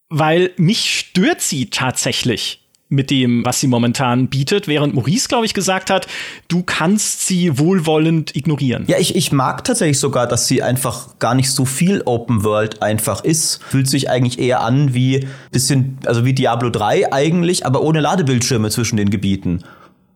[0.08, 5.54] weil mich stört sie tatsächlich mit dem, was sie momentan bietet, während Maurice, glaube ich,
[5.54, 6.06] gesagt hat,
[6.48, 8.84] du kannst sie wohlwollend ignorieren.
[8.86, 12.82] Ja, ich, ich mag tatsächlich sogar, dass sie einfach gar nicht so viel Open World
[12.82, 13.60] einfach ist.
[13.64, 18.70] Fühlt sich eigentlich eher an wie bisschen, also wie Diablo 3 eigentlich, aber ohne Ladebildschirme
[18.70, 19.64] zwischen den Gebieten.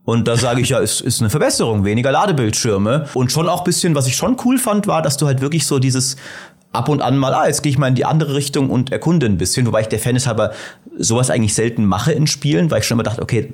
[0.03, 3.07] Und da sage ich ja, es ist eine Verbesserung, weniger Ladebildschirme.
[3.13, 5.77] Und schon auch bisschen, was ich schon cool fand, war, dass du halt wirklich so
[5.77, 6.15] dieses
[6.71, 9.25] ab und an mal, ah, jetzt gehe ich mal in die andere Richtung und erkunde
[9.25, 10.51] ein bisschen, wobei ich der Fan ist, aber
[10.97, 13.53] sowas eigentlich selten mache in Spielen, weil ich schon immer dachte, okay,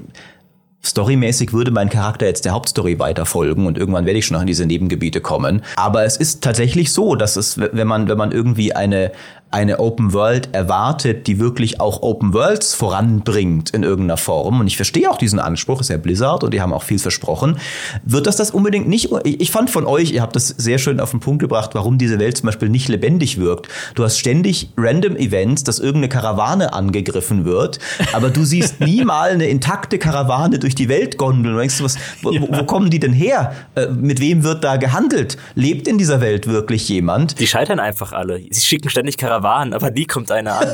[0.86, 4.47] Storymäßig würde mein Charakter jetzt der Hauptstory weiterfolgen und irgendwann werde ich schon noch in
[4.47, 5.63] diese Nebengebiete kommen.
[5.76, 9.11] Aber es ist tatsächlich so, dass es, wenn man, wenn man irgendwie eine,
[9.50, 14.76] eine Open World erwartet, die wirklich auch Open Worlds voranbringt in irgendeiner Form, und ich
[14.76, 17.58] verstehe auch diesen Anspruch, ist ja Blizzard und die haben auch viel versprochen,
[18.04, 21.12] wird das das unbedingt nicht, ich fand von euch, ihr habt das sehr schön auf
[21.12, 23.70] den Punkt gebracht, warum diese Welt zum Beispiel nicht lebendig wirkt.
[23.95, 27.80] Du hast ständig random Events, dass irgendeine Karawane angegriffen wird,
[28.12, 31.54] aber du siehst nie mal eine intakte Karawane durch die Welt gondeln.
[31.54, 32.41] Du denkst, was, wo, ja.
[32.41, 33.54] wo kommen die denn her?
[33.76, 35.38] Äh, mit wem wird da gehandelt?
[35.56, 37.39] Lebt in dieser Welt wirklich jemand?
[37.39, 38.41] Die scheitern einfach alle.
[38.50, 40.67] Sie schicken ständig Karawanen Karawanen, aber nie kommt einer an.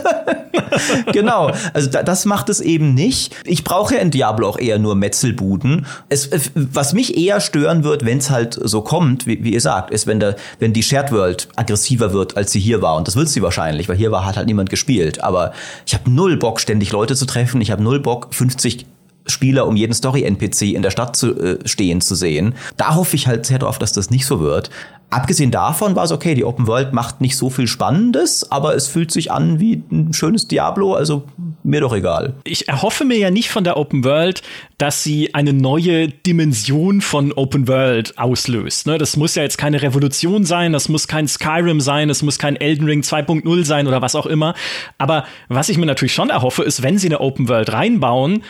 [1.14, 3.36] genau, also da, das macht es eben nicht.
[3.46, 5.86] Ich brauche ja in Diablo auch eher nur Metzelbuden.
[6.10, 9.92] Es, was mich eher stören wird, wenn es halt so kommt, wie, wie ihr sagt,
[9.92, 12.96] ist, wenn, der, wenn die Shared World aggressiver wird, als sie hier war.
[12.96, 15.24] Und das wird sie wahrscheinlich, weil hier war hat halt niemand gespielt.
[15.24, 15.54] Aber
[15.86, 17.62] ich habe null Bock, ständig Leute zu treffen.
[17.62, 18.86] Ich habe null Bock, 50
[19.26, 22.56] Spieler um jeden Story-NPC in der Stadt zu äh, stehen zu sehen.
[22.78, 24.70] Da hoffe ich halt sehr darauf, dass das nicht so wird.
[25.14, 28.88] Abgesehen davon war es okay, die Open World macht nicht so viel Spannendes, aber es
[28.88, 31.26] fühlt sich an wie ein schönes Diablo, also
[31.62, 32.34] mir doch egal.
[32.46, 34.42] Ich erhoffe mir ja nicht von der Open World,
[34.80, 38.88] dass sie eine neue Dimension von Open World auslöst.
[38.88, 38.98] Ne?
[38.98, 42.56] Das muss ja jetzt keine Revolution sein, das muss kein Skyrim sein, das muss kein
[42.56, 44.56] Elden Ring 2.0 sein oder was auch immer.
[44.98, 48.42] Aber was ich mir natürlich schon erhoffe, ist, wenn sie eine Open World reinbauen,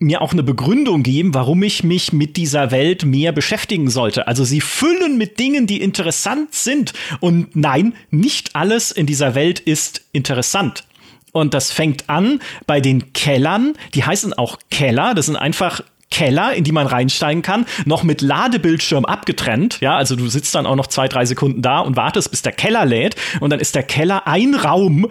[0.00, 4.28] mir auch eine Begründung geben, warum ich mich mit dieser Welt mehr beschäftigen sollte.
[4.28, 6.92] Also sie füllen mit Dingen, die interessant sind.
[7.20, 10.84] Und nein, nicht alles in dieser Welt ist interessant.
[11.32, 13.74] Und das fängt an bei den Kellern.
[13.94, 15.14] Die heißen auch Keller.
[15.14, 19.80] Das sind einfach Keller, in die man reinsteigen kann, noch mit Ladebildschirm abgetrennt.
[19.80, 22.52] Ja, also du sitzt dann auch noch zwei, drei Sekunden da und wartest, bis der
[22.52, 23.16] Keller lädt.
[23.40, 25.08] Und dann ist der Keller ein Raum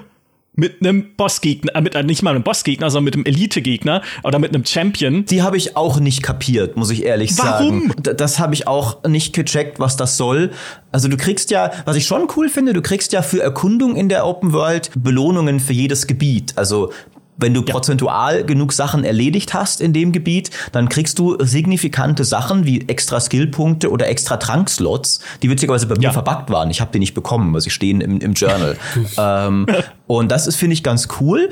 [0.58, 4.40] mit einem Bossgegner, äh, mit äh, nicht mal einem Bossgegner, sondern mit einem Elite-Gegner oder
[4.40, 5.24] mit einem Champion.
[5.26, 7.82] Die habe ich auch nicht kapiert, muss ich ehrlich Warum?
[7.82, 7.94] sagen.
[7.96, 8.18] Warum?
[8.18, 10.52] Das habe ich auch nicht gecheckt, was das soll.
[10.92, 14.10] Also du kriegst ja, was ich schon cool finde, du kriegst ja für Erkundung in
[14.10, 16.54] der Open World Belohnungen für jedes Gebiet.
[16.56, 16.92] Also
[17.38, 17.72] wenn du ja.
[17.72, 23.20] prozentual genug Sachen erledigt hast in dem Gebiet, dann kriegst du signifikante Sachen wie extra
[23.20, 26.10] Skillpunkte oder extra Trankslots, die witzigerweise bei ja.
[26.10, 26.70] mir verbuggt waren.
[26.70, 28.78] Ich habe die nicht bekommen, weil sie stehen im, im Journal.
[29.18, 29.66] ähm,
[30.08, 31.50] und das ist, finde ich, ganz cool.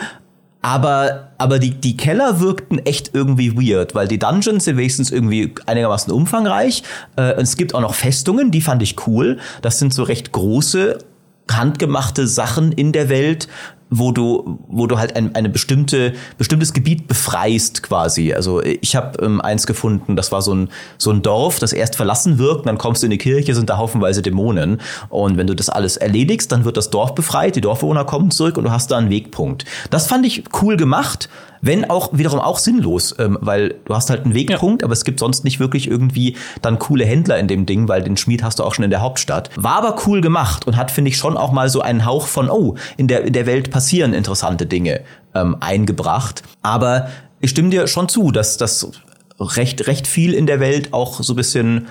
[0.62, 5.54] Aber, aber die, die Keller wirkten echt irgendwie weird, weil die Dungeons sind wenigstens irgendwie
[5.68, 6.82] einigermaßen umfangreich.
[7.18, 9.38] Äh, es gibt auch noch Festungen, die fand ich cool.
[9.62, 10.98] Das sind so recht große
[11.52, 13.48] handgemachte Sachen in der Welt,
[13.90, 18.34] wo du, wo du halt ein eine bestimmte, bestimmtes Gebiet befreist quasi.
[18.34, 21.96] Also ich habe ähm, eins gefunden, das war so ein, so ein Dorf, das erst
[21.96, 24.82] verlassen wirkt, dann kommst du in die Kirche, sind da haufenweise Dämonen.
[25.10, 28.58] Und wenn du das alles erledigst, dann wird das Dorf befreit, die Dorfbewohner kommen zurück
[28.58, 29.66] und du hast da einen Wegpunkt.
[29.90, 31.30] Das fand ich cool gemacht
[31.66, 34.86] wenn auch wiederum auch sinnlos, ähm, weil du hast halt einen Wegpunkt, ja.
[34.86, 38.18] aber es gibt sonst nicht wirklich irgendwie dann coole Händler in dem Ding, weil den
[38.18, 39.50] Schmied hast du auch schon in der Hauptstadt.
[39.56, 42.52] War aber cool gemacht und hat, finde ich, schon auch mal so einen Hauch von,
[42.52, 45.02] oh, in der, in der Welt passieren interessante Dinge
[45.34, 46.44] ähm, eingebracht.
[46.62, 47.10] Aber
[47.42, 48.88] ich stimme dir schon zu, dass das
[49.40, 51.88] recht, recht viel in der Welt auch so bisschen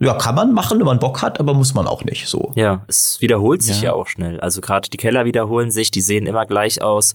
[0.00, 2.52] ja, kann man machen, wenn man Bock hat, aber muss man auch nicht so.
[2.56, 4.40] Ja, es wiederholt sich ja, ja auch schnell.
[4.40, 7.14] Also gerade die Keller wiederholen sich, die sehen immer gleich aus.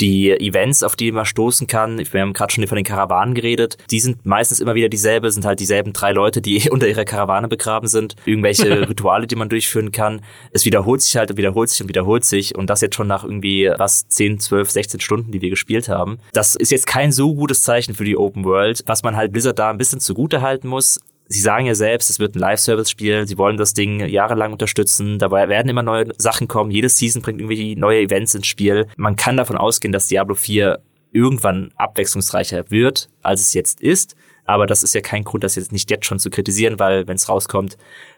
[0.00, 3.78] Die Events, auf die man stoßen kann, wir haben gerade schon von den Karawanen geredet,
[3.90, 7.48] die sind meistens immer wieder dieselbe, sind halt dieselben drei Leute, die unter ihrer Karawane
[7.48, 8.16] begraben sind.
[8.26, 10.20] Irgendwelche Rituale, die man durchführen kann.
[10.50, 12.56] Es wiederholt sich halt und wiederholt sich und wiederholt sich.
[12.56, 16.18] Und das jetzt schon nach irgendwie was 10, 12, 16 Stunden, die wir gespielt haben.
[16.32, 18.82] Das ist jetzt kein so gutes Zeichen für die Open World.
[18.86, 20.98] Was man halt Blizzard da ein bisschen zugute halten muss,
[21.28, 23.26] Sie sagen ja selbst, es wird ein Live-Service-Spiel.
[23.26, 25.18] Sie wollen das Ding jahrelang unterstützen.
[25.18, 26.70] Dabei werden immer neue Sachen kommen.
[26.70, 28.86] Jede Season bringt irgendwie neue Events ins Spiel.
[28.96, 30.78] Man kann davon ausgehen, dass Diablo 4
[31.12, 34.14] irgendwann abwechslungsreicher wird, als es jetzt ist.
[34.44, 37.16] Aber das ist ja kein Grund, das jetzt nicht jetzt schon zu kritisieren, weil wenn
[37.16, 37.76] es rauskommt,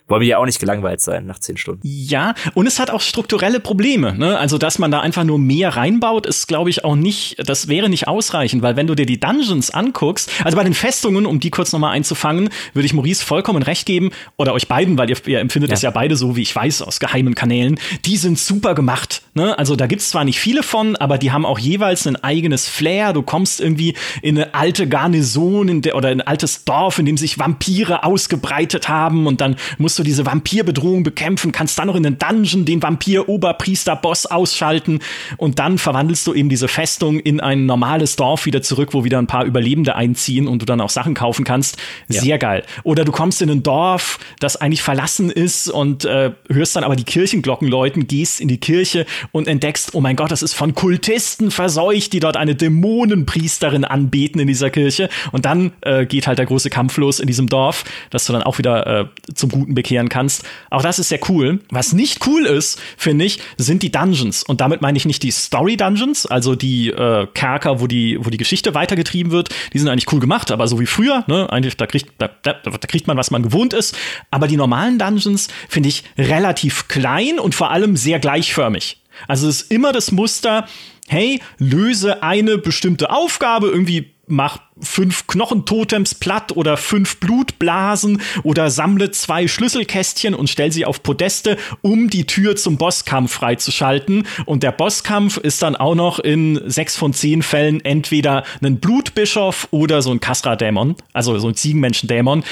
[0.09, 1.81] wollen wir ja auch nicht gelangweilt sein nach zehn Stunden.
[1.85, 4.15] Ja, und es hat auch strukturelle Probleme.
[4.15, 4.39] Ne?
[4.39, 7.89] Also, dass man da einfach nur mehr reinbaut, ist, glaube ich, auch nicht, das wäre
[7.89, 11.51] nicht ausreichend, weil wenn du dir die Dungeons anguckst, also bei den Festungen, um die
[11.51, 15.41] kurz nochmal einzufangen, würde ich Maurice vollkommen recht geben, oder euch beiden, weil ihr, ihr
[15.41, 15.91] empfindet es ja.
[15.91, 19.23] ja beide so, wie ich weiß, aus geheimen Kanälen, die sind super gemacht.
[19.35, 19.59] Ne?
[19.59, 23.13] Also, da gibt's zwar nicht viele von, aber die haben auch jeweils ein eigenes Flair.
[23.13, 27.07] Du kommst irgendwie in eine alte Garnison in der, oder in ein altes Dorf, in
[27.07, 31.97] dem sich Vampire ausgebreitet haben und dann musst du diese Vampirbedrohung bekämpfen, kannst dann noch
[31.97, 35.01] in den Dungeon den Vampir-Oberpriester-Boss ausschalten
[35.37, 39.19] und dann verwandelst du eben diese Festung in ein normales Dorf wieder zurück, wo wieder
[39.19, 41.77] ein paar Überlebende einziehen und du dann auch Sachen kaufen kannst.
[42.09, 42.37] Sehr ja.
[42.37, 42.65] geil.
[42.85, 46.97] Oder du kommst in ein Dorf, das eigentlich verlassen ist und äh, hörst dann aber
[46.97, 50.75] die Kirchenglocken läuten, gehst in die Kirche und entdeckst, oh mein Gott, das ist von
[50.75, 55.09] Kultisten verseucht, die dort eine Dämonenpriesterin anbeten in dieser Kirche.
[55.33, 58.43] Und dann äh, geht halt der große Kampf los in diesem Dorf, dass du dann
[58.43, 60.45] auch wieder äh, zum Guten bekehrst konfigurieren kannst.
[60.71, 61.61] Auch das ist sehr cool.
[61.71, 64.43] Was nicht cool ist, finde ich, sind die Dungeons.
[64.43, 68.37] Und damit meine ich nicht die Story-Dungeons, also die äh, Kerker, wo die, wo die
[68.37, 69.49] Geschichte weitergetrieben wird.
[69.73, 72.55] Die sind eigentlich cool gemacht, aber so wie früher, ne, eigentlich, da kriegt, da, da,
[72.55, 73.97] da kriegt man, was man gewohnt ist.
[74.31, 79.03] Aber die normalen Dungeons finde ich relativ klein und vor allem sehr gleichförmig.
[79.27, 80.67] Also es ist immer das Muster,
[81.09, 89.11] hey, löse eine bestimmte Aufgabe, irgendwie mach fünf Knochentotems platt oder fünf Blutblasen oder sammle
[89.11, 94.27] zwei Schlüsselkästchen und stell sie auf Podeste, um die Tür zum Bosskampf freizuschalten.
[94.47, 99.69] Und der Bosskampf ist dann auch noch in sechs von zehn Fällen entweder ein Blutbischof
[99.71, 102.45] oder so ein Kasra-Dämon, also so ein Ziegenmenschen-Dämon.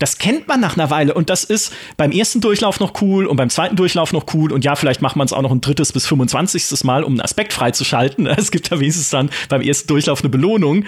[0.00, 3.36] Das kennt man nach einer Weile und das ist beim ersten Durchlauf noch cool und
[3.36, 5.92] beim zweiten Durchlauf noch cool und ja, vielleicht macht man es auch noch ein drittes
[5.92, 6.82] bis 25.
[6.82, 8.26] Mal, um einen Aspekt freizuschalten.
[8.36, 10.84] Es gibt ja wenigstens dann beim ersten Durchlauf eine Belohnung.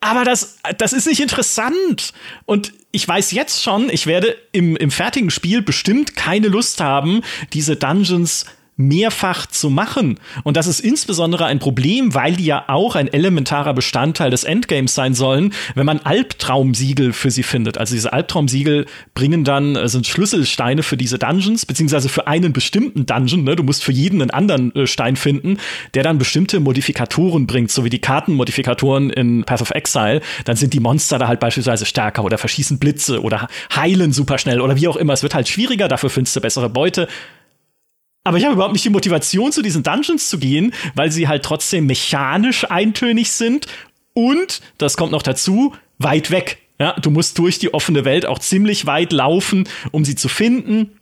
[0.00, 2.12] Aber das, das ist nicht interessant.
[2.44, 7.22] Und ich weiß jetzt schon, ich werde im, im fertigen Spiel bestimmt keine Lust haben,
[7.52, 8.46] diese Dungeons
[8.78, 10.18] mehrfach zu machen.
[10.44, 14.94] Und das ist insbesondere ein Problem, weil die ja auch ein elementarer Bestandteil des Endgames
[14.94, 17.76] sein sollen, wenn man Albtraumsiegel für sie findet.
[17.76, 23.04] Also diese Albtraumsiegel bringen dann, äh, sind Schlüsselsteine für diese Dungeons, beziehungsweise für einen bestimmten
[23.04, 23.42] Dungeon.
[23.42, 23.56] Ne?
[23.56, 25.58] Du musst für jeden einen anderen äh, Stein finden,
[25.94, 30.20] der dann bestimmte Modifikatoren bringt, so wie die Kartenmodifikatoren in Path of Exile.
[30.44, 34.60] Dann sind die Monster da halt beispielsweise stärker oder verschießen Blitze oder heilen super schnell
[34.60, 35.14] oder wie auch immer.
[35.14, 37.08] Es wird halt schwieriger, dafür findest du bessere Beute
[38.28, 41.42] aber ich habe überhaupt nicht die Motivation, zu diesen Dungeons zu gehen, weil sie halt
[41.44, 43.66] trotzdem mechanisch eintönig sind
[44.12, 46.58] und, das kommt noch dazu, weit weg.
[46.78, 50.97] Ja, du musst durch die offene Welt auch ziemlich weit laufen, um sie zu finden.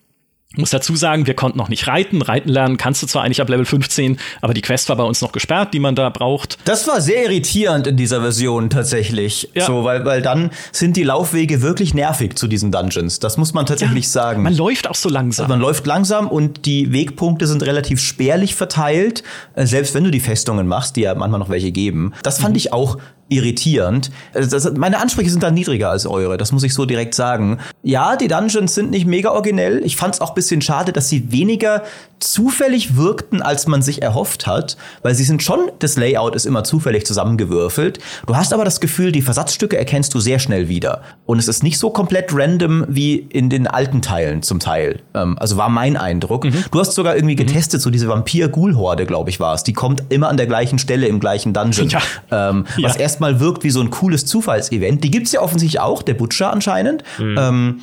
[0.53, 2.23] Ich muss dazu sagen, wir konnten noch nicht reiten.
[2.23, 5.21] Reiten lernen kannst du zwar eigentlich ab Level 15, aber die Quest war bei uns
[5.21, 6.57] noch gesperrt, die man da braucht.
[6.65, 9.51] Das war sehr irritierend in dieser Version tatsächlich.
[9.55, 9.67] Ja.
[9.67, 13.19] So, weil, weil dann sind die Laufwege wirklich nervig zu diesen Dungeons.
[13.19, 14.45] Das muss man tatsächlich ja, sagen.
[14.45, 15.47] Man läuft auch so langsam.
[15.47, 19.25] Also man läuft langsam und die Wegpunkte sind relativ spärlich verteilt.
[19.57, 22.15] Äh, selbst wenn du die Festungen machst, die ja manchmal noch welche geben.
[22.23, 22.59] Das fand mhm.
[22.59, 22.99] ich auch
[23.29, 24.11] irritierend.
[24.35, 27.59] Also das, meine Ansprüche sind da niedriger als eure, das muss ich so direkt sagen.
[27.83, 29.83] Ja, die Dungeons sind nicht mega originell.
[29.85, 31.83] Ich fand es auch bisschen schade, dass sie weniger
[32.19, 36.65] zufällig wirkten, als man sich erhofft hat, weil sie sind schon, das Layout ist immer
[36.65, 37.99] zufällig zusammengewürfelt.
[38.27, 41.03] Du hast aber das Gefühl, die Versatzstücke erkennst du sehr schnell wieder.
[41.27, 45.01] Und es ist nicht so komplett random wie in den alten Teilen zum Teil.
[45.15, 46.45] Ähm, also war mein Eindruck.
[46.45, 46.65] Mhm.
[46.71, 47.47] Du hast sogar irgendwie mhm.
[47.47, 49.63] getestet, so diese Vampir-Ghoul-Horde, glaube ich, war es.
[49.63, 51.89] Die kommt immer an der gleichen Stelle im gleichen Dungeon.
[51.91, 52.01] Ja.
[52.31, 53.01] Ähm, was ja.
[53.01, 55.05] erstmal wirkt wie so ein cooles Zufallsevent.
[55.05, 57.03] Die gibt's ja offensichtlich auch, der Butcher anscheinend.
[57.19, 57.37] Mhm.
[57.39, 57.81] Ähm,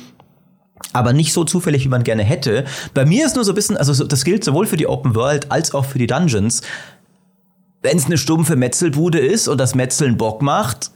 [0.92, 2.64] aber nicht so zufällig, wie man gerne hätte.
[2.92, 5.50] Bei mir ist nur so ein bisschen, also das gilt sowohl für die Open World
[5.50, 6.62] als auch für die Dungeons.
[7.82, 10.90] Wenn es eine stumpfe Metzelbude ist und das Metzeln Bock macht,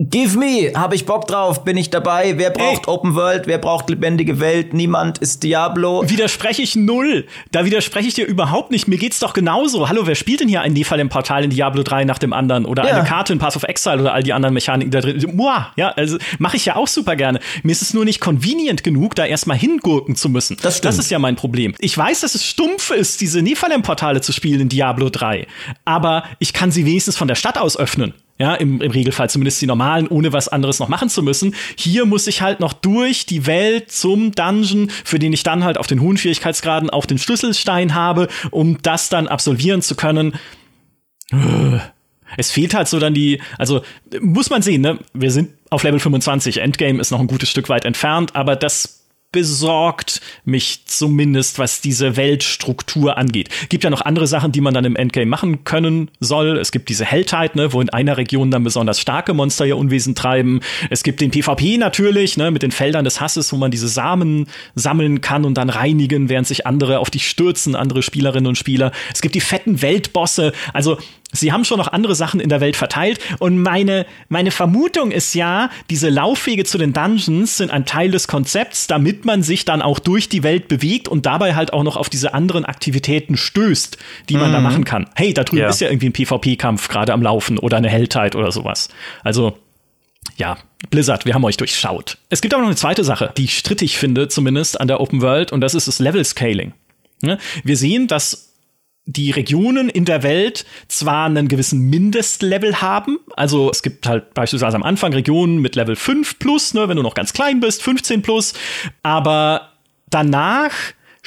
[0.00, 2.34] Give me, habe ich Bock drauf, bin ich dabei.
[2.38, 2.94] Wer braucht Ey.
[2.94, 4.72] Open World, wer braucht lebendige Welt?
[4.72, 6.08] Niemand ist Diablo.
[6.08, 7.26] Widerspreche ich null.
[7.50, 8.86] Da widerspreche ich dir überhaupt nicht.
[8.86, 9.88] Mir geht's doch genauso.
[9.88, 12.64] Hallo, wer spielt denn hier ein Fall im Portal in Diablo 3 nach dem anderen
[12.64, 12.94] oder ja.
[12.94, 15.32] eine Karte in Path of Exile oder all die anderen Mechaniken da drin?
[15.34, 17.40] Muah, ja, also mache ich ja auch super gerne.
[17.64, 20.58] Mir ist es nur nicht convenient genug, da erstmal hingurken zu müssen.
[20.62, 20.84] Das, stimmt.
[20.84, 21.74] das ist ja mein Problem.
[21.80, 25.48] Ich weiß, dass es stumpf ist, diese Nephalem-Portale zu spielen in Diablo 3,
[25.84, 28.14] aber ich kann sie wenigstens von der Stadt aus öffnen.
[28.38, 31.56] Ja, im, im Regelfall zumindest die normalen, ohne was anderes noch machen zu müssen.
[31.76, 35.76] Hier muss ich halt noch durch die Welt zum Dungeon, für den ich dann halt
[35.76, 40.34] auf den hohen Schwierigkeitsgraden auf den Schlüsselstein habe, um das dann absolvieren zu können.
[42.36, 43.82] Es fehlt halt so dann die, also
[44.20, 44.98] muss man sehen, ne?
[45.14, 46.58] Wir sind auf Level 25.
[46.58, 48.97] Endgame ist noch ein gutes Stück weit entfernt, aber das
[49.30, 53.50] besorgt mich zumindest, was diese Weltstruktur angeht.
[53.68, 56.56] Gibt ja noch andere Sachen, die man dann im Endgame machen können soll.
[56.56, 60.14] Es gibt diese Helltide, ne, wo in einer Region dann besonders starke Monster ihr Unwesen
[60.14, 60.60] treiben.
[60.88, 64.46] Es gibt den PvP natürlich, ne, mit den Feldern des Hasses, wo man diese Samen
[64.74, 68.92] sammeln kann und dann reinigen, während sich andere auf dich stürzen, andere Spielerinnen und Spieler.
[69.12, 70.52] Es gibt die fetten Weltbosse.
[70.72, 70.96] Also
[71.30, 75.34] Sie haben schon noch andere Sachen in der Welt verteilt und meine, meine Vermutung ist
[75.34, 79.82] ja, diese Laufwege zu den Dungeons sind ein Teil des Konzepts, damit man sich dann
[79.82, 83.98] auch durch die Welt bewegt und dabei halt auch noch auf diese anderen Aktivitäten stößt,
[84.30, 84.54] die man mhm.
[84.54, 85.10] da machen kann.
[85.14, 85.68] Hey, da drüben ja.
[85.68, 88.88] ist ja irgendwie ein PvP-Kampf gerade am Laufen oder eine Helltide oder sowas.
[89.22, 89.58] Also,
[90.36, 90.56] ja,
[90.88, 92.16] Blizzard, wir haben euch durchschaut.
[92.30, 95.20] Es gibt aber noch eine zweite Sache, die ich strittig finde, zumindest an der Open
[95.20, 96.72] World, und das ist das Level Scaling.
[97.64, 98.47] Wir sehen, dass
[99.08, 104.76] die Regionen in der Welt zwar einen gewissen Mindestlevel haben, also es gibt halt beispielsweise
[104.76, 108.20] am Anfang Regionen mit Level 5 plus, ne, wenn du noch ganz klein bist, 15
[108.20, 108.52] plus,
[109.02, 109.72] aber
[110.10, 110.72] danach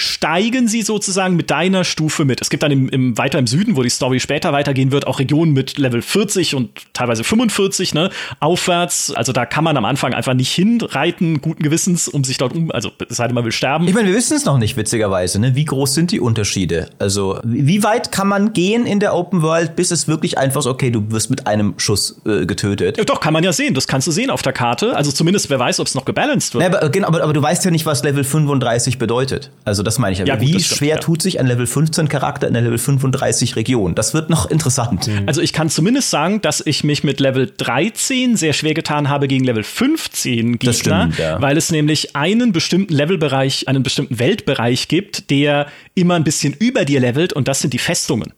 [0.01, 2.41] steigen sie sozusagen mit deiner Stufe mit.
[2.41, 5.19] Es gibt dann im, im, weiter im Süden, wo die Story später weitergehen wird, auch
[5.19, 8.09] Regionen mit Level 40 und teilweise 45, ne,
[8.39, 9.13] aufwärts.
[9.13, 12.71] Also da kann man am Anfang einfach nicht hinreiten, guten Gewissens, um sich dort um,
[12.71, 13.87] also es sei denn, man will sterben.
[13.87, 15.55] Ich meine, wir wissen es noch nicht, witzigerweise, ne?
[15.55, 16.89] Wie groß sind die Unterschiede?
[16.99, 20.69] Also, wie weit kann man gehen in der Open World, bis es wirklich einfach so,
[20.71, 22.97] okay, du wirst mit einem Schuss äh, getötet?
[22.97, 23.73] Ja, doch, kann man ja sehen.
[23.73, 24.95] Das kannst du sehen auf der Karte.
[24.95, 26.63] Also zumindest, wer weiß, ob es noch gebalanced wird.
[26.63, 29.51] Ja, aber, genau, aber, aber du weißt ja nicht, was Level 35 bedeutet.
[29.65, 30.25] Also, das meine ich ja.
[30.25, 30.97] ja Wie stimmt, schwer ja.
[30.97, 33.95] tut sich ein Level 15 Charakter in der Level 35 Region?
[33.95, 35.07] Das wird noch interessant.
[35.07, 35.23] Mhm.
[35.27, 39.27] Also ich kann zumindest sagen, dass ich mich mit Level 13 sehr schwer getan habe
[39.27, 41.41] gegen Level 15 Gegner, stimmt, ja.
[41.41, 46.85] weil es nämlich einen bestimmten Levelbereich, einen bestimmten Weltbereich gibt, der immer ein bisschen über
[46.85, 48.33] dir levelt und das sind die Festungen.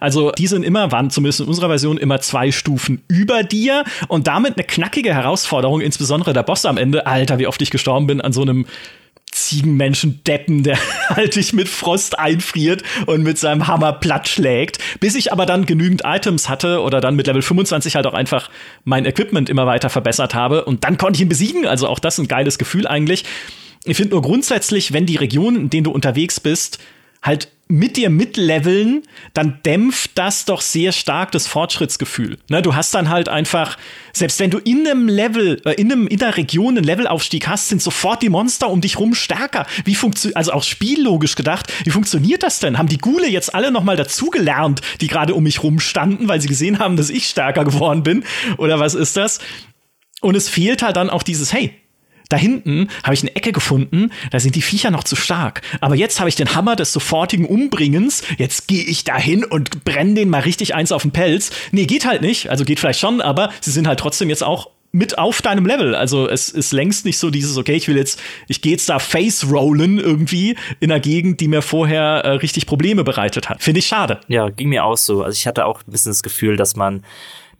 [0.00, 4.26] Also die sind immer, waren zumindest in unserer Version immer zwei Stufen über dir und
[4.26, 7.06] damit eine knackige Herausforderung, insbesondere der Boss am Ende.
[7.06, 8.66] Alter, wie oft ich gestorben bin an so einem
[9.46, 10.78] Ziegenmenschen Deppen, der
[11.08, 14.78] halt dich mit Frost einfriert und mit seinem Hammer platt schlägt.
[15.00, 18.50] Bis ich aber dann genügend Items hatte oder dann mit Level 25 halt auch einfach
[18.84, 21.66] mein Equipment immer weiter verbessert habe und dann konnte ich ihn besiegen.
[21.66, 23.24] Also auch das ein geiles Gefühl eigentlich.
[23.84, 26.78] Ich finde nur grundsätzlich, wenn die Region, in denen du unterwegs bist,
[27.22, 29.02] halt mit dir mitleveln,
[29.34, 32.38] dann dämpft das doch sehr stark das Fortschrittsgefühl.
[32.48, 33.76] Ne, du hast dann halt einfach,
[34.14, 37.68] selbst wenn du in einem Level, äh, in, einem, in einer Region einen Levelaufstieg hast,
[37.68, 39.66] sind sofort die Monster um dich rum stärker.
[39.84, 42.78] Wie funktioniert, also auch spiellogisch gedacht, wie funktioniert das denn?
[42.78, 46.48] Haben die Gule jetzt alle nochmal dazugelernt, die gerade um mich rum standen, weil sie
[46.48, 48.24] gesehen haben, dass ich stärker geworden bin?
[48.56, 49.40] Oder was ist das?
[50.22, 51.74] Und es fehlt halt dann auch dieses, hey,
[52.28, 55.62] da hinten habe ich eine Ecke gefunden, da sind die Viecher noch zu stark.
[55.80, 58.22] Aber jetzt habe ich den Hammer des sofortigen Umbringens.
[58.36, 61.50] Jetzt gehe ich dahin und brenne den mal richtig eins auf den Pelz.
[61.72, 62.50] Nee, geht halt nicht.
[62.50, 65.94] Also geht vielleicht schon, aber sie sind halt trotzdem jetzt auch mit auf deinem Level.
[65.94, 68.98] Also es ist längst nicht so dieses, okay, ich will jetzt, ich gehe jetzt da
[68.98, 73.62] face rollen irgendwie in einer Gegend, die mir vorher äh, richtig Probleme bereitet hat.
[73.62, 74.20] Finde ich schade.
[74.28, 75.22] Ja, ging mir auch so.
[75.22, 77.04] Also ich hatte auch ein bisschen das Gefühl, dass man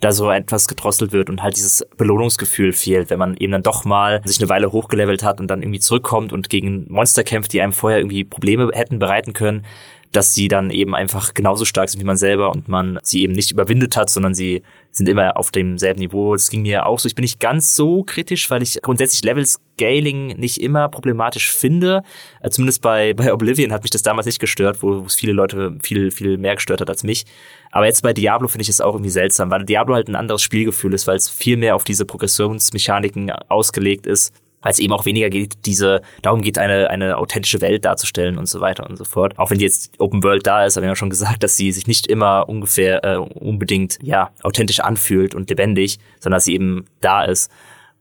[0.01, 3.85] da so etwas gedrosselt wird und halt dieses Belohnungsgefühl fehlt, wenn man eben dann doch
[3.85, 7.61] mal sich eine Weile hochgelevelt hat und dann irgendwie zurückkommt und gegen Monster kämpft, die
[7.61, 9.65] einem vorher irgendwie Probleme hätten bereiten können,
[10.12, 13.35] dass sie dann eben einfach genauso stark sind wie man selber und man sie eben
[13.35, 16.35] nicht überwindet hat, sondern sie sind immer auf demselben Niveau.
[16.35, 17.06] Das ging mir auch so.
[17.06, 22.02] Ich bin nicht ganz so kritisch, weil ich grundsätzlich Level Scaling nicht immer problematisch finde.
[22.40, 25.76] Äh, zumindest bei, bei Oblivion hat mich das damals nicht gestört, wo es viele Leute
[25.82, 27.26] viel, viel mehr gestört hat als mich.
[27.70, 30.43] Aber jetzt bei Diablo finde ich es auch irgendwie seltsam, weil Diablo halt ein anderes
[30.43, 34.32] Spielgefühl ist, weil es viel mehr auf diese Progressionsmechaniken ausgelegt ist
[34.62, 38.48] weil es eben auch weniger geht, diese, darum geht, eine, eine authentische Welt darzustellen und
[38.48, 39.39] so weiter und so fort.
[39.39, 41.86] Auch wenn jetzt Open World da ist, haben wir ja schon gesagt, dass sie sich
[41.86, 47.24] nicht immer ungefähr äh, unbedingt ja authentisch anfühlt und lebendig, sondern dass sie eben da
[47.24, 47.51] ist.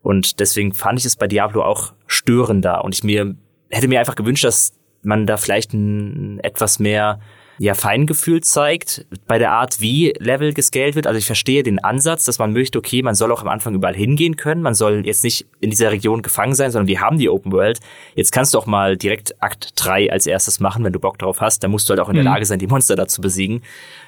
[0.02, 2.84] Und deswegen fand ich es bei Diablo auch störender.
[2.84, 3.36] Und ich mir
[3.70, 4.74] hätte mir einfach gewünscht, dass
[5.04, 7.20] man da vielleicht ein, etwas mehr
[7.60, 11.08] ja Feingefühl zeigt bei der Art, wie Level gescaled wird.
[11.08, 13.96] Also ich verstehe den Ansatz, dass man möchte, okay, man soll auch am Anfang überall
[13.96, 14.62] hingehen können.
[14.62, 17.80] Man soll jetzt nicht in dieser Region gefangen sein, sondern wir haben die Open World.
[18.16, 21.42] Jetzt kannst du auch mal direkt Akt 3 als erstes machen, wenn du Bock drauf
[21.42, 21.64] hast.
[21.64, 22.32] Da musst du halt auch in der mhm.
[22.32, 23.64] Lage sein, die Monster da zu besiegen.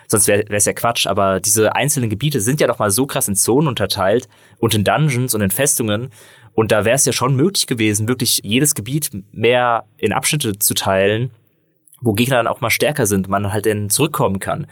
[0.07, 1.07] Sonst wäre es ja Quatsch.
[1.07, 4.27] Aber diese einzelnen Gebiete sind ja doch mal so krass in Zonen unterteilt
[4.59, 6.09] und in Dungeons und in Festungen.
[6.53, 10.73] Und da wäre es ja schon möglich gewesen, wirklich jedes Gebiet mehr in Abschnitte zu
[10.73, 11.31] teilen
[12.01, 14.67] wo Gegner dann auch mal stärker sind, man halt dann zurückkommen kann.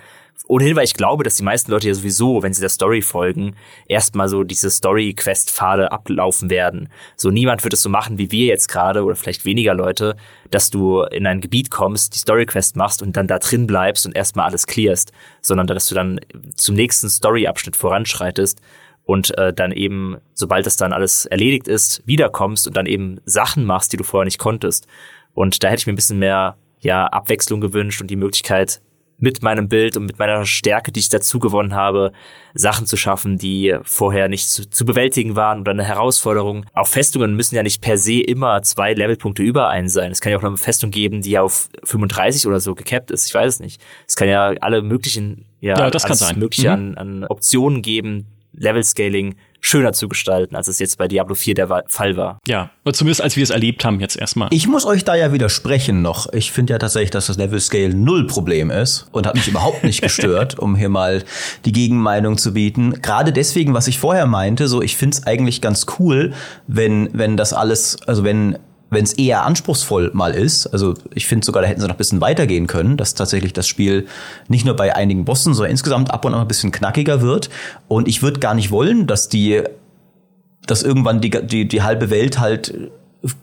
[0.48, 3.56] Ohnehin, weil ich glaube, dass die meisten Leute ja sowieso, wenn sie der Story folgen,
[3.88, 6.90] erstmal so diese Story-Quest-Pfade ablaufen werden.
[7.18, 10.16] So niemand wird es so machen wie wir jetzt gerade oder vielleicht weniger Leute,
[10.50, 14.16] dass du in ein Gebiet kommst, die Story-Quest machst und dann da drin bleibst und
[14.16, 16.20] erstmal alles clearst, sondern dass du dann
[16.56, 18.62] zum nächsten Story-Abschnitt voranschreitest
[19.04, 23.66] und äh, dann eben, sobald das dann alles erledigt ist, wiederkommst und dann eben Sachen
[23.66, 24.88] machst, die du vorher nicht konntest.
[25.34, 28.82] Und da hätte ich mir ein bisschen mehr ja, Abwechslung gewünscht und die Möglichkeit,
[29.20, 32.12] mit meinem Bild und mit meiner Stärke, die ich dazu gewonnen habe,
[32.54, 36.66] Sachen zu schaffen, die vorher nicht zu, zu, bewältigen waren oder eine Herausforderung.
[36.74, 40.12] Auch Festungen müssen ja nicht per se immer zwei Levelpunkte über einen sein.
[40.12, 43.28] Es kann ja auch noch eine Festung geben, die auf 35 oder so gekappt ist.
[43.28, 43.82] Ich weiß es nicht.
[44.08, 46.38] Es kann ja alle möglichen, ja, ja das kann sein.
[46.38, 46.74] mögliche mhm.
[46.74, 51.56] an, an Optionen geben, Level Scaling schöner zu gestalten, als es jetzt bei Diablo 4
[51.56, 52.40] der Fall war.
[52.48, 54.48] Ja, zumindest als wir es erlebt haben jetzt erstmal.
[54.52, 56.32] Ich muss euch da ja widersprechen noch.
[56.32, 59.84] Ich finde ja tatsächlich, dass das Level Scale null Problem ist und hat mich überhaupt
[59.84, 61.24] nicht gestört, um hier mal
[61.66, 63.02] die Gegenmeinung zu bieten.
[63.02, 66.34] Gerade deswegen, was ich vorher meinte, so ich finde es eigentlich ganz cool,
[66.68, 68.58] wenn wenn das alles, also wenn
[68.90, 71.98] wenn es eher anspruchsvoll mal ist, also ich finde sogar, da hätten sie noch ein
[71.98, 74.08] bisschen weitergehen können, dass tatsächlich das Spiel
[74.48, 77.50] nicht nur bei einigen Bossen, sondern insgesamt ab und an ein bisschen knackiger wird.
[77.88, 79.62] Und ich würde gar nicht wollen, dass die,
[80.66, 82.92] dass irgendwann die, die, die halbe Welt halt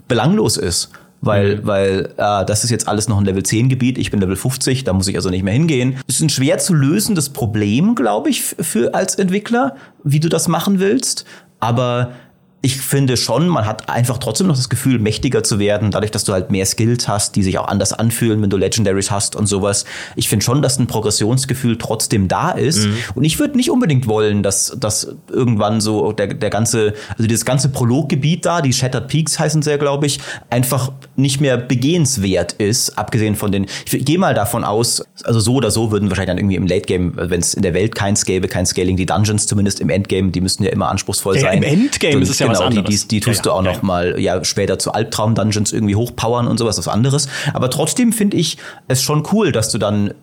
[0.09, 0.91] belanglos ist.
[1.21, 1.67] Weil, mhm.
[1.67, 4.85] weil äh, das ist jetzt alles noch ein Level 10 Gebiet, ich bin Level 50,
[4.85, 5.97] da muss ich also nicht mehr hingehen.
[6.07, 10.81] Ist ein schwer zu lösendes Problem, glaube ich, für als Entwickler, wie du das machen
[10.81, 11.25] willst.
[11.61, 12.13] Aber
[12.65, 16.25] ich finde schon, man hat einfach trotzdem noch das Gefühl, mächtiger zu werden, dadurch, dass
[16.25, 19.47] du halt mehr Skills hast, die sich auch anders anfühlen, wenn du Legendaries hast und
[19.47, 19.85] sowas.
[20.17, 22.87] Ich finde schon, dass ein Progressionsgefühl trotzdem da ist.
[22.87, 22.97] Mhm.
[23.17, 27.45] Und ich würde nicht unbedingt wollen, dass, dass irgendwann so der, der ganze, also dieses
[27.45, 32.55] ganze Prologgebiet da, die Shattered Peaks heißen sie ja, glaube ich, einfach nicht mehr begehenswert
[32.55, 36.31] ist, abgesehen von den, ich gehe mal davon aus, also so oder so würden wahrscheinlich
[36.31, 39.05] dann irgendwie im Late Game, wenn es in der Welt keins gäbe, kein Scaling, die
[39.05, 41.59] Dungeons zumindest im Endgame, die müssten ja immer anspruchsvoll ja, sein.
[41.59, 43.09] Im Endgame ist es ja genau, was anderes.
[43.09, 45.97] Die, die, die tust ja, du auch ja, noch mal ja später zu Albtraum-Dungeons irgendwie
[45.97, 47.29] hochpowern und sowas, was anderes.
[47.53, 48.59] Aber trotzdem finde ich
[48.89, 50.15] es schon cool, dass du dann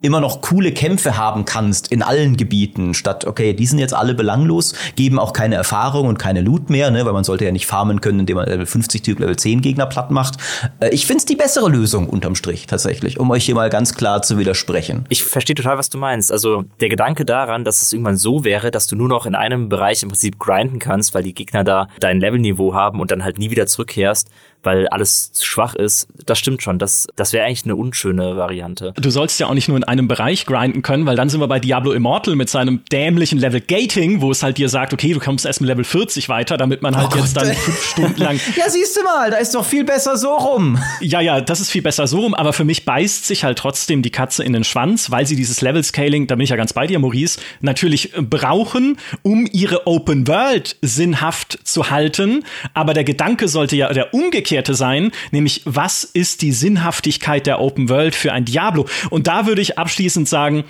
[0.00, 4.14] immer noch coole Kämpfe haben kannst in allen Gebieten, statt, okay, die sind jetzt alle
[4.14, 7.66] belanglos, geben auch keine Erfahrung und keine Loot mehr, ne, weil man sollte ja nicht
[7.66, 10.36] farmen können, indem man Level 50 Typ Level 10 Gegner platt macht.
[10.78, 14.22] Äh, ich find's die bessere Lösung unterm Strich tatsächlich, um euch hier mal ganz klar
[14.22, 15.04] zu widersprechen.
[15.08, 16.30] Ich verstehe total, was du meinst.
[16.30, 19.68] Also der Gedanke daran, dass es irgendwann so wäre, dass du nur noch in einem
[19.68, 23.38] Bereich im Prinzip grinden kannst, weil die Gegner da dein Levelniveau haben und dann halt
[23.38, 24.28] nie wieder zurückkehrst,
[24.62, 26.78] weil alles zu schwach ist, das stimmt schon.
[26.78, 28.92] Das, das wäre eigentlich eine unschöne Variante.
[28.96, 31.48] Du sollst ja auch nicht nur in einem Bereich grinden können, weil dann sind wir
[31.48, 35.20] bei Diablo Immortal mit seinem dämlichen Level Gating, wo es halt dir sagt, okay, du
[35.20, 37.44] kommst erst mit Level 40 weiter, damit man halt oh jetzt Gott.
[37.44, 38.40] dann fünf Stunden lang.
[38.56, 40.78] ja, siehst du mal, da ist doch viel besser so rum.
[41.00, 44.02] Ja, ja, das ist viel besser so rum, aber für mich beißt sich halt trotzdem
[44.02, 46.72] die Katze in den Schwanz, weil sie dieses Level Scaling, da bin ich ja ganz
[46.72, 52.44] bei dir, Maurice, natürlich brauchen, um ihre Open World sinnhaft zu halten.
[52.74, 57.88] Aber der Gedanke sollte ja der umgekehrte sein, nämlich was ist die Sinnhaftigkeit der Open
[57.88, 58.86] World für ein Diablo?
[59.10, 60.64] Und da würde ich abschließend sagen,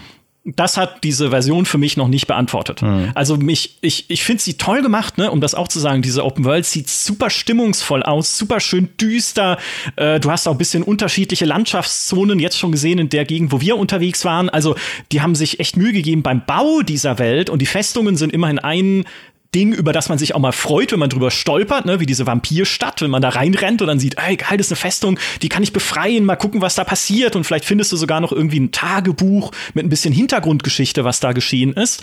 [0.57, 2.83] das hat diese Version für mich noch nicht beantwortet.
[2.83, 3.11] Mhm.
[3.15, 6.01] Also mich, ich, ich finde sie toll gemacht, ne, um das auch zu sagen.
[6.01, 9.59] Diese Open World sieht super stimmungsvoll aus, super schön düster.
[9.97, 13.61] Äh, du hast auch ein bisschen unterschiedliche Landschaftszonen jetzt schon gesehen in der Gegend, wo
[13.61, 14.49] wir unterwegs waren.
[14.49, 14.75] Also
[15.13, 18.59] die haben sich echt Mühe gegeben beim Bau dieser Welt und die Festungen sind immerhin
[18.59, 19.05] ein
[19.55, 22.27] Ding, über das man sich auch mal freut, wenn man drüber stolpert, ne, wie diese
[22.27, 25.49] Vampirstadt, wenn man da reinrennt und dann sieht, ey, geil, das ist eine Festung, die
[25.49, 28.61] kann ich befreien, mal gucken, was da passiert und vielleicht findest du sogar noch irgendwie
[28.61, 32.03] ein Tagebuch mit ein bisschen Hintergrundgeschichte, was da geschehen ist.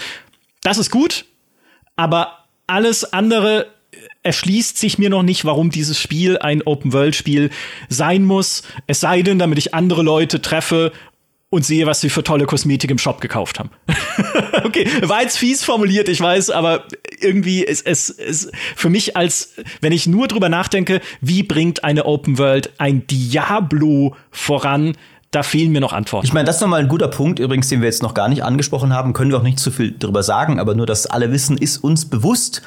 [0.63, 1.25] Das ist gut,
[1.95, 3.67] aber alles andere
[4.23, 7.51] erschließt sich mir noch nicht, warum dieses Spiel ein Open-World-Spiel
[7.89, 8.63] sein muss.
[8.87, 10.91] Es sei denn, damit ich andere Leute treffe
[11.49, 13.69] und sehe, was sie für tolle Kosmetik im Shop gekauft haben.
[14.63, 16.87] okay, war jetzt fies formuliert, ich weiß, aber
[17.21, 22.37] irgendwie ist es für mich als, wenn ich nur drüber nachdenke, wie bringt eine Open
[22.37, 24.95] World ein Diablo voran,
[25.31, 26.25] da fehlen mir noch Antworten.
[26.25, 28.43] Ich meine, das ist nochmal ein guter Punkt, übrigens, den wir jetzt noch gar nicht
[28.43, 31.57] angesprochen haben, können wir auch nicht zu viel drüber sagen, aber nur, dass alle wissen,
[31.57, 32.61] ist uns bewusst,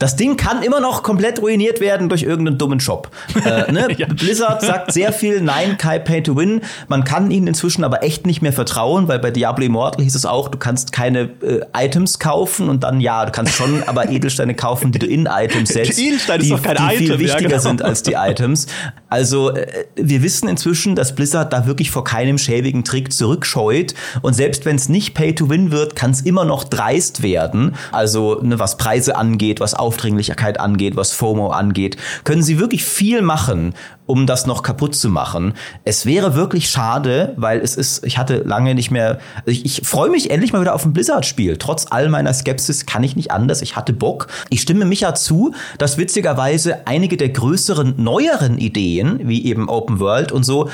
[0.00, 3.10] das Ding kann immer noch komplett ruiniert werden durch irgendeinen dummen Shop.
[3.44, 3.86] Äh, ne?
[3.98, 4.06] ja.
[4.06, 6.62] Blizzard sagt sehr viel, nein, Kai Pay to Win.
[6.88, 10.24] Man kann ihnen inzwischen aber echt nicht mehr vertrauen, weil bei Diablo Immortal hieß es
[10.24, 14.54] auch, du kannst keine äh, Items kaufen und dann, ja, du kannst schon aber Edelsteine
[14.54, 15.98] kaufen, die du in Items setzt.
[15.98, 17.06] Die Edelsteine ist doch kein die Item.
[17.06, 17.60] viel wichtiger ja, genau.
[17.60, 18.68] sind als die Items.
[19.10, 23.92] Also, äh, wir wissen inzwischen, dass Blizzard da wirklich vor keinem schäbigen Trick zurückscheut.
[24.22, 27.74] Und selbst wenn es nicht Pay to Win wird, kann es immer noch dreist werden.
[27.92, 33.22] Also, ne, was Preise angeht, was Aufdringlichkeit angeht, was FOMO angeht, können sie wirklich viel
[33.22, 33.74] machen,
[34.06, 35.54] um das noch kaputt zu machen.
[35.82, 40.08] Es wäre wirklich schade, weil es ist, ich hatte lange nicht mehr, ich, ich freue
[40.08, 41.56] mich endlich mal wieder auf ein Blizzard-Spiel.
[41.56, 43.62] Trotz all meiner Skepsis kann ich nicht anders.
[43.62, 44.28] Ich hatte Bock.
[44.48, 50.30] Ich stimme Micha zu, dass witzigerweise einige der größeren, neueren Ideen, wie eben Open World
[50.30, 50.70] und so,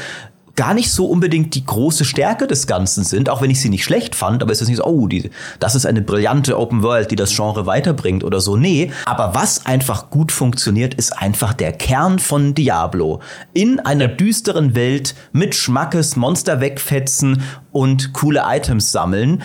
[0.57, 3.85] gar nicht so unbedingt die große Stärke des Ganzen sind, auch wenn ich sie nicht
[3.85, 5.31] schlecht fand, aber es ist nicht so, oh, die,
[5.61, 8.57] das ist eine brillante Open World, die das Genre weiterbringt oder so.
[8.57, 13.21] Nee, aber was einfach gut funktioniert, ist einfach der Kern von Diablo.
[13.53, 19.43] In einer düsteren Welt mit Schmackes, Monster wegfetzen und coole Items sammeln.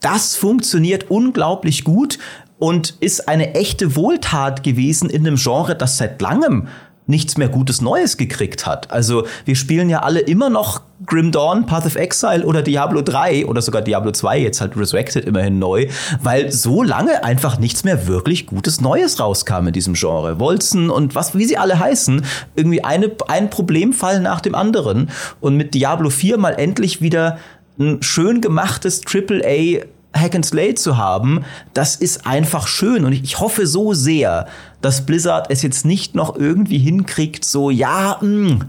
[0.00, 2.18] Das funktioniert unglaublich gut
[2.58, 6.68] und ist eine echte Wohltat gewesen in einem Genre, das seit langem
[7.10, 8.90] nichts mehr Gutes Neues gekriegt hat.
[8.90, 13.46] Also wir spielen ja alle immer noch Grim Dawn, Path of Exile oder Diablo 3
[13.46, 15.88] oder sogar Diablo 2, jetzt halt Resurrected immerhin neu,
[16.22, 20.38] weil so lange einfach nichts mehr wirklich Gutes Neues rauskam in diesem Genre.
[20.38, 22.24] Wolzen und was, wie sie alle heißen,
[22.54, 25.10] irgendwie eine, ein Problemfall nach dem anderen
[25.40, 27.38] und mit Diablo 4 mal endlich wieder
[27.78, 33.38] ein schön gemachtes AAA Hack and Slay zu haben, das ist einfach schön und ich
[33.38, 34.46] hoffe so sehr,
[34.80, 38.64] dass Blizzard es jetzt nicht noch irgendwie hinkriegt, so ja, mh, hm,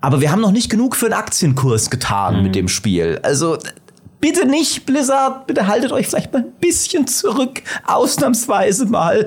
[0.00, 2.42] aber wir haben noch nicht genug für einen Aktienkurs getan mhm.
[2.42, 3.20] mit dem Spiel.
[3.22, 3.56] Also
[4.20, 9.26] bitte nicht, Blizzard, bitte haltet euch vielleicht mal ein bisschen zurück, ausnahmsweise mal.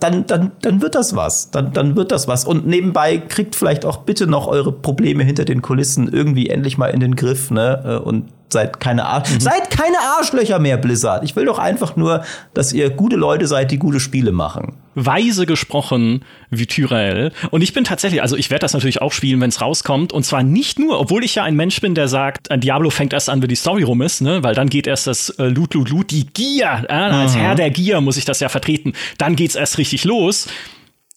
[0.00, 1.50] Dann, dann, dann wird das was.
[1.50, 2.44] Dann, dann wird das was.
[2.44, 6.88] Und nebenbei kriegt vielleicht auch bitte noch eure Probleme hinter den Kulissen irgendwie endlich mal
[6.88, 8.00] in den Griff, ne?
[8.04, 9.40] Und Seid keine Arsch mhm.
[9.40, 11.24] Seid keine Arschlöcher mehr, Blizzard.
[11.24, 12.24] Ich will doch einfach nur,
[12.54, 14.76] dass ihr gute Leute seid, die gute Spiele machen.
[14.94, 17.32] Weise gesprochen wie Tyrael.
[17.50, 20.12] Und ich bin tatsächlich, also ich werde das natürlich auch spielen, wenn es rauskommt.
[20.12, 23.12] Und zwar nicht nur, obwohl ich ja ein Mensch bin, der sagt, ein Diablo fängt
[23.12, 24.42] erst an, wenn die Story rum ist, ne?
[24.42, 26.86] Weil dann geht erst das äh, Loot, Loot, Loot, die Gier.
[26.88, 26.92] Äh?
[26.92, 27.40] Als mhm.
[27.40, 28.94] Herr der Gier muss ich das ja vertreten.
[29.18, 30.48] Dann geht's erst richtig los.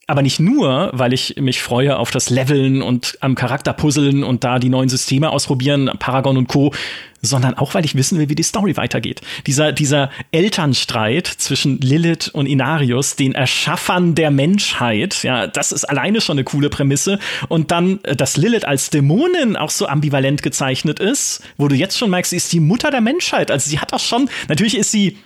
[0.09, 4.43] Aber nicht nur, weil ich mich freue auf das Leveln und am Charakter puzzeln und
[4.43, 6.73] da die neuen Systeme ausprobieren, Paragon und Co.,
[7.21, 9.21] sondern auch, weil ich wissen will, wie die Story weitergeht.
[9.45, 16.21] Dieser, dieser Elternstreit zwischen Lilith und Inarius, den Erschaffern der Menschheit, ja, das ist alleine
[16.21, 17.19] schon eine coole Prämisse.
[17.47, 21.97] Und dann, äh, dass Lilith als Dämonin auch so ambivalent gezeichnet ist, wo du jetzt
[21.97, 23.51] schon merkst, sie ist die Mutter der Menschheit.
[23.51, 25.17] Also sie hat auch schon, natürlich ist sie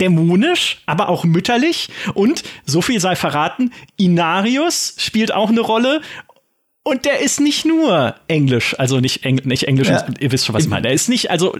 [0.00, 1.88] dämonisch, aber auch mütterlich.
[2.14, 6.00] Und so viel sei verraten, Inarius spielt auch eine Rolle.
[6.82, 10.04] Und der ist nicht nur Englisch, also nicht, Eng nicht Englisch, ja.
[10.18, 10.88] ihr wisst schon, was ich meine.
[10.88, 11.56] Er ist nicht, also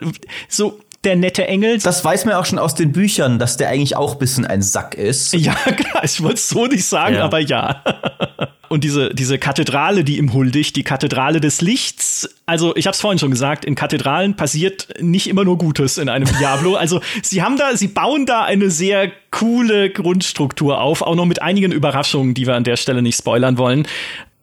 [0.49, 1.79] so der nette Engel.
[1.79, 4.63] Das weiß man auch schon aus den Büchern, dass der eigentlich auch ein bisschen ein
[4.63, 5.35] Sack ist.
[5.43, 7.25] Ja, klar, ich wollte es so nicht sagen, ja.
[7.25, 7.83] aber ja.
[8.69, 12.31] Und diese, diese Kathedrale, die ihm huldigt, die Kathedrale des Lichts.
[12.47, 16.09] Also, ich habe es vorhin schon gesagt, in Kathedralen passiert nicht immer nur Gutes in
[16.09, 16.77] einem Diablo.
[16.83, 21.43] Also, sie haben da, sie bauen da eine sehr coole Grundstruktur auf, auch noch mit
[21.43, 23.87] einigen Überraschungen, die wir an der Stelle nicht spoilern wollen.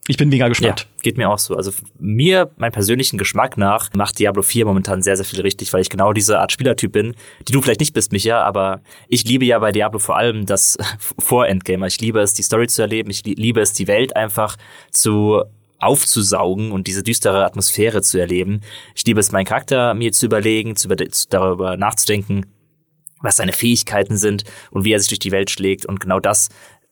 [0.09, 0.87] Ich bin mega gespannt.
[0.89, 1.55] Ja, geht mir auch so.
[1.55, 5.81] Also mir, mein persönlichen Geschmack nach, macht Diablo 4 momentan sehr, sehr viel richtig, weil
[5.81, 7.13] ich genau diese Art Spielertyp bin,
[7.47, 10.79] die du vielleicht nicht bist, Micha, aber ich liebe ja bei Diablo vor allem das
[11.19, 11.85] Vor-Endgame.
[11.85, 13.11] Ich liebe es, die Story zu erleben.
[13.11, 14.57] Ich liebe es, die Welt einfach
[14.89, 15.43] zu
[15.77, 18.61] aufzusaugen und diese düstere Atmosphäre zu erleben.
[18.95, 20.95] Ich liebe es, meinen Charakter mir zu überlegen, zu über,
[21.29, 22.47] darüber nachzudenken,
[23.21, 25.85] was seine Fähigkeiten sind und wie er sich durch die Welt schlägt.
[25.85, 26.49] Und genau das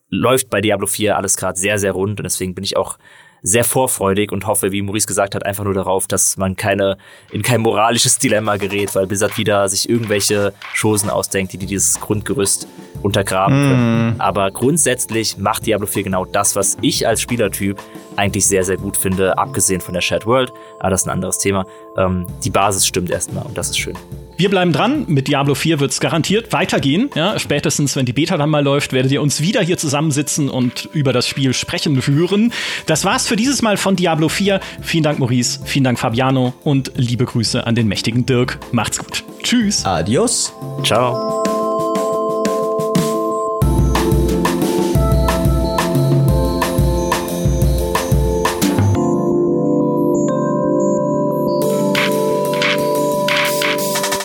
[0.10, 2.98] läuft bei Diablo 4 alles gerade sehr, sehr rund und deswegen bin ich auch
[3.42, 6.98] sehr vorfreudig und hoffe, wie Maurice gesagt hat, einfach nur darauf, dass man keine,
[7.32, 12.68] in kein moralisches Dilemma gerät, weil Blizzard wieder sich irgendwelche Chosen ausdenkt, die dieses Grundgerüst
[13.02, 13.70] untergraben mm.
[13.70, 14.16] können.
[14.20, 17.80] Aber grundsätzlich macht Diablo 4 genau das, was ich als Spielertyp
[18.16, 20.52] eigentlich sehr, sehr gut finde, abgesehen von der Shared World.
[20.80, 21.66] Aber das ist ein anderes Thema.
[21.98, 23.96] Ähm, die Basis stimmt erstmal und das ist schön.
[24.38, 25.06] Wir bleiben dran.
[25.08, 27.10] Mit Diablo 4 wird es garantiert weitergehen.
[27.16, 30.88] Ja, spätestens, wenn die Beta dann mal läuft, werdet ihr uns wieder hier zusammensitzen und
[30.94, 32.54] über das Spiel sprechen hören.
[32.86, 34.60] Das war's für dieses Mal von Diablo 4.
[34.82, 35.60] Vielen Dank, Maurice.
[35.66, 36.54] Vielen Dank, Fabiano.
[36.64, 38.60] Und liebe Grüße an den mächtigen Dirk.
[38.72, 39.24] Macht's gut.
[39.44, 39.86] Tschüss.
[39.86, 40.54] Adios.
[40.84, 41.57] Ciao.